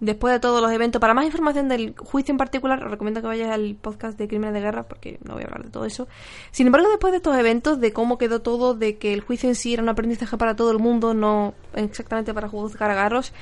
después 0.00 0.32
de 0.32 0.40
todos 0.40 0.60
los 0.60 0.70
eventos. 0.72 1.00
Para 1.00 1.14
más 1.14 1.24
información 1.24 1.68
del 1.68 1.94
juicio 1.96 2.32
en 2.32 2.38
particular, 2.38 2.82
os 2.84 2.90
recomiendo 2.90 3.20
que 3.20 3.26
vayáis 3.26 3.50
al 3.50 3.74
podcast 3.74 4.18
de 4.18 4.28
Crímenes 4.28 4.54
de 4.54 4.60
Guerra, 4.60 4.84
porque 4.84 5.18
no 5.24 5.34
voy 5.34 5.42
a 5.42 5.46
hablar 5.46 5.64
de 5.64 5.70
todo 5.70 5.84
eso. 5.84 6.08
Sin 6.50 6.66
embargo, 6.66 6.88
después 6.88 7.12
de 7.12 7.18
estos 7.18 7.36
eventos, 7.36 7.80
de 7.80 7.92
cómo 7.92 8.18
quedó 8.18 8.42
todo, 8.42 8.74
de 8.74 8.98
que 8.98 9.12
el 9.12 9.20
juicio 9.20 9.48
en 9.48 9.54
sí 9.54 9.72
era 9.72 9.82
un 9.82 9.88
aprendizaje 9.88 10.36
para 10.36 10.56
todo 10.56 10.70
el 10.72 10.78
mundo, 10.78 11.14
no 11.14 11.54
exactamente 11.74 12.34
para 12.34 12.48
juzgar 12.48 12.90
a 12.90 12.94
Garros, 12.94 13.32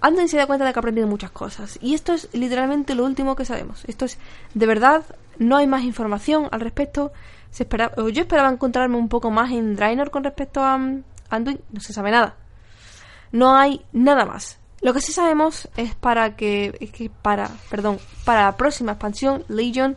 Anden 0.00 0.28
se 0.28 0.36
da 0.36 0.46
cuenta 0.46 0.64
de 0.64 0.72
que 0.72 0.78
ha 0.78 0.80
aprendido 0.80 1.06
muchas 1.06 1.30
cosas. 1.30 1.78
Y 1.82 1.94
esto 1.94 2.12
es 2.12 2.28
literalmente 2.32 2.94
lo 2.94 3.04
último 3.04 3.34
que 3.34 3.44
sabemos. 3.44 3.84
Esto 3.86 4.04
es, 4.04 4.18
de 4.54 4.66
verdad, 4.66 5.04
no 5.38 5.56
hay 5.56 5.66
más 5.66 5.82
información 5.82 6.48
al 6.52 6.60
respecto. 6.60 7.12
Se 7.50 7.64
espera, 7.64 7.92
yo 7.96 8.22
esperaba 8.22 8.50
encontrarme 8.50 8.96
un 8.96 9.08
poco 9.08 9.30
más 9.30 9.50
en 9.50 9.74
Draenor 9.74 10.10
con 10.10 10.22
respecto 10.22 10.60
a 10.60 10.76
um, 10.76 11.02
Anduin, 11.30 11.60
no 11.72 11.80
se 11.80 11.92
sabe 11.92 12.10
nada. 12.10 12.36
No 13.32 13.56
hay 13.56 13.84
nada 13.92 14.24
más. 14.24 14.58
Lo 14.80 14.94
que 14.94 15.00
sí 15.00 15.12
sabemos 15.12 15.68
es 15.76 15.94
para 15.94 16.36
que, 16.36 17.10
para, 17.22 17.50
perdón, 17.68 17.98
para 18.24 18.44
la 18.44 18.56
próxima 18.56 18.92
expansión, 18.92 19.44
Legion, 19.48 19.96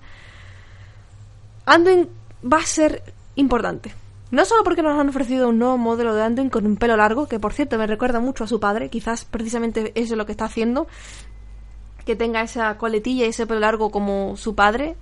Anduin 1.66 2.10
va 2.52 2.58
a 2.58 2.66
ser 2.66 3.04
importante. 3.36 3.94
No 4.32 4.46
solo 4.46 4.64
porque 4.64 4.82
nos 4.82 4.98
han 4.98 5.10
ofrecido 5.10 5.50
un 5.50 5.60
nuevo 5.60 5.78
modelo 5.78 6.16
de 6.16 6.24
Anduin 6.24 6.50
con 6.50 6.66
un 6.66 6.78
pelo 6.78 6.98
largo, 6.98 7.28
que 7.28 7.40
por 7.40 7.54
cierto 7.54 7.78
me 7.78 7.86
recuerda 7.86 8.20
mucho 8.20 8.46
a 8.46 8.48
su 8.48 8.60
padre, 8.60 8.90
quizás 8.90 9.26
precisamente 9.26 9.92
eso 9.94 10.14
es 10.14 10.18
lo 10.18 10.26
que 10.26 10.32
está 10.32 10.46
haciendo, 10.46 10.88
que 12.06 12.16
tenga 12.16 12.42
esa 12.42 12.78
coletilla 12.78 13.26
y 13.26 13.30
ese 13.30 13.46
pelo 13.46 13.60
largo 13.60 13.92
como 13.92 14.36
su 14.38 14.56
padre, 14.56 14.96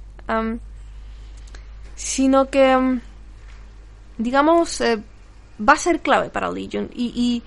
sino 1.96 2.50
que, 2.50 3.00
digamos, 4.18 4.82
eh, 4.82 5.02
va 5.68 5.74
a 5.74 5.78
ser 5.78 6.02
clave 6.02 6.30
para 6.30 6.52
Legion. 6.52 6.90
Y, 6.94 7.14
y 7.16 7.44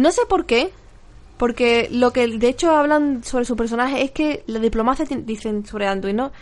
no 0.00 0.10
sé 0.10 0.22
por 0.26 0.46
qué, 0.46 0.72
porque 1.38 1.88
lo 1.90 2.12
que 2.12 2.26
de 2.26 2.48
hecho 2.48 2.72
hablan 2.72 3.22
sobre 3.24 3.44
su 3.44 3.56
personaje 3.56 4.02
es 4.02 4.10
que 4.10 4.44
la 4.46 4.58
diplomacia, 4.58 5.06
dicen 5.06 5.64
sobre 5.64 5.86
Anduin, 5.86 6.16
¿no? 6.16 6.32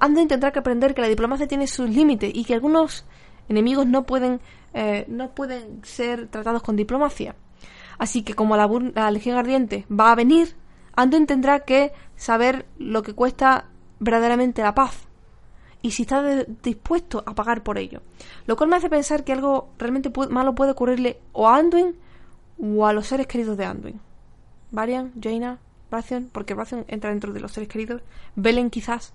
Anduin 0.00 0.28
tendrá 0.28 0.52
que 0.52 0.60
aprender 0.60 0.94
que 0.94 1.02
la 1.02 1.08
diplomacia 1.08 1.46
tiene 1.46 1.66
sus 1.66 1.90
límites 1.90 2.30
y 2.32 2.44
que 2.44 2.54
algunos 2.54 3.04
enemigos 3.48 3.86
no 3.86 4.04
pueden, 4.04 4.40
eh, 4.72 5.04
no 5.08 5.30
pueden 5.34 5.84
ser 5.84 6.28
tratados 6.28 6.62
con 6.62 6.76
diplomacia. 6.76 7.34
Así 7.98 8.22
que 8.22 8.34
como 8.34 8.56
la, 8.56 8.68
la 8.94 9.10
Legión 9.10 9.36
Ardiente 9.36 9.84
va 9.90 10.12
a 10.12 10.14
venir, 10.14 10.54
Anduin 10.94 11.26
tendrá 11.26 11.60
que 11.60 11.92
saber 12.14 12.66
lo 12.78 13.02
que 13.02 13.14
cuesta 13.14 13.66
verdaderamente 13.98 14.62
la 14.62 14.74
paz 14.74 15.06
y 15.82 15.90
si 15.90 16.02
está 16.02 16.44
dispuesto 16.62 17.22
a 17.26 17.34
pagar 17.34 17.62
por 17.62 17.78
ello. 17.78 18.02
Lo 18.46 18.56
cual 18.56 18.70
me 18.70 18.76
hace 18.76 18.90
pensar 18.90 19.24
que 19.24 19.32
algo 19.32 19.70
realmente 19.78 20.10
malo 20.30 20.54
puede 20.54 20.72
ocurrirle 20.72 21.20
o 21.32 21.48
a 21.48 21.56
Anduin 21.56 21.96
o 22.60 22.86
a 22.86 22.92
los 22.92 23.06
seres 23.06 23.26
queridos 23.26 23.56
de 23.56 23.64
Anduin. 23.64 24.05
Varian, 24.76 25.10
Jaina, 25.18 25.58
Brathion, 25.90 26.28
porque 26.30 26.52
Brathion 26.52 26.84
entra 26.86 27.08
dentro 27.08 27.32
de 27.32 27.40
los 27.40 27.50
seres 27.50 27.68
queridos, 27.68 28.02
Belen 28.34 28.68
quizás, 28.68 29.14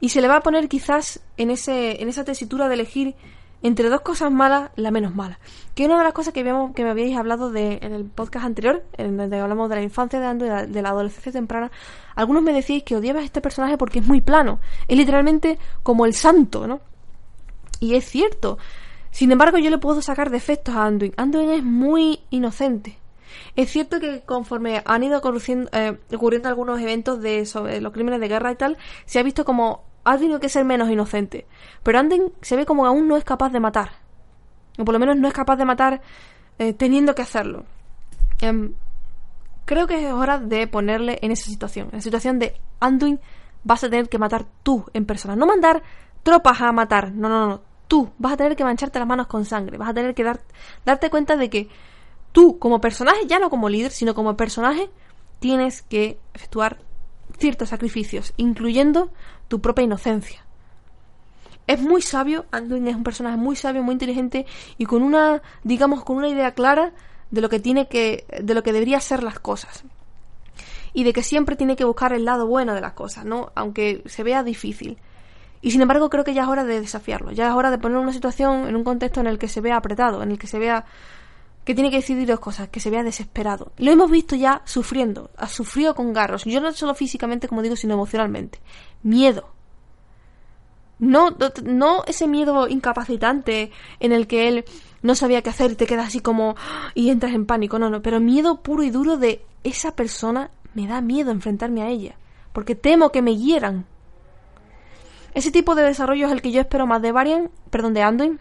y 0.00 0.08
se 0.08 0.22
le 0.22 0.28
va 0.28 0.36
a 0.36 0.42
poner 0.42 0.68
quizás 0.68 1.20
en, 1.36 1.50
ese, 1.50 2.02
en 2.02 2.08
esa 2.08 2.24
tesitura 2.24 2.66
de 2.68 2.74
elegir 2.74 3.14
entre 3.62 3.90
dos 3.90 4.00
cosas 4.00 4.32
malas, 4.32 4.70
la 4.76 4.90
menos 4.90 5.14
mala. 5.14 5.38
Que 5.74 5.84
una 5.84 5.98
de 5.98 6.04
las 6.04 6.14
cosas 6.14 6.32
que, 6.32 6.42
que 6.42 6.84
me 6.84 6.90
habíais 6.90 7.16
hablado 7.16 7.50
de, 7.50 7.78
en 7.82 7.92
el 7.92 8.04
podcast 8.06 8.46
anterior, 8.46 8.84
en 8.96 9.18
donde 9.18 9.38
hablamos 9.38 9.68
de 9.68 9.76
la 9.76 9.82
infancia 9.82 10.18
de 10.18 10.26
Ando 10.26 10.46
y 10.46 10.48
de 10.48 10.82
la, 10.82 10.88
adolescencia 10.88 11.32
temprana, 11.32 11.70
algunos 12.14 12.42
me 12.42 12.54
decís 12.54 12.82
que 12.82 12.96
odiabas 12.96 13.22
a 13.22 13.26
este 13.26 13.42
personaje 13.42 13.76
porque 13.76 13.98
es 13.98 14.06
muy 14.06 14.22
plano. 14.22 14.60
Es 14.88 14.96
literalmente 14.96 15.58
como 15.82 16.06
el 16.06 16.14
santo, 16.14 16.66
¿no? 16.66 16.80
Y 17.80 17.96
es 17.96 18.04
cierto. 18.04 18.56
Sin 19.10 19.30
embargo, 19.30 19.58
yo 19.58 19.68
le 19.68 19.78
puedo 19.78 20.00
sacar 20.00 20.30
defectos 20.30 20.74
a 20.74 20.84
Anduin. 20.84 21.12
Anduin 21.16 21.50
es 21.50 21.62
muy 21.62 22.20
inocente. 22.30 22.98
Es 23.54 23.70
cierto 23.70 24.00
que 24.00 24.22
conforme 24.22 24.82
han 24.84 25.02
ido 25.02 25.20
eh, 25.72 25.98
ocurriendo 26.14 26.48
algunos 26.48 26.80
eventos 26.80 27.20
de 27.20 27.46
sobre 27.46 27.80
los 27.80 27.92
crímenes 27.92 28.20
de 28.20 28.28
guerra 28.28 28.52
y 28.52 28.56
tal, 28.56 28.76
se 29.04 29.18
ha 29.18 29.22
visto 29.22 29.44
como 29.44 29.84
ha 30.04 30.16
tenido 30.18 30.38
que 30.38 30.48
ser 30.48 30.64
menos 30.64 30.88
inocente. 30.88 31.46
Pero 31.82 31.98
Anduin 31.98 32.32
se 32.40 32.56
ve 32.56 32.64
como 32.64 32.86
aún 32.86 33.08
no 33.08 33.16
es 33.16 33.24
capaz 33.24 33.50
de 33.50 33.60
matar. 33.60 33.90
O 34.78 34.84
por 34.84 34.92
lo 34.92 35.00
menos 35.00 35.16
no 35.16 35.26
es 35.26 35.34
capaz 35.34 35.56
de 35.56 35.64
matar 35.64 36.00
eh, 36.58 36.72
teniendo 36.72 37.14
que 37.14 37.22
hacerlo. 37.22 37.64
Em, 38.40 38.74
creo 39.64 39.86
que 39.86 40.06
es 40.06 40.12
hora 40.12 40.38
de 40.38 40.66
ponerle 40.68 41.18
en 41.22 41.32
esa 41.32 41.50
situación. 41.50 41.88
En 41.90 41.98
la 41.98 42.02
situación 42.02 42.38
de 42.38 42.54
Anduin 42.80 43.20
vas 43.64 43.82
a 43.82 43.90
tener 43.90 44.08
que 44.08 44.18
matar 44.18 44.46
tú 44.62 44.84
en 44.94 45.06
persona. 45.06 45.34
No 45.34 45.46
mandar 45.46 45.82
tropas 46.22 46.60
a 46.60 46.70
matar. 46.72 47.12
No, 47.12 47.28
no, 47.28 47.48
no. 47.48 47.60
Tú 47.88 48.10
vas 48.18 48.34
a 48.34 48.36
tener 48.36 48.56
que 48.56 48.64
mancharte 48.64 48.98
las 48.98 49.08
manos 49.08 49.26
con 49.26 49.44
sangre. 49.44 49.76
Vas 49.76 49.88
a 49.88 49.94
tener 49.94 50.14
que 50.14 50.22
dar, 50.22 50.40
darte 50.84 51.10
cuenta 51.10 51.36
de 51.36 51.50
que 51.50 51.68
tú 52.36 52.58
como 52.58 52.82
personaje, 52.82 53.26
ya 53.26 53.38
no 53.38 53.48
como 53.48 53.70
líder, 53.70 53.90
sino 53.90 54.14
como 54.14 54.36
personaje, 54.36 54.90
tienes 55.38 55.80
que 55.80 56.18
efectuar 56.34 56.76
ciertos 57.38 57.70
sacrificios, 57.70 58.34
incluyendo 58.36 59.10
tu 59.48 59.62
propia 59.62 59.84
inocencia. 59.84 60.44
Es 61.66 61.80
muy 61.80 62.02
sabio, 62.02 62.44
Anduin 62.50 62.88
es 62.88 62.94
un 62.94 63.04
personaje 63.04 63.38
muy 63.38 63.56
sabio, 63.56 63.82
muy 63.82 63.94
inteligente 63.94 64.44
y 64.76 64.84
con 64.84 65.02
una, 65.02 65.40
digamos, 65.64 66.04
con 66.04 66.18
una 66.18 66.28
idea 66.28 66.52
clara 66.52 66.92
de 67.30 67.40
lo 67.40 67.48
que 67.48 67.58
tiene 67.58 67.88
que, 67.88 68.26
de 68.38 68.52
lo 68.52 68.62
que 68.62 68.74
debería 68.74 69.00
ser 69.00 69.22
las 69.22 69.38
cosas. 69.38 69.84
Y 70.92 71.04
de 71.04 71.14
que 71.14 71.22
siempre 71.22 71.56
tiene 71.56 71.74
que 71.74 71.84
buscar 71.84 72.12
el 72.12 72.26
lado 72.26 72.46
bueno 72.46 72.74
de 72.74 72.82
las 72.82 72.92
cosas, 72.92 73.24
¿no? 73.24 73.50
Aunque 73.54 74.02
se 74.04 74.22
vea 74.22 74.42
difícil. 74.42 74.98
Y 75.62 75.70
sin 75.70 75.80
embargo 75.80 76.10
creo 76.10 76.22
que 76.22 76.34
ya 76.34 76.42
es 76.42 76.48
hora 76.48 76.66
de 76.66 76.82
desafiarlo, 76.82 77.32
ya 77.32 77.48
es 77.48 77.54
hora 77.54 77.70
de 77.70 77.78
poner 77.78 77.96
una 77.96 78.12
situación 78.12 78.68
en 78.68 78.76
un 78.76 78.84
contexto 78.84 79.20
en 79.20 79.26
el 79.26 79.38
que 79.38 79.48
se 79.48 79.62
vea 79.62 79.78
apretado, 79.78 80.22
en 80.22 80.32
el 80.32 80.38
que 80.38 80.46
se 80.46 80.58
vea 80.58 80.84
que 81.66 81.74
tiene 81.74 81.90
que 81.90 81.96
decidir 81.96 82.28
dos 82.28 82.38
cosas, 82.38 82.68
que 82.68 82.78
se 82.78 82.90
vea 82.90 83.02
desesperado. 83.02 83.72
Lo 83.76 83.90
hemos 83.90 84.08
visto 84.08 84.36
ya 84.36 84.62
sufriendo, 84.64 85.30
ha 85.36 85.48
sufrido 85.48 85.96
con 85.96 86.12
Garros, 86.12 86.44
yo 86.44 86.60
no 86.60 86.72
solo 86.72 86.94
físicamente, 86.94 87.48
como 87.48 87.60
digo, 87.60 87.74
sino 87.74 87.94
emocionalmente. 87.94 88.60
Miedo. 89.02 89.50
No, 91.00 91.36
no 91.64 92.04
ese 92.06 92.28
miedo 92.28 92.68
incapacitante 92.68 93.72
en 93.98 94.12
el 94.12 94.28
que 94.28 94.46
él 94.46 94.64
no 95.02 95.16
sabía 95.16 95.42
qué 95.42 95.50
hacer 95.50 95.72
y 95.72 95.74
te 95.74 95.86
quedas 95.86 96.06
así 96.06 96.20
como 96.20 96.54
y 96.94 97.10
entras 97.10 97.34
en 97.34 97.46
pánico, 97.46 97.80
no, 97.80 97.90
no, 97.90 98.00
pero 98.00 98.20
miedo 98.20 98.62
puro 98.62 98.84
y 98.84 98.90
duro 98.90 99.16
de 99.16 99.44
esa 99.64 99.96
persona 99.96 100.52
me 100.74 100.86
da 100.86 101.00
miedo 101.00 101.32
enfrentarme 101.32 101.82
a 101.82 101.88
ella, 101.88 102.14
porque 102.52 102.76
temo 102.76 103.10
que 103.10 103.22
me 103.22 103.36
hieran. 103.36 103.86
Ese 105.34 105.50
tipo 105.50 105.74
de 105.74 105.82
desarrollo 105.82 106.26
es 106.26 106.32
el 106.32 106.42
que 106.42 106.52
yo 106.52 106.60
espero 106.60 106.86
más 106.86 107.02
de 107.02 107.10
Varian, 107.10 107.50
perdón, 107.70 107.92
de 107.92 108.02
Anduin, 108.02 108.40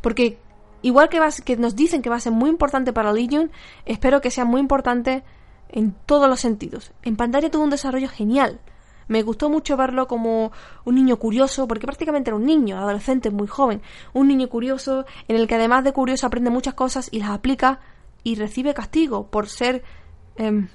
porque 0.00 0.38
igual 0.82 1.08
que, 1.08 1.20
que 1.44 1.56
nos 1.56 1.74
dicen 1.74 2.02
que 2.02 2.10
va 2.10 2.16
a 2.16 2.20
ser 2.20 2.32
muy 2.32 2.50
importante 2.50 2.92
para 2.92 3.12
Legion, 3.12 3.50
espero 3.86 4.20
que 4.20 4.30
sea 4.30 4.44
muy 4.44 4.60
importante 4.60 5.24
en 5.68 5.94
todos 6.06 6.28
los 6.28 6.40
sentidos. 6.40 6.92
En 7.02 7.16
pantalla 7.16 7.50
tuvo 7.50 7.64
un 7.64 7.70
desarrollo 7.70 8.08
genial. 8.08 8.60
Me 9.08 9.22
gustó 9.22 9.50
mucho 9.50 9.76
verlo 9.76 10.06
como 10.06 10.52
un 10.84 10.94
niño 10.94 11.16
curioso, 11.16 11.66
porque 11.66 11.86
prácticamente 11.86 12.30
era 12.30 12.36
un 12.36 12.46
niño, 12.46 12.78
adolescente, 12.78 13.30
muy 13.30 13.46
joven. 13.46 13.82
Un 14.12 14.28
niño 14.28 14.48
curioso, 14.48 15.04
en 15.28 15.36
el 15.36 15.48
que 15.48 15.56
además 15.56 15.84
de 15.84 15.92
curioso 15.92 16.26
aprende 16.26 16.50
muchas 16.50 16.74
cosas 16.74 17.08
y 17.10 17.18
las 17.18 17.30
aplica 17.30 17.80
y 18.22 18.36
recibe 18.36 18.74
castigo 18.74 19.26
por 19.26 19.48
ser, 19.48 19.82
eh, 20.36 20.66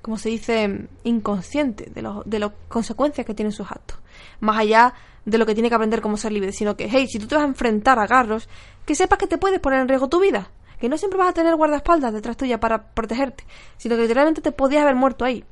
como 0.00 0.16
se 0.16 0.30
dice, 0.30 0.88
inconsciente 1.04 1.90
de, 1.90 2.08
de 2.24 2.38
las 2.38 2.52
consecuencias 2.68 3.26
que 3.26 3.34
tienen 3.34 3.52
sus 3.52 3.70
actos. 3.70 3.98
Más 4.40 4.58
allá 4.58 4.94
de 5.28 5.38
lo 5.38 5.46
que 5.46 5.54
tiene 5.54 5.68
que 5.68 5.74
aprender 5.74 6.00
como 6.00 6.16
ser 6.16 6.32
libre, 6.32 6.52
sino 6.52 6.76
que, 6.76 6.88
hey, 6.90 7.06
si 7.06 7.18
tú 7.18 7.26
te 7.26 7.34
vas 7.34 7.44
a 7.44 7.48
enfrentar 7.48 7.98
a 7.98 8.06
Garros, 8.06 8.48
que 8.86 8.94
sepas 8.94 9.18
que 9.18 9.26
te 9.26 9.36
puedes 9.36 9.60
poner 9.60 9.80
en 9.80 9.88
riesgo 9.88 10.08
tu 10.08 10.20
vida. 10.20 10.50
Que 10.80 10.88
no 10.88 10.96
siempre 10.96 11.18
vas 11.18 11.28
a 11.28 11.32
tener 11.32 11.54
guardaespaldas 11.56 12.12
detrás 12.12 12.36
tuya 12.36 12.60
para 12.60 12.92
protegerte, 12.92 13.44
sino 13.76 13.96
que 13.96 14.02
literalmente 14.02 14.40
te 14.40 14.52
podías 14.52 14.82
haber 14.82 14.94
muerto 14.94 15.24
ahí. 15.24 15.44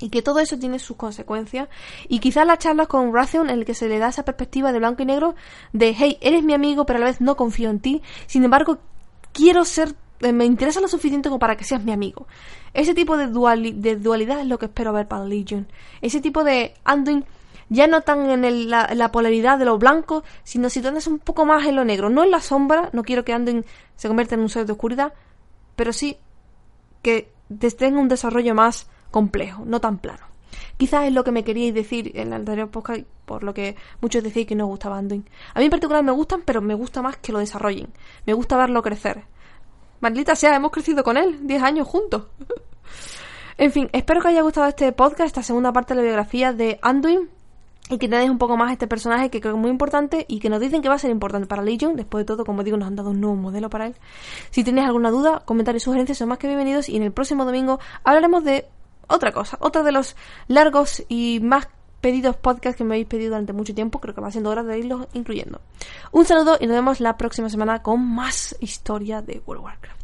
Y 0.00 0.10
que 0.10 0.22
todo 0.22 0.40
eso 0.40 0.58
tiene 0.58 0.78
sus 0.78 0.96
consecuencias. 0.96 1.68
Y 2.08 2.18
quizás 2.18 2.46
las 2.46 2.58
charlas 2.58 2.88
con 2.88 3.14
Rathion 3.14 3.48
en 3.48 3.58
el 3.58 3.64
que 3.64 3.74
se 3.74 3.88
le 3.88 3.98
da 3.98 4.08
esa 4.08 4.24
perspectiva 4.24 4.72
de 4.72 4.78
blanco 4.78 5.02
y 5.02 5.06
negro 5.06 5.34
de, 5.72 5.94
hey, 5.96 6.18
eres 6.20 6.42
mi 6.42 6.52
amigo, 6.52 6.84
pero 6.84 6.98
a 6.98 7.00
la 7.00 7.06
vez 7.06 7.20
no 7.20 7.36
confío 7.36 7.70
en 7.70 7.80
ti. 7.80 8.02
Sin 8.26 8.44
embargo, 8.44 8.78
quiero 9.32 9.64
ser 9.64 9.94
eh, 10.20 10.32
me 10.32 10.44
interesa 10.44 10.80
lo 10.80 10.88
suficiente 10.88 11.30
como 11.30 11.38
para 11.38 11.56
que 11.56 11.64
seas 11.64 11.82
mi 11.82 11.92
amigo. 11.92 12.26
Ese 12.74 12.94
tipo 12.94 13.16
de, 13.16 13.28
de 13.74 13.96
dualidad 13.96 14.40
es 14.40 14.46
lo 14.46 14.58
que 14.58 14.66
espero 14.66 14.92
ver 14.92 15.08
para 15.08 15.24
Legion. 15.24 15.66
Ese 16.02 16.20
tipo 16.20 16.44
de 16.44 16.74
Anduin 16.84 17.24
ya 17.70 17.86
no 17.86 18.02
tan 18.02 18.44
en 18.44 18.68
la, 18.68 19.12
polaridad 19.12 19.58
de 19.58 19.64
lo 19.64 19.78
blanco, 19.78 20.24
sino 20.42 20.68
situándose 20.68 21.08
un 21.08 21.20
poco 21.20 21.46
más 21.46 21.66
en 21.66 21.76
lo 21.76 21.84
negro. 21.84 22.10
No 22.10 22.24
en 22.24 22.32
la 22.32 22.40
sombra, 22.40 22.90
no 22.92 23.04
quiero 23.04 23.24
que 23.24 23.32
anden 23.32 23.64
se 23.96 24.08
convierta 24.08 24.34
en 24.34 24.42
un 24.42 24.48
ser 24.48 24.66
de 24.66 24.72
oscuridad, 24.72 25.14
pero 25.76 25.92
sí 25.92 26.18
que 27.00 27.32
tenga 27.78 28.00
un 28.00 28.08
desarrollo 28.08 28.54
más 28.54 28.90
complejo, 29.10 29.64
no 29.64 29.80
tan 29.80 29.98
plano. 29.98 30.26
Quizás 30.76 31.06
es 31.06 31.12
lo 31.12 31.22
que 31.22 31.30
me 31.30 31.44
queríais 31.44 31.72
decir 31.72 32.10
en 32.16 32.28
el 32.28 32.32
anterior 32.32 32.70
podcast, 32.70 33.02
por 33.24 33.44
lo 33.44 33.54
que 33.54 33.76
muchos 34.00 34.24
decís 34.24 34.46
que 34.46 34.56
no 34.56 34.64
os 34.64 34.70
gustaba 34.70 34.98
Anduin. 34.98 35.24
A 35.54 35.60
mí 35.60 35.66
en 35.66 35.70
particular 35.70 36.02
me 36.02 36.12
gustan, 36.12 36.42
pero 36.44 36.60
me 36.60 36.74
gusta 36.74 37.02
más 37.02 37.18
que 37.18 37.32
lo 37.32 37.38
desarrollen. 37.38 37.88
Me 38.26 38.32
gusta 38.32 38.56
verlo 38.56 38.82
crecer. 38.82 39.22
Maldita 40.00 40.34
sea, 40.34 40.56
hemos 40.56 40.72
crecido 40.72 41.04
con 41.04 41.16
él, 41.16 41.46
10 41.46 41.62
años 41.62 41.86
juntos. 41.86 42.24
en 43.58 43.70
fin, 43.70 43.88
espero 43.92 44.20
que 44.20 44.28
haya 44.28 44.42
gustado 44.42 44.66
este 44.66 44.90
podcast, 44.90 45.26
esta 45.26 45.42
segunda 45.44 45.72
parte 45.72 45.94
de 45.94 46.00
la 46.00 46.02
biografía 46.02 46.52
de 46.52 46.80
Anduin 46.82 47.28
y 47.90 47.98
que 47.98 48.08
tenéis 48.08 48.30
un 48.30 48.38
poco 48.38 48.56
más 48.56 48.72
este 48.72 48.86
personaje 48.86 49.30
que 49.30 49.40
creo 49.40 49.54
que 49.54 49.58
es 49.58 49.60
muy 49.60 49.70
importante 49.70 50.24
y 50.28 50.38
que 50.38 50.48
nos 50.48 50.60
dicen 50.60 50.80
que 50.80 50.88
va 50.88 50.94
a 50.94 50.98
ser 50.98 51.10
importante 51.10 51.46
para 51.46 51.62
Legion. 51.62 51.96
Después 51.96 52.22
de 52.22 52.26
todo, 52.26 52.44
como 52.44 52.62
digo, 52.62 52.76
nos 52.76 52.86
han 52.86 52.96
dado 52.96 53.10
un 53.10 53.20
nuevo 53.20 53.36
modelo 53.36 53.68
para 53.68 53.86
él. 53.86 53.96
Si 54.50 54.62
tenéis 54.62 54.86
alguna 54.86 55.10
duda, 55.10 55.42
comentarios, 55.44 55.82
sugerencias 55.82 56.16
son 56.16 56.28
más 56.28 56.38
que 56.38 56.46
bienvenidos 56.46 56.88
y 56.88 56.96
en 56.96 57.02
el 57.02 57.12
próximo 57.12 57.44
domingo 57.44 57.80
hablaremos 58.04 58.44
de 58.44 58.66
otra 59.08 59.32
cosa, 59.32 59.58
otro 59.60 59.82
de 59.82 59.90
los 59.90 60.16
largos 60.46 61.02
y 61.08 61.40
más 61.42 61.68
pedidos 62.00 62.36
podcasts 62.36 62.78
que 62.78 62.84
me 62.84 62.94
habéis 62.94 63.08
pedido 63.08 63.30
durante 63.30 63.52
mucho 63.52 63.74
tiempo. 63.74 64.00
Creo 64.00 64.14
que 64.14 64.20
va 64.20 64.30
siendo 64.30 64.50
hora 64.50 64.62
de 64.62 64.78
irlos 64.78 65.08
incluyendo. 65.12 65.60
Un 66.12 66.24
saludo 66.24 66.58
y 66.60 66.66
nos 66.66 66.76
vemos 66.76 67.00
la 67.00 67.16
próxima 67.16 67.50
semana 67.50 67.82
con 67.82 68.00
más 68.00 68.56
historia 68.60 69.20
de 69.20 69.42
World 69.44 69.64
of 69.64 69.64
Warcraft. 69.64 69.99